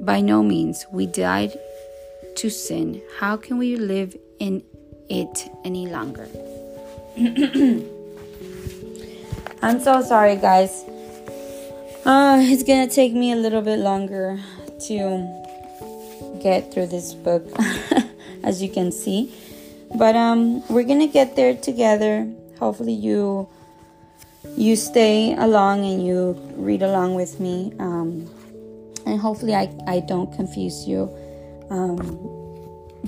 By 0.00 0.22
no 0.22 0.42
means. 0.42 0.86
We 0.92 1.04
died 1.04 1.52
to 2.36 2.48
sin. 2.48 3.02
How 3.18 3.36
can 3.36 3.58
we 3.58 3.76
live 3.76 4.16
in 4.38 4.64
it 5.10 5.50
any 5.62 5.88
longer? 5.88 6.26
I'm 9.60 9.78
so 9.78 10.00
sorry, 10.00 10.36
guys. 10.36 10.84
Uh, 12.06 12.38
it's 12.40 12.62
gonna 12.62 12.88
take 12.88 13.12
me 13.12 13.32
a 13.32 13.36
little 13.36 13.60
bit 13.60 13.78
longer 13.78 14.40
to 14.88 15.41
get 16.42 16.72
through 16.72 16.88
this 16.88 17.14
book, 17.14 17.46
as 18.42 18.62
you 18.62 18.68
can 18.68 18.92
see. 18.92 19.34
But 19.94 20.16
um, 20.16 20.66
we're 20.68 20.84
gonna 20.84 21.06
get 21.06 21.36
there 21.36 21.54
together. 21.54 22.26
Hopefully, 22.58 22.94
you 22.94 23.48
you 24.56 24.76
stay 24.76 25.34
along 25.34 25.84
and 25.84 26.04
you 26.04 26.32
read 26.56 26.82
along 26.82 27.14
with 27.14 27.40
me. 27.40 27.72
Um, 27.78 28.28
and 29.06 29.20
hopefully, 29.20 29.54
I, 29.54 29.72
I 29.86 30.00
don't 30.00 30.32
confuse 30.34 30.86
you. 30.86 31.10
Um, 31.70 32.18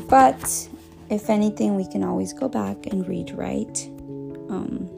but 0.08 0.68
if 1.10 1.30
anything, 1.30 1.76
we 1.76 1.86
can 1.86 2.02
always 2.02 2.32
go 2.32 2.48
back 2.48 2.86
and 2.86 3.06
read, 3.06 3.30
right? 3.32 3.90
Um, 4.50 4.88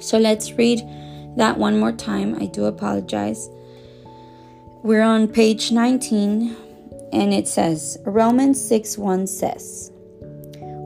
so 0.00 0.18
let's 0.18 0.52
read 0.52 0.80
that 1.36 1.58
one 1.58 1.78
more 1.78 1.92
time. 1.92 2.36
I 2.40 2.46
do 2.46 2.66
apologize. 2.66 3.48
We're 4.82 5.02
on 5.02 5.28
page 5.28 5.72
19, 5.72 6.56
and 7.14 7.32
it 7.32 7.46
says 7.46 7.96
Romans 8.04 8.60
6 8.66 8.98
1 8.98 9.26
says, 9.26 9.92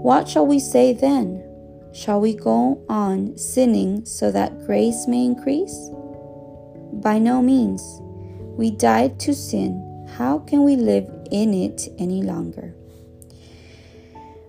What 0.03 0.29
shall 0.29 0.47
we 0.47 0.61
say 0.61 0.93
then? 0.93 1.43
Shall 1.93 2.20
we 2.20 2.35
go 2.35 2.85
on 2.89 3.37
sinning 3.39 4.05
so 4.05 4.31
that 4.31 4.66
grace 4.66 5.07
may 5.09 5.24
increase? 5.24 5.91
By 6.93 7.18
no 7.18 7.41
means. 7.41 7.83
We 8.57 8.70
died 8.70 9.18
to 9.20 9.35
sin. 9.35 10.07
How 10.16 10.41
can 10.41 10.64
we 10.64 10.76
live 10.76 11.09
in 11.31 11.55
it 11.55 11.89
any 11.99 12.22
longer? 12.22 12.74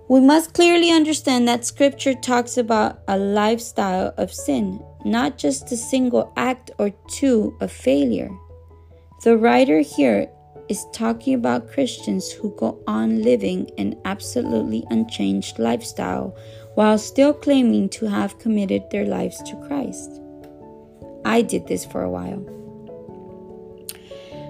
We 0.09 0.19
must 0.19 0.53
clearly 0.53 0.91
understand 0.91 1.47
that 1.47 1.65
Scripture 1.65 2.15
talks 2.15 2.57
about 2.57 2.99
a 3.07 3.17
lifestyle 3.17 4.13
of 4.17 4.33
sin, 4.33 4.83
not 5.05 5.37
just 5.37 5.71
a 5.71 5.77
single 5.77 6.33
act 6.35 6.71
or 6.79 6.89
two 7.07 7.55
of 7.61 7.71
failure. 7.71 8.31
The 9.23 9.37
writer 9.37 9.79
here 9.79 10.29
is 10.69 10.85
talking 10.93 11.33
about 11.33 11.67
Christians 11.67 12.31
who 12.31 12.55
go 12.55 12.81
on 12.87 13.23
living 13.23 13.69
an 13.77 13.99
absolutely 14.05 14.85
unchanged 14.89 15.59
lifestyle 15.59 16.37
while 16.75 16.97
still 16.97 17.33
claiming 17.33 17.89
to 17.89 18.05
have 18.05 18.39
committed 18.39 18.83
their 18.89 19.05
lives 19.05 19.41
to 19.43 19.55
Christ. 19.67 20.21
I 21.25 21.41
did 21.41 21.67
this 21.67 21.83
for 21.85 22.03
a 22.03 22.09
while. 22.09 22.39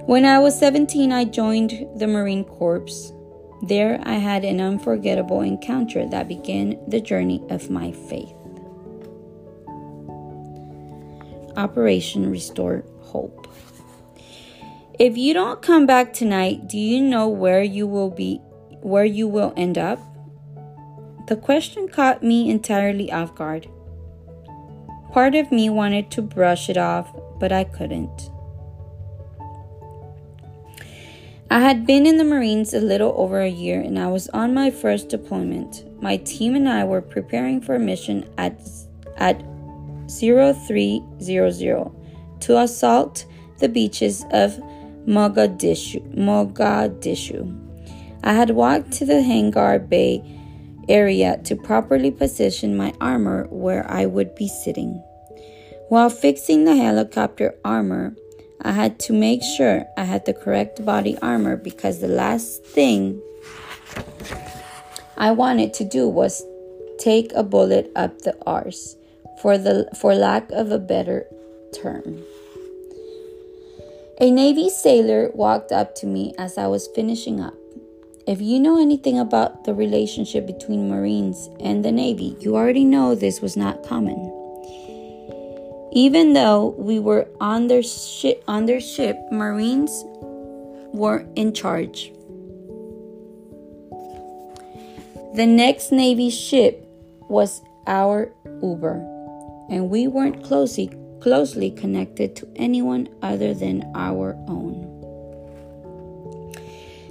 When 0.06 0.26
I 0.26 0.40
was 0.40 0.58
17, 0.58 1.12
I 1.12 1.26
joined 1.26 1.88
the 1.96 2.08
Marine 2.08 2.44
Corps. 2.44 3.14
There, 3.64 4.02
I 4.04 4.14
had 4.14 4.44
an 4.44 4.60
unforgettable 4.60 5.42
encounter 5.42 6.08
that 6.10 6.28
began 6.28 6.80
the 6.88 7.00
journey 7.02 7.44
of 7.50 7.70
my 7.70 7.92
faith. 7.92 8.34
Operation 11.58 12.30
Restore 12.30 12.84
Hope. 13.02 13.39
If 15.00 15.18
you 15.18 15.34
don't 15.34 15.62
come 15.62 15.86
back 15.86 16.12
tonight, 16.12 16.68
do 16.68 16.78
you 16.78 17.00
know 17.00 17.30
where 17.30 17.64
you 17.64 17.88
will 17.88 18.10
be 18.10 18.42
where 18.82 19.06
you 19.06 19.30
will 19.30 19.54
end 19.56 19.78
up? 19.78 19.98
The 21.28 21.38
question 21.38 21.88
caught 21.88 22.22
me 22.22 22.50
entirely 22.50 23.10
off 23.10 23.34
guard. 23.34 23.70
Part 25.14 25.36
of 25.36 25.54
me 25.54 25.70
wanted 25.70 26.12
to 26.12 26.22
brush 26.22 26.70
it 26.70 26.76
off, 26.76 27.16
but 27.40 27.54
I 27.54 27.64
couldn't. 27.64 28.30
I 31.50 31.62
had 31.62 31.88
been 31.88 32.06
in 32.06 32.18
the 32.18 32.26
Marines 32.26 32.74
a 32.74 32.82
little 32.82 33.14
over 33.16 33.40
a 33.40 33.48
year 33.48 33.80
and 33.80 33.98
I 33.98 34.08
was 34.08 34.28
on 34.30 34.54
my 34.54 34.70
first 34.70 35.08
deployment. 35.08 35.86
My 36.02 36.18
team 36.18 36.56
and 36.56 36.68
I 36.68 36.84
were 36.84 37.02
preparing 37.02 37.62
for 37.62 37.76
a 37.76 37.80
mission 37.80 38.30
at, 38.38 38.60
at 39.16 39.42
0300 40.10 41.92
to 42.42 42.58
assault 42.58 43.26
the 43.60 43.70
beaches 43.70 44.26
of 44.32 44.60
Mogadishu. 45.08 46.02
Mogadishu. 46.16 47.56
I 48.24 48.34
had 48.34 48.52
walked 48.52 48.92
to 48.94 49.06
the 49.06 49.22
hangar 49.22 49.80
bay 49.80 50.24
area 50.88 51.40
to 51.46 51.56
properly 51.56 52.12
position 52.12 52.76
my 52.76 52.94
armor 53.00 53.48
where 53.50 53.90
I 53.90 54.06
would 54.06 54.36
be 54.36 54.48
sitting. 54.48 55.04
While 55.88 56.10
fixing 56.10 56.66
the 56.66 56.76
helicopter 56.76 57.56
armor, 57.64 58.16
I 58.62 58.74
had 58.74 59.00
to 59.02 59.14
make 59.14 59.42
sure 59.42 59.86
I 59.98 60.04
had 60.04 60.26
the 60.26 60.34
correct 60.34 60.84
body 60.84 61.18
armor 61.22 61.56
because 61.56 62.00
the 62.00 62.08
last 62.08 62.66
thing 62.66 63.22
I 65.18 65.32
wanted 65.32 65.74
to 65.76 65.84
do 65.84 66.08
was 66.08 66.46
take 67.00 67.32
a 67.34 67.44
bullet 67.44 67.92
up 67.96 68.20
the 68.22 68.36
arse, 68.46 68.96
for 69.42 69.58
the 69.58 69.90
for 70.00 70.14
lack 70.14 70.52
of 70.52 70.72
a 70.72 70.80
better 70.80 71.26
term. 71.74 72.24
A 74.22 74.30
Navy 74.30 74.70
sailor 74.70 75.32
walked 75.34 75.72
up 75.72 75.96
to 75.96 76.06
me 76.06 76.34
as 76.38 76.58
I 76.58 76.68
was 76.68 76.90
finishing 76.94 77.40
up. 77.40 77.54
If 78.28 78.42
you 78.42 78.60
know 78.60 78.78
anything 78.78 79.18
about 79.18 79.64
the 79.64 79.74
relationship 79.74 80.46
between 80.46 80.90
Marines 80.90 81.50
and 81.62 81.86
the 81.86 81.92
Navy, 81.94 82.36
you 82.42 82.58
already 82.58 82.84
know 82.84 83.16
this 83.16 83.40
was 83.40 83.56
not 83.56 83.82
common. 83.88 84.18
Even 85.94 86.34
though 86.34 86.76
we 86.78 87.00
were 87.00 87.30
on 87.40 87.68
their 87.68 87.82
ship, 87.82 88.44
on 88.46 88.66
their 88.66 88.82
ship, 88.82 89.18
Marines 89.32 90.04
were 90.92 91.26
in 91.38 91.54
charge. 91.54 92.12
The 95.34 95.46
next 95.48 95.94
Navy 95.94 96.30
ship 96.30 96.86
was 97.30 97.62
our 97.88 98.34
Uber, 98.62 98.98
and 99.70 99.90
we 99.90 100.08
weren't 100.08 100.44
closely 100.44 100.92
closely 101.20 101.72
connected 101.72 102.36
to 102.36 102.48
anyone 102.56 103.10
other 103.22 103.54
than 103.54 103.92
our 103.96 104.34
own. 104.48 104.86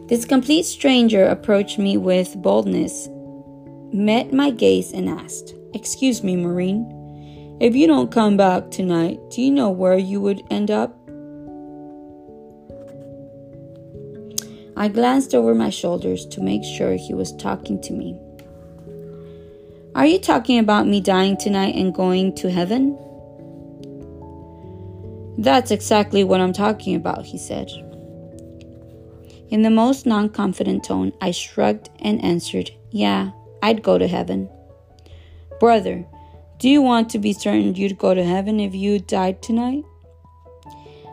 This 0.08 0.24
complete 0.24 0.64
stranger 0.64 1.26
approached 1.26 1.78
me 1.78 1.96
with 1.96 2.40
boldness, 2.40 3.08
met 3.92 4.32
my 4.32 4.50
gaze, 4.50 4.92
and 4.92 5.08
asked, 5.08 5.54
Excuse 5.74 6.24
me, 6.24 6.34
Marine, 6.34 7.56
if 7.60 7.76
you 7.76 7.86
don't 7.86 8.10
come 8.10 8.36
back 8.36 8.70
tonight, 8.70 9.18
do 9.30 9.42
you 9.42 9.50
know 9.50 9.68
where 9.68 9.98
you 9.98 10.20
would 10.20 10.42
end 10.50 10.70
up? 10.70 10.94
I 14.78 14.88
glanced 14.88 15.34
over 15.34 15.54
my 15.54 15.70
shoulders 15.70 16.24
to 16.26 16.40
make 16.40 16.62
sure 16.64 16.94
he 16.94 17.12
was 17.12 17.34
talking 17.34 17.80
to 17.82 17.92
me. 17.92 18.18
Are 19.94 20.06
you 20.06 20.20
talking 20.20 20.60
about 20.60 20.86
me 20.86 21.00
dying 21.00 21.36
tonight 21.36 21.74
and 21.74 21.92
going 21.92 22.34
to 22.36 22.50
heaven? 22.50 22.96
That's 25.38 25.70
exactly 25.70 26.24
what 26.24 26.40
I'm 26.40 26.52
talking 26.52 26.96
about, 26.96 27.24
he 27.24 27.38
said. 27.38 27.70
In 29.50 29.62
the 29.62 29.70
most 29.70 30.04
non 30.04 30.28
confident 30.28 30.84
tone, 30.84 31.12
I 31.20 31.30
shrugged 31.30 31.90
and 32.00 32.22
answered, 32.24 32.72
Yeah, 32.90 33.30
I'd 33.62 33.84
go 33.84 33.98
to 33.98 34.08
heaven. 34.08 34.50
Brother, 35.60 36.04
do 36.58 36.68
you 36.68 36.82
want 36.82 37.08
to 37.10 37.20
be 37.20 37.32
certain 37.32 37.76
you'd 37.76 37.98
go 37.98 38.14
to 38.14 38.24
heaven 38.24 38.58
if 38.58 38.74
you 38.74 38.98
died 38.98 39.40
tonight? 39.40 39.84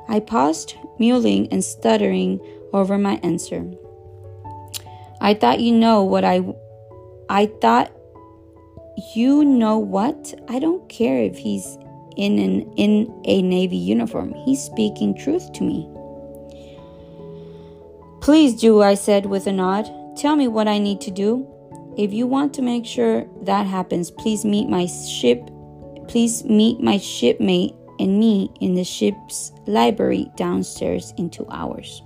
I 0.07 0.19
paused, 0.19 0.75
mulling 0.99 1.47
and 1.51 1.63
stuttering 1.63 2.39
over 2.73 2.97
my 2.97 3.19
answer. 3.21 3.71
I 5.21 5.35
thought 5.35 5.59
you 5.59 5.71
know 5.71 6.03
what 6.03 6.25
I 6.25 6.43
I 7.29 7.45
thought 7.45 7.91
you 9.13 9.45
know 9.45 9.77
what? 9.77 10.33
I 10.49 10.57
don't 10.59 10.87
care 10.89 11.19
if 11.19 11.37
he's 11.37 11.77
in 12.17 12.39
an 12.39 12.73
in 12.75 13.21
a 13.25 13.41
navy 13.41 13.77
uniform. 13.77 14.33
He's 14.45 14.61
speaking 14.61 15.15
truth 15.17 15.51
to 15.53 15.63
me. 15.63 15.89
Please 18.21 18.59
do, 18.59 18.81
I 18.81 18.95
said 18.95 19.25
with 19.25 19.47
a 19.47 19.51
nod. 19.51 19.87
Tell 20.17 20.35
me 20.35 20.47
what 20.47 20.67
I 20.67 20.79
need 20.79 21.01
to 21.01 21.11
do. 21.11 21.47
If 21.97 22.11
you 22.11 22.27
want 22.27 22.53
to 22.55 22.61
make 22.61 22.85
sure 22.85 23.25
that 23.43 23.67
happens, 23.67 24.11
please 24.11 24.43
meet 24.43 24.67
my 24.67 24.85
ship. 24.85 25.49
Please 26.07 26.43
meet 26.43 26.79
my 26.79 26.97
shipmate 26.97 27.73
and 27.99 28.19
me 28.19 28.51
in 28.59 28.75
the 28.75 28.83
ship's 28.83 29.51
library 29.65 30.31
downstairs 30.35 31.13
in 31.17 31.29
two 31.29 31.47
hours. 31.49 32.01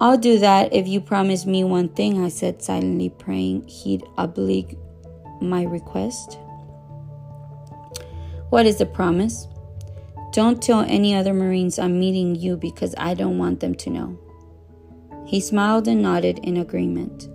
I'll 0.00 0.18
do 0.18 0.38
that 0.40 0.72
if 0.74 0.88
you 0.88 1.00
promise 1.00 1.46
me 1.46 1.62
one 1.64 1.88
thing, 1.88 2.24
I 2.24 2.28
said, 2.28 2.60
silently 2.60 3.08
praying 3.08 3.68
he'd 3.68 4.02
oblige 4.18 4.74
my 5.40 5.62
request. 5.62 6.38
What 8.52 8.66
is 8.66 8.76
the 8.76 8.84
promise? 8.84 9.48
Don't 10.32 10.62
tell 10.62 10.80
any 10.80 11.14
other 11.14 11.32
Marines 11.32 11.78
I'm 11.78 11.98
meeting 11.98 12.34
you 12.34 12.58
because 12.58 12.94
I 12.98 13.14
don't 13.14 13.38
want 13.38 13.60
them 13.60 13.74
to 13.76 13.88
know. 13.88 14.18
He 15.26 15.40
smiled 15.40 15.88
and 15.88 16.02
nodded 16.02 16.38
in 16.40 16.58
agreement. 16.58 17.30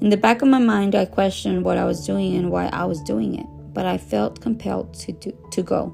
In 0.00 0.10
the 0.10 0.16
back 0.16 0.40
of 0.40 0.46
my 0.46 0.60
mind, 0.60 0.94
I 0.94 1.06
questioned 1.06 1.64
what 1.64 1.76
I 1.76 1.84
was 1.84 2.06
doing 2.06 2.36
and 2.36 2.52
why 2.52 2.66
I 2.66 2.84
was 2.84 3.02
doing 3.02 3.34
it, 3.34 3.46
but 3.74 3.84
I 3.84 3.98
felt 3.98 4.40
compelled 4.40 4.94
to, 5.00 5.10
do, 5.10 5.36
to 5.50 5.60
go. 5.60 5.92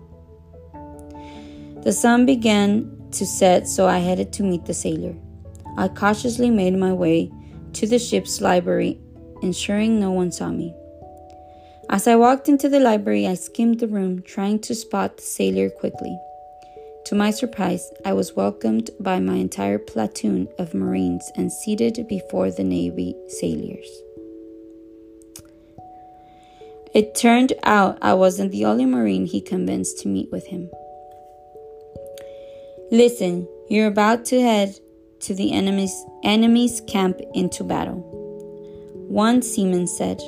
The 1.83 1.93
sun 1.95 2.27
began 2.27 3.09
to 3.13 3.25
set, 3.25 3.67
so 3.67 3.87
I 3.87 3.97
headed 3.97 4.31
to 4.35 4.43
meet 4.43 4.67
the 4.67 4.75
sailor. 4.75 5.17
I 5.79 5.89
cautiously 5.89 6.51
made 6.51 6.77
my 6.77 6.93
way 6.93 7.33
to 7.73 7.87
the 7.87 7.99
ship's 7.99 8.43
library, 8.43 9.01
ensuring 9.41 9.99
no 9.99 10.11
one 10.11 10.31
saw 10.31 10.51
me. 10.51 10.75
As 11.91 12.07
I 12.07 12.17
walked 12.17 12.51
into 12.51 12.69
the 12.69 12.81
library, 12.81 13.27
I 13.27 13.33
skimmed 13.33 13.81
the 13.81 13.89
room, 13.89 14.21
trying 14.21 14.59
to 14.61 14.75
spot 14.75 15.17
the 15.17 15.23
sailor 15.23 15.71
quickly. 15.71 16.19
To 17.07 17.15
my 17.15 17.31
surprise, 17.31 17.91
I 18.05 18.13
was 18.13 18.37
welcomed 18.37 18.91
by 19.01 19.21
my 19.21 19.37
entire 19.37 19.79
platoon 19.79 20.49
of 20.59 20.75
Marines 20.75 21.33
and 21.35 21.51
seated 21.51 22.07
before 22.07 22.51
the 22.51 22.63
Navy 22.63 23.17
sailors. 23.29 23.89
It 26.93 27.15
turned 27.15 27.55
out 27.63 27.97
I 28.03 28.13
wasn't 28.13 28.53
the 28.53 28.67
only 28.67 28.85
Marine 28.85 29.25
he 29.25 29.41
convinced 29.41 30.01
to 30.01 30.09
meet 30.09 30.31
with 30.31 30.47
him. 30.47 30.71
Listen, 32.91 33.49
you're 33.71 33.87
about 33.87 34.27
to 34.27 34.43
head 34.43 34.79
to 35.21 35.35
the 35.35 35.53
enemy's, 35.53 36.05
enemy's 36.23 36.83
camp 36.83 37.19
into 37.33 37.65
battle. 37.65 38.05
One 39.09 39.41
seaman 39.41 39.87
said, 39.87 40.21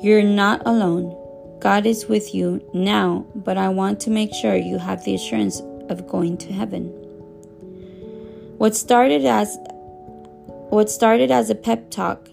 You're 0.00 0.22
not 0.22 0.62
alone. 0.64 1.16
God 1.60 1.84
is 1.84 2.06
with 2.06 2.32
you 2.32 2.62
now, 2.72 3.26
but 3.34 3.58
I 3.58 3.68
want 3.68 3.98
to 4.00 4.10
make 4.10 4.32
sure 4.32 4.54
you 4.54 4.78
have 4.78 5.04
the 5.04 5.14
assurance 5.14 5.60
of 5.88 6.06
going 6.06 6.36
to 6.38 6.52
heaven. 6.52 6.86
What 8.58 8.76
started 8.76 9.24
as 9.24 9.58
what 10.70 10.90
started 10.90 11.30
as 11.30 11.50
a 11.50 11.54
pep 11.54 11.90
talk 11.90 12.28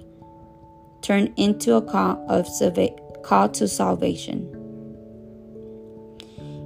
turned 1.02 1.34
into 1.38 1.76
a 1.76 1.82
call 1.82 2.24
of 2.30 2.48
call 3.24 3.50
to 3.50 3.68
salvation. 3.68 4.52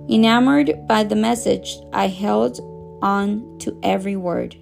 Enamored 0.09 0.87
by 0.87 1.03
the 1.03 1.15
message, 1.15 1.77
I 1.93 2.07
held 2.07 2.59
on 3.01 3.57
to 3.59 3.79
every 3.83 4.15
word. 4.15 4.57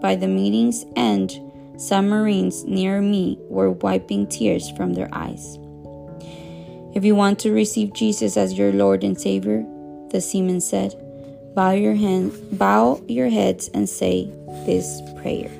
By 0.00 0.16
the 0.16 0.26
meeting's 0.26 0.84
end, 0.96 1.38
some 1.82 2.08
Marines 2.08 2.62
near 2.64 3.02
me 3.02 3.36
were 3.48 3.72
wiping 3.72 4.28
tears 4.28 4.70
from 4.76 4.94
their 4.94 5.08
eyes. 5.12 5.58
If 6.94 7.04
you 7.04 7.16
want 7.16 7.40
to 7.40 7.50
receive 7.50 7.92
Jesus 7.92 8.36
as 8.36 8.56
your 8.56 8.72
Lord 8.72 9.02
and 9.02 9.20
Savior, 9.20 9.64
the 10.10 10.20
seaman 10.20 10.60
said, 10.60 10.94
bow 11.56 11.72
your 11.72 11.94
hand, 11.94 12.32
bow 12.56 13.02
your 13.08 13.28
heads 13.28 13.68
and 13.74 13.88
say 13.88 14.30
this 14.64 15.00
prayer. 15.20 15.50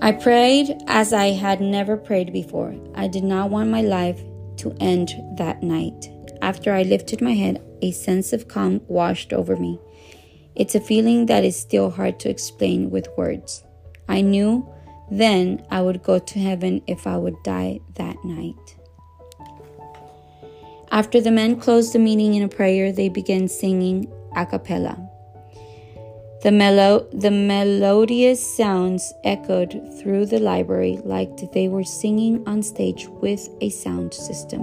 I 0.00 0.12
prayed 0.12 0.74
as 0.86 1.12
I 1.12 1.32
had 1.32 1.60
never 1.60 1.98
prayed 1.98 2.32
before. 2.32 2.74
I 2.94 3.08
did 3.08 3.24
not 3.24 3.50
want 3.50 3.68
my 3.68 3.82
life 3.82 4.20
to 4.58 4.74
end 4.80 5.10
that 5.36 5.62
night. 5.62 6.08
After 6.40 6.72
I 6.72 6.82
lifted 6.82 7.20
my 7.20 7.34
head, 7.34 7.60
a 7.82 7.90
sense 7.90 8.32
of 8.32 8.48
calm 8.48 8.80
washed 8.86 9.34
over 9.34 9.56
me. 9.56 9.78
It's 10.58 10.74
a 10.74 10.80
feeling 10.80 11.26
that 11.26 11.44
is 11.44 11.56
still 11.56 11.88
hard 11.88 12.18
to 12.20 12.28
explain 12.28 12.90
with 12.90 13.06
words. 13.16 13.62
I 14.08 14.22
knew 14.22 14.68
then 15.10 15.64
I 15.70 15.80
would 15.82 16.02
go 16.02 16.18
to 16.18 16.38
heaven 16.38 16.82
if 16.86 17.06
I 17.06 17.16
would 17.16 17.40
die 17.44 17.80
that 17.94 18.16
night. 18.24 18.76
After 20.90 21.20
the 21.20 21.30
men 21.30 21.60
closed 21.60 21.92
the 21.92 21.98
meeting 22.00 22.34
in 22.34 22.42
a 22.42 22.48
prayer, 22.48 22.90
they 22.90 23.08
began 23.08 23.46
singing 23.46 24.12
a 24.34 24.44
cappella. 24.44 24.98
The, 26.42 26.50
melo- 26.50 27.08
the 27.12 27.30
melodious 27.30 28.56
sounds 28.56 29.12
echoed 29.24 29.72
through 30.00 30.26
the 30.26 30.38
library 30.40 30.98
like 31.04 31.52
they 31.52 31.68
were 31.68 31.84
singing 31.84 32.46
on 32.48 32.62
stage 32.62 33.06
with 33.06 33.48
a 33.60 33.70
sound 33.70 34.12
system. 34.12 34.62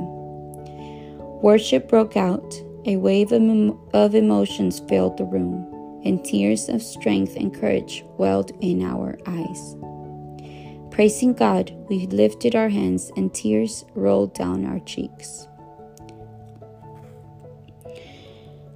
Worship 1.41 1.88
broke 1.88 2.18
out. 2.18 2.62
A 2.88 2.98
wave 2.98 3.32
of, 3.32 3.41
em- 3.41 3.80
of 3.93 4.14
emotions 4.14 4.80
filled 4.80 5.18
the 5.18 5.26
room 5.26 5.74
and 6.06 6.24
tears 6.24 6.70
of 6.70 6.82
strength 6.82 7.36
and 7.36 7.53
courage 7.53 8.06
welled 8.18 8.51
in 8.62 8.84
our 8.84 9.18
eyes. 9.26 9.76
Praising 10.91 11.34
God, 11.34 11.74
we 11.89 12.08
lifted 12.08 12.56
our 12.56 12.70
hands 12.70 13.12
and 13.18 13.34
tears 13.34 13.84
rolled 13.95 14.34
down 14.34 14.66
our 14.66 14.80
cheeks. 14.80 15.47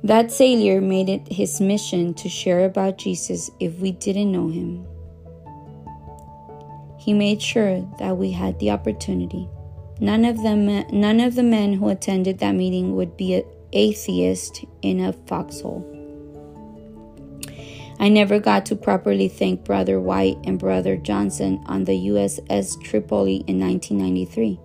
That 0.03 0.31
sailor 0.31 0.81
made 0.81 1.07
it 1.07 1.31
his 1.31 1.61
mission 1.61 2.13
to 2.15 2.27
share 2.27 2.65
about 2.65 2.97
Jesus 2.97 3.51
if 3.59 3.79
we 3.79 3.91
didn't 3.91 4.31
know 4.31 4.49
him. 4.49 4.85
He 6.97 7.13
made 7.13 7.41
sure 7.41 7.81
that 7.99 8.17
we 8.17 8.31
had 8.31 8.59
the 8.59 8.71
opportunity. 8.71 9.47
None 9.99 10.25
of 10.25 10.41
them 10.41 10.65
none 10.91 11.19
of 11.19 11.35
the 11.35 11.43
men 11.43 11.73
who 11.73 11.89
attended 11.89 12.39
that 12.39 12.55
meeting 12.55 12.95
would 12.95 13.17
be 13.17 13.35
an 13.35 13.43
atheist 13.73 14.63
in 14.81 15.01
a 15.01 15.13
foxhole. 15.13 15.98
I 17.99 18.07
never 18.07 18.39
got 18.39 18.65
to 18.67 18.77
properly 18.77 19.27
thank 19.27 19.65
Brother 19.65 19.99
White 19.99 20.37
and 20.45 20.57
Brother 20.57 20.95
Johnson 20.95 21.61
on 21.65 21.83
the 21.83 22.07
USS 22.07 22.81
Tripoli 22.81 23.43
in 23.47 23.59
1993. 23.59 24.59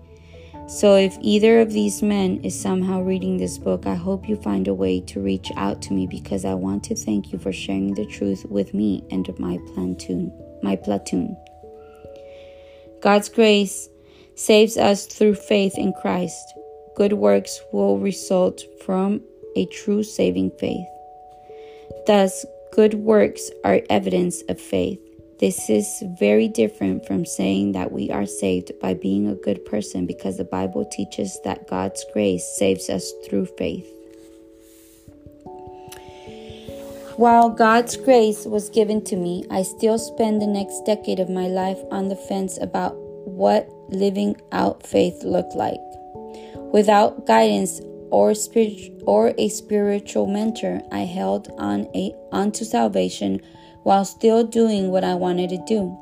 So, 0.67 0.95
if 0.95 1.19
either 1.21 1.61
of 1.61 1.73
these 1.73 2.01
men 2.01 2.41
is 2.43 2.59
somehow 2.59 3.03
reading 3.03 3.37
this 3.37 3.59
book, 3.59 3.87
I 3.87 3.97
hope 3.97 4.29
you 4.29 4.37
find 4.37 4.67
a 4.67 4.73
way 4.73 5.01
to 5.01 5.21
reach 5.21 5.51
out 5.57 5.83
to 5.83 5.93
me 5.93 6.07
because 6.07 6.45
I 6.45 6.55
want 6.55 6.85
to 6.85 6.95
thank 6.95 7.33
you 7.33 7.39
for 7.39 7.53
sharing 7.53 7.93
the 7.93 8.07
truth 8.07 8.47
with 8.49 8.73
me 8.73 9.05
and 9.11 9.29
my 9.39 9.59
platoon. 9.75 10.33
My 10.63 10.77
platoon. 10.77 11.37
God's 13.03 13.29
grace 13.29 13.91
saves 14.37 14.79
us 14.79 15.07
through 15.07 15.35
faith 15.35 15.77
in 15.77 15.93
Christ. 15.93 16.55
Good 16.97 17.13
works 17.13 17.61
will 17.73 17.99
result 17.99 18.63
from 18.87 19.21
a 19.57 19.67
true 19.67 20.03
saving 20.03 20.53
faith. 20.53 20.87
Thus, 22.07 22.47
Good 22.75 22.95
works 22.95 23.53
are 23.63 23.83
evidence 23.89 24.43
of 24.49 24.61
faith. 24.61 24.99
This 25.39 25.71
is 25.71 26.03
very 26.19 26.49
different 26.49 27.07
from 27.07 27.25
saying 27.25 27.71
that 27.71 27.93
we 27.93 28.11
are 28.11 28.27
saved 28.27 28.73
by 28.83 28.95
being 28.95 29.29
a 29.29 29.37
good 29.37 29.65
person 29.65 30.07
because 30.07 30.39
the 30.39 30.45
Bible 30.45 30.85
teaches 30.85 31.39
that 31.45 31.69
God's 31.69 32.05
grace 32.13 32.45
saves 32.59 32.91
us 32.91 33.13
through 33.25 33.47
faith. 33.47 33.87
While 37.15 37.49
God's 37.49 37.97
grace 37.97 38.45
was 38.45 38.71
given 38.71 39.05
to 39.05 39.15
me, 39.15 39.45
I 39.53 39.63
still 39.63 39.97
spend 39.97 40.43
the 40.43 40.49
next 40.49 40.83
decade 40.85 41.21
of 41.21 41.31
my 41.31 41.47
life 41.47 41.79
on 41.93 42.09
the 42.09 42.17
fence 42.17 42.59
about 42.61 42.97
what 43.25 43.69
living 43.89 44.35
out 44.51 44.85
faith 44.85 45.23
looked 45.23 45.55
like. 45.55 45.79
Without 46.73 47.25
guidance 47.25 47.81
or 48.15 48.33
spirit 48.33 49.03
or 49.07 49.35
a 49.39 49.49
spiritual 49.49 50.29
mentor, 50.29 50.81
I 50.93 51.01
held 51.01 51.49
on 51.59 51.89
a 51.97 52.15
onto 52.31 52.65
salvation 52.65 53.41
while 53.83 54.05
still 54.05 54.45
doing 54.45 54.93
what 54.93 55.03
I 55.03 55.15
wanted 55.15 55.51
to 55.51 55.65
do. 55.67 55.99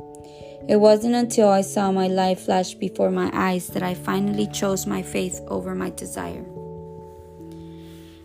It 0.68 0.76
wasn't 0.76 1.14
until 1.14 1.48
I 1.48 1.62
saw 1.62 1.90
my 1.90 2.08
life 2.08 2.40
flash 2.40 2.74
before 2.74 3.10
my 3.10 3.30
eyes 3.32 3.68
that 3.68 3.82
I 3.82 3.94
finally 3.94 4.46
chose 4.46 4.86
my 4.86 5.00
faith 5.00 5.40
over 5.48 5.74
my 5.74 5.88
desire. 5.88 6.44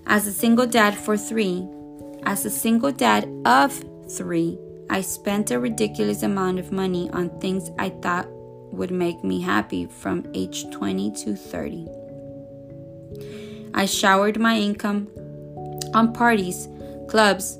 As 0.05 0.27
a 0.27 0.33
single 0.33 0.67
dad 0.67 0.93
for 0.93 1.15
three, 1.15 1.65
as 2.23 2.43
a 2.43 2.49
single 2.49 2.91
dad 2.91 3.29
of 3.45 3.71
three, 4.09 4.59
I 4.89 4.99
spent 4.99 5.49
a 5.51 5.61
ridiculous 5.61 6.23
amount 6.23 6.59
of 6.59 6.73
money 6.73 7.09
on 7.11 7.39
things 7.39 7.71
I 7.79 7.89
thought 7.89 8.27
would 8.73 8.91
make 8.91 9.23
me 9.23 9.39
happy 9.39 9.85
from 9.85 10.25
age 10.33 10.69
20 10.71 11.11
to 11.23 11.37
30. 11.37 12.06
I 13.77 13.85
showered 13.85 14.39
my 14.39 14.57
income 14.57 15.07
on 15.93 16.11
parties, 16.11 16.67
clubs, 17.07 17.59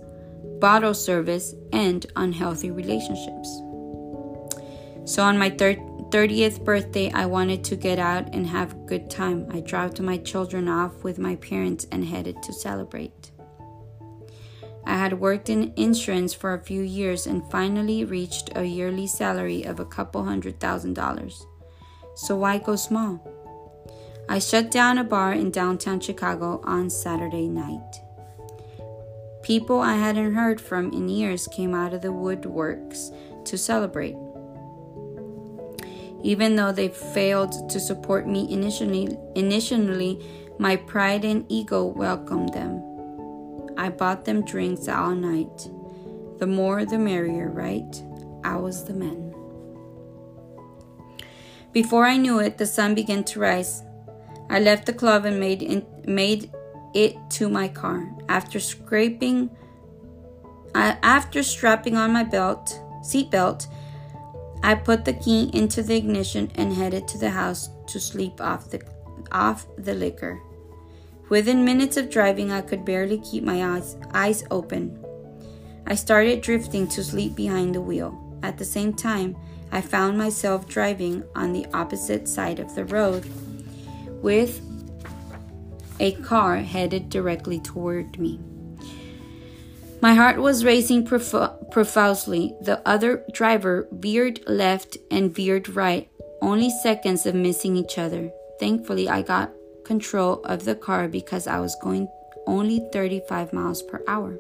bottle 0.59 0.95
service, 0.95 1.53
and 1.71 2.07
unhealthy 2.15 2.71
relationships. 2.71 3.47
So 5.05 5.21
on 5.21 5.37
my 5.37 5.51
thir- 5.51 5.75
30th 6.09 6.65
birthday, 6.65 7.11
I 7.11 7.27
wanted 7.27 7.63
to 7.65 7.75
get 7.75 7.99
out 7.99 8.33
and 8.33 8.47
have 8.47 8.71
a 8.71 8.85
good 8.87 9.11
time. 9.11 9.45
I 9.51 9.59
dropped 9.59 10.01
my 10.01 10.17
children 10.17 10.67
off 10.67 11.03
with 11.03 11.19
my 11.19 11.35
parents 11.35 11.85
and 11.91 12.03
headed 12.03 12.41
to 12.41 12.51
celebrate. 12.51 13.29
I 14.87 14.97
had 14.97 15.19
worked 15.19 15.49
in 15.49 15.71
insurance 15.75 16.33
for 16.33 16.55
a 16.55 16.63
few 16.63 16.81
years 16.81 17.27
and 17.27 17.51
finally 17.51 18.03
reached 18.05 18.49
a 18.55 18.65
yearly 18.65 19.05
salary 19.05 19.61
of 19.65 19.79
a 19.79 19.85
couple 19.85 20.23
hundred 20.23 20.59
thousand 20.59 20.95
dollars. 20.95 21.45
So 22.15 22.35
why 22.37 22.57
go 22.57 22.75
small? 22.75 23.36
I 24.29 24.39
shut 24.39 24.71
down 24.71 24.97
a 24.97 25.03
bar 25.05 25.31
in 25.31 25.51
downtown 25.51 26.01
Chicago 26.01 26.59
on 26.65 26.89
Saturday 26.89 27.47
night. 27.47 28.01
People 29.41 29.79
I 29.79 29.95
hadn't 29.95 30.33
heard 30.33 30.59
from 30.59 30.91
in 30.91 31.07
years 31.07 31.47
came 31.47 31.73
out 31.73 31.93
of 31.93 32.01
the 32.01 32.09
woodworks 32.09 33.15
to 33.45 33.57
celebrate. 33.57 34.17
Even 36.21 36.57
though 36.57 36.73
they 36.73 36.89
failed 36.89 37.69
to 37.69 37.79
support 37.79 38.27
me 38.27 38.51
initially, 38.51 39.17
initially 39.35 40.19
my 40.59 40.75
pride 40.75 41.23
and 41.23 41.45
ego 41.47 41.85
welcomed 41.85 42.51
them. 42.53 42.83
I 43.77 43.89
bought 43.89 44.25
them 44.25 44.43
drinks 44.43 44.89
all 44.89 45.15
night. 45.15 45.69
The 46.39 46.47
more 46.47 46.83
the 46.83 46.97
merrier, 46.97 47.49
right? 47.49 48.03
I 48.43 48.57
was 48.57 48.83
the 48.83 48.93
man. 48.93 49.33
Before 51.71 52.05
I 52.05 52.17
knew 52.17 52.39
it, 52.39 52.57
the 52.57 52.65
sun 52.65 52.95
began 52.95 53.23
to 53.25 53.39
rise. 53.39 53.83
I 54.49 54.59
left 54.59 54.85
the 54.85 54.93
club 54.93 55.25
and 55.25 55.39
made 55.39 55.61
in, 55.61 55.85
made 56.05 56.51
it 56.93 57.15
to 57.31 57.49
my 57.49 57.67
car. 57.67 58.09
After 58.29 58.59
scraping 58.59 59.49
I, 60.75 60.97
after 61.01 61.41
strapping 61.41 61.97
on 61.97 62.13
my 62.13 62.23
belt, 62.23 62.79
seatbelt, 63.01 63.67
I 64.63 64.75
put 64.75 65.05
the 65.05 65.13
key 65.13 65.49
into 65.53 65.81
the 65.81 65.95
ignition 65.95 66.51
and 66.55 66.73
headed 66.73 67.07
to 67.09 67.17
the 67.17 67.29
house 67.29 67.69
to 67.87 67.99
sleep 67.99 68.41
off 68.41 68.69
the 68.69 68.81
off 69.31 69.65
the 69.77 69.93
liquor. 69.93 70.39
Within 71.29 71.65
minutes 71.65 71.97
of 71.97 72.09
driving, 72.09 72.51
I 72.51 72.61
could 72.61 72.85
barely 72.85 73.19
keep 73.19 73.43
my 73.43 73.75
eyes, 73.75 73.97
eyes 74.13 74.43
open. 74.51 75.03
I 75.85 75.95
started 75.95 76.41
drifting 76.41 76.87
to 76.89 77.03
sleep 77.03 77.35
behind 77.35 77.75
the 77.75 77.81
wheel. 77.81 78.17
At 78.43 78.57
the 78.57 78.65
same 78.65 78.93
time, 78.93 79.35
I 79.71 79.81
found 79.81 80.17
myself 80.17 80.67
driving 80.67 81.23
on 81.35 81.51
the 81.53 81.65
opposite 81.73 82.27
side 82.27 82.59
of 82.59 82.75
the 82.75 82.85
road 82.85 83.25
with 84.21 84.61
a 85.99 86.11
car 86.13 86.57
headed 86.57 87.09
directly 87.09 87.59
toward 87.59 88.19
me. 88.19 88.39
My 90.01 90.13
heart 90.13 90.37
was 90.37 90.63
racing 90.63 91.05
prof- 91.05 91.71
profusely. 91.71 92.55
The 92.61 92.87
other 92.87 93.25
driver 93.31 93.87
veered 93.91 94.41
left 94.47 94.97
and 95.09 95.33
veered 95.33 95.69
right, 95.69 96.07
only 96.41 96.69
seconds 96.69 97.25
of 97.25 97.33
missing 97.33 97.75
each 97.75 97.97
other. 97.97 98.31
Thankfully, 98.59 99.09
I 99.09 99.23
got 99.23 99.51
control 99.85 100.43
of 100.43 100.65
the 100.65 100.75
car 100.75 101.07
because 101.07 101.47
I 101.47 101.59
was 101.59 101.75
going 101.81 102.07
only 102.45 102.87
35 102.93 103.53
miles 103.53 103.81
per 103.81 104.03
hour. 104.07 104.37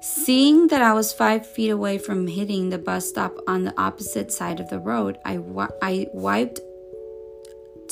Seeing 0.00 0.68
that 0.68 0.82
I 0.82 0.92
was 0.92 1.12
five 1.12 1.46
feet 1.46 1.70
away 1.70 1.98
from 1.98 2.26
hitting 2.26 2.70
the 2.70 2.78
bus 2.78 3.08
stop 3.08 3.36
on 3.46 3.64
the 3.64 3.80
opposite 3.80 4.32
side 4.32 4.60
of 4.60 4.68
the 4.68 4.78
road, 4.78 5.18
I, 5.24 5.38
I 5.82 6.08
wiped 6.12 6.60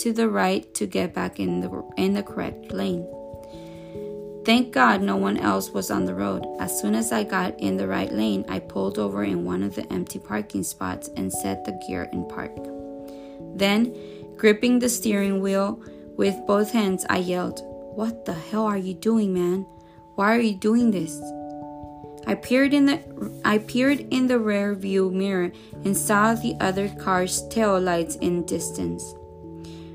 to 0.03 0.13
the 0.13 0.29
right 0.29 0.75
to 0.75 0.85
get 0.85 1.15
back 1.15 1.39
in 1.39 1.61
the, 1.61 1.85
in 1.97 2.13
the 2.13 2.25
correct 2.25 2.73
lane. 2.73 3.07
Thank 4.45 4.73
God 4.73 5.01
no 5.01 5.15
one 5.15 5.37
else 5.37 5.71
was 5.71 5.93
on 5.93 6.07
the 6.07 6.15
road. 6.15 6.45
As 6.59 6.81
soon 6.81 6.97
as 6.97 7.13
I 7.13 7.23
got 7.23 7.61
in 7.61 7.77
the 7.77 7.87
right 7.87 8.13
lane, 8.13 8.45
I 8.49 8.59
pulled 8.59 8.99
over 8.99 9.23
in 9.23 9.45
one 9.45 9.63
of 9.63 9.77
the 9.77 9.91
empty 9.93 10.19
parking 10.19 10.65
spots 10.65 11.09
and 11.17 11.33
set 11.33 11.65
the 11.65 11.81
gear 11.87 12.09
in 12.13 12.27
park. 12.27 12.51
Then, 13.55 13.95
gripping 14.37 14.81
the 14.81 14.89
steering 14.89 15.41
wheel 15.41 15.81
with 16.17 16.35
both 16.49 16.73
hands, 16.73 17.07
I 17.09 17.19
yelled, 17.19 17.61
What 17.95 18.25
the 18.25 18.35
hell 18.35 18.67
are 18.67 18.79
you 18.79 18.95
doing, 18.95 19.33
man? 19.33 19.65
Why 20.17 20.35
are 20.35 20.41
you 20.41 20.57
doing 20.57 20.91
this? 20.91 21.21
I 22.27 22.35
peered 22.35 22.75
in 22.75 22.87
the 22.87 23.01
I 23.45 23.59
peered 23.59 24.01
in 24.11 24.27
the 24.27 24.41
rear 24.41 24.75
view 24.75 25.13
mirror 25.13 25.53
and 25.85 25.97
saw 25.97 26.35
the 26.35 26.57
other 26.61 26.89
car's 26.89 27.47
tail 27.49 27.79
lights 27.79 28.17
in 28.17 28.45
distance. 28.47 29.15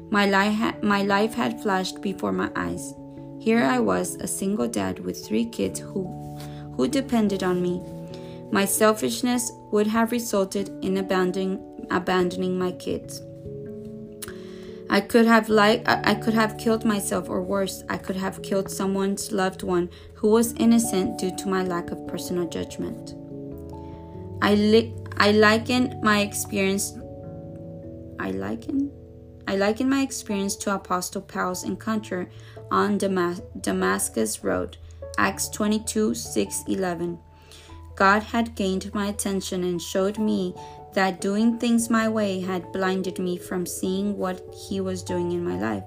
My 0.09 0.25
life, 0.25 0.53
ha- 0.53 0.75
my 0.81 1.03
life 1.03 1.33
had 1.33 1.61
flashed 1.61 2.01
before 2.01 2.31
my 2.31 2.49
eyes. 2.55 2.93
Here 3.39 3.63
I 3.63 3.79
was, 3.79 4.15
a 4.15 4.27
single 4.27 4.67
dad 4.67 4.99
with 4.99 5.25
three 5.25 5.45
kids 5.45 5.79
who, 5.79 6.05
who 6.75 6.87
depended 6.87 7.43
on 7.43 7.61
me. 7.61 7.81
My 8.51 8.63
selfishness 8.63 9.51
would 9.71 9.87
have 9.87 10.11
resulted 10.11 10.69
in 10.81 10.97
abandoning, 10.97 11.87
abandoning 11.91 12.57
my 12.57 12.71
kids. 12.71 13.21
I 14.89 15.01
could 15.01 15.25
have 15.25 15.49
like 15.49 15.83
I 15.85 16.15
could 16.15 16.33
have 16.33 16.57
killed 16.57 16.85
myself 16.85 17.29
or 17.29 17.41
worse, 17.41 17.83
I 17.89 17.97
could 17.97 18.15
have 18.15 18.41
killed 18.41 18.71
someone's 18.71 19.33
loved 19.33 19.63
one 19.63 19.89
who 20.13 20.29
was 20.29 20.53
innocent 20.53 21.19
due 21.19 21.35
to 21.35 21.49
my 21.49 21.63
lack 21.63 21.91
of 21.91 22.07
personal 22.07 22.47
judgment. 22.47 23.13
I 24.41 24.55
li- 24.55 24.93
I 25.17 25.31
liken 25.31 25.99
my 26.01 26.21
experience 26.21 26.97
I 28.17 28.31
liken 28.31 28.91
I 29.47 29.55
liken 29.55 29.89
my 29.89 30.01
experience 30.01 30.57
to 30.57 30.75
Apostle 30.75 31.21
Paul's 31.21 31.63
encounter 31.63 32.29
on 32.69 32.97
Damas- 32.97 33.41
Damascus 33.61 34.43
Road, 34.43 34.75
Acts 35.17 35.47
22 35.49 36.13
6 36.13 36.63
11. 36.67 37.17
God 37.95 38.23
had 38.23 38.55
gained 38.55 38.93
my 38.93 39.07
attention 39.07 39.63
and 39.63 39.81
showed 39.81 40.19
me 40.19 40.53
that 40.93 41.21
doing 41.21 41.57
things 41.57 41.89
my 41.89 42.09
way 42.09 42.41
had 42.41 42.71
blinded 42.73 43.19
me 43.19 43.37
from 43.37 43.65
seeing 43.65 44.17
what 44.17 44.53
He 44.53 44.81
was 44.81 45.01
doing 45.01 45.31
in 45.31 45.43
my 45.43 45.57
life, 45.59 45.83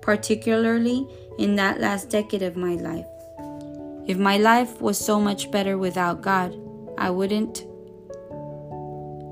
particularly 0.00 1.06
in 1.38 1.54
that 1.56 1.80
last 1.80 2.10
decade 2.10 2.42
of 2.42 2.56
my 2.56 2.74
life. 2.74 3.06
If 4.06 4.18
my 4.18 4.38
life 4.38 4.80
was 4.80 4.98
so 4.98 5.20
much 5.20 5.50
better 5.52 5.78
without 5.78 6.20
God, 6.20 6.58
I 6.98 7.10
wouldn't. 7.10 7.64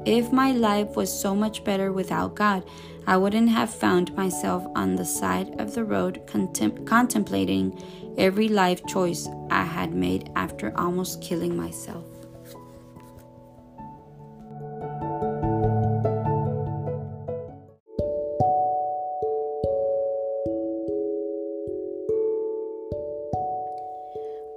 If 0.07 0.33
my 0.33 0.53
life 0.53 0.97
was 0.97 1.13
so 1.13 1.35
much 1.35 1.65
better 1.65 1.93
without 1.93 2.37
God, 2.37 2.65
I 3.07 3.17
wouldn't 3.17 3.49
have 3.49 3.75
found 3.75 4.15
myself 4.15 4.65
on 4.75 4.97
the 4.97 5.05
side 5.05 5.61
of 5.61 5.75
the 5.75 5.85
road 5.85 6.23
contem- 6.27 6.87
contemplating 6.87 7.79
every 8.17 8.49
life 8.49 8.85
choice 8.87 9.29
I 9.51 9.65
had 9.65 9.95
made 9.95 10.31
after 10.37 10.73
almost 10.79 11.21
killing 11.21 11.57
myself. 11.57 12.05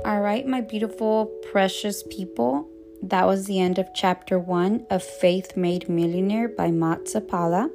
All 0.06 0.20
right, 0.20 0.46
my 0.46 0.60
beautiful, 0.60 1.28
precious 1.52 2.04
people. 2.04 2.68
That 3.02 3.26
was 3.26 3.46
the 3.46 3.60
end 3.60 3.80
of 3.80 3.94
chapter 3.94 4.38
one 4.38 4.86
of 4.90 5.02
Faith 5.02 5.56
Made 5.56 5.88
Millionaire 5.88 6.50
by 6.50 6.72
Matt 6.72 7.06
Zappala. 7.06 7.70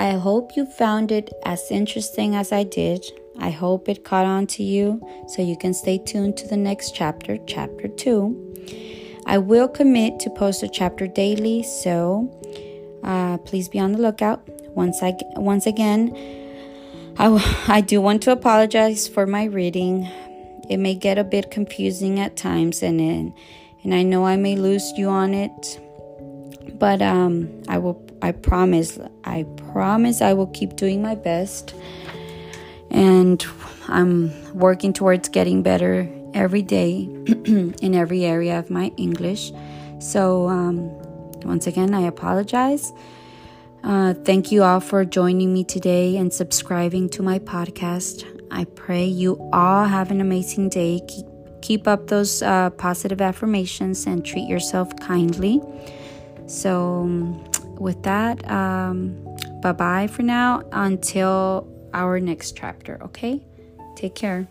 I 0.00 0.12
hope 0.12 0.56
you 0.56 0.64
found 0.64 1.12
it 1.12 1.30
as 1.44 1.70
interesting 1.70 2.34
as 2.34 2.52
I 2.52 2.62
did. 2.62 3.04
I 3.38 3.50
hope 3.50 3.86
it 3.86 4.02
caught 4.02 4.24
on 4.24 4.46
to 4.46 4.62
you 4.62 4.98
so 5.28 5.42
you 5.42 5.58
can 5.58 5.74
stay 5.74 5.98
tuned 5.98 6.38
to 6.38 6.48
the 6.48 6.56
next 6.56 6.94
chapter, 6.94 7.36
chapter 7.46 7.86
2. 7.86 9.22
I 9.26 9.36
will 9.36 9.68
commit 9.68 10.18
to 10.20 10.30
post 10.30 10.62
a 10.62 10.68
chapter 10.68 11.06
daily, 11.06 11.62
so 11.62 12.32
uh, 13.04 13.36
please 13.44 13.68
be 13.68 13.78
on 13.78 13.92
the 13.92 13.98
lookout. 13.98 14.40
Once 14.74 15.02
I 15.02 15.12
once 15.36 15.66
again, 15.66 16.16
I, 17.18 17.26
I 17.68 17.82
do 17.82 18.00
want 18.00 18.22
to 18.22 18.32
apologize 18.32 19.06
for 19.06 19.26
my 19.26 19.44
reading. 19.44 20.08
It 20.70 20.78
may 20.78 20.94
get 20.94 21.18
a 21.18 21.24
bit 21.24 21.50
confusing 21.50 22.18
at 22.20 22.38
times, 22.38 22.82
and 22.82 23.34
and 23.82 23.94
I 23.94 24.02
know 24.02 24.24
I 24.24 24.36
may 24.36 24.56
lose 24.56 24.92
you 24.96 25.10
on 25.10 25.34
it, 25.34 25.78
but 26.78 27.02
um, 27.02 27.50
I 27.68 27.76
will 27.76 28.09
I 28.22 28.32
promise, 28.32 28.98
I 29.24 29.44
promise 29.72 30.20
I 30.20 30.32
will 30.34 30.48
keep 30.48 30.76
doing 30.76 31.02
my 31.02 31.14
best. 31.14 31.74
And 32.90 33.44
I'm 33.88 34.32
working 34.52 34.92
towards 34.92 35.28
getting 35.28 35.62
better 35.62 36.08
every 36.34 36.62
day 36.62 37.02
in 37.26 37.94
every 37.94 38.24
area 38.24 38.58
of 38.58 38.70
my 38.70 38.92
English. 38.96 39.52
So, 40.00 40.48
um, 40.48 40.88
once 41.42 41.66
again, 41.66 41.94
I 41.94 42.02
apologize. 42.02 42.92
Uh, 43.82 44.14
thank 44.24 44.52
you 44.52 44.62
all 44.62 44.80
for 44.80 45.04
joining 45.04 45.52
me 45.52 45.64
today 45.64 46.16
and 46.16 46.32
subscribing 46.32 47.08
to 47.10 47.22
my 47.22 47.38
podcast. 47.38 48.24
I 48.50 48.64
pray 48.64 49.04
you 49.04 49.38
all 49.52 49.84
have 49.84 50.10
an 50.10 50.20
amazing 50.20 50.68
day. 50.68 51.00
Keep, 51.62 51.86
up 51.86 52.08
those 52.08 52.42
uh, 52.42 52.70
positive 52.70 53.20
affirmations 53.20 54.06
and 54.06 54.24
treat 54.24 54.48
yourself 54.48 54.94
kindly. 54.98 55.60
So, 56.46 57.06
with 57.80 58.02
that, 58.04 58.48
um, 58.50 59.24
bye 59.62 59.72
bye 59.72 60.06
for 60.06 60.22
now 60.22 60.62
until 60.72 61.66
our 61.92 62.20
next 62.20 62.56
chapter, 62.56 63.02
okay? 63.02 63.42
Take 63.96 64.14
care. 64.14 64.48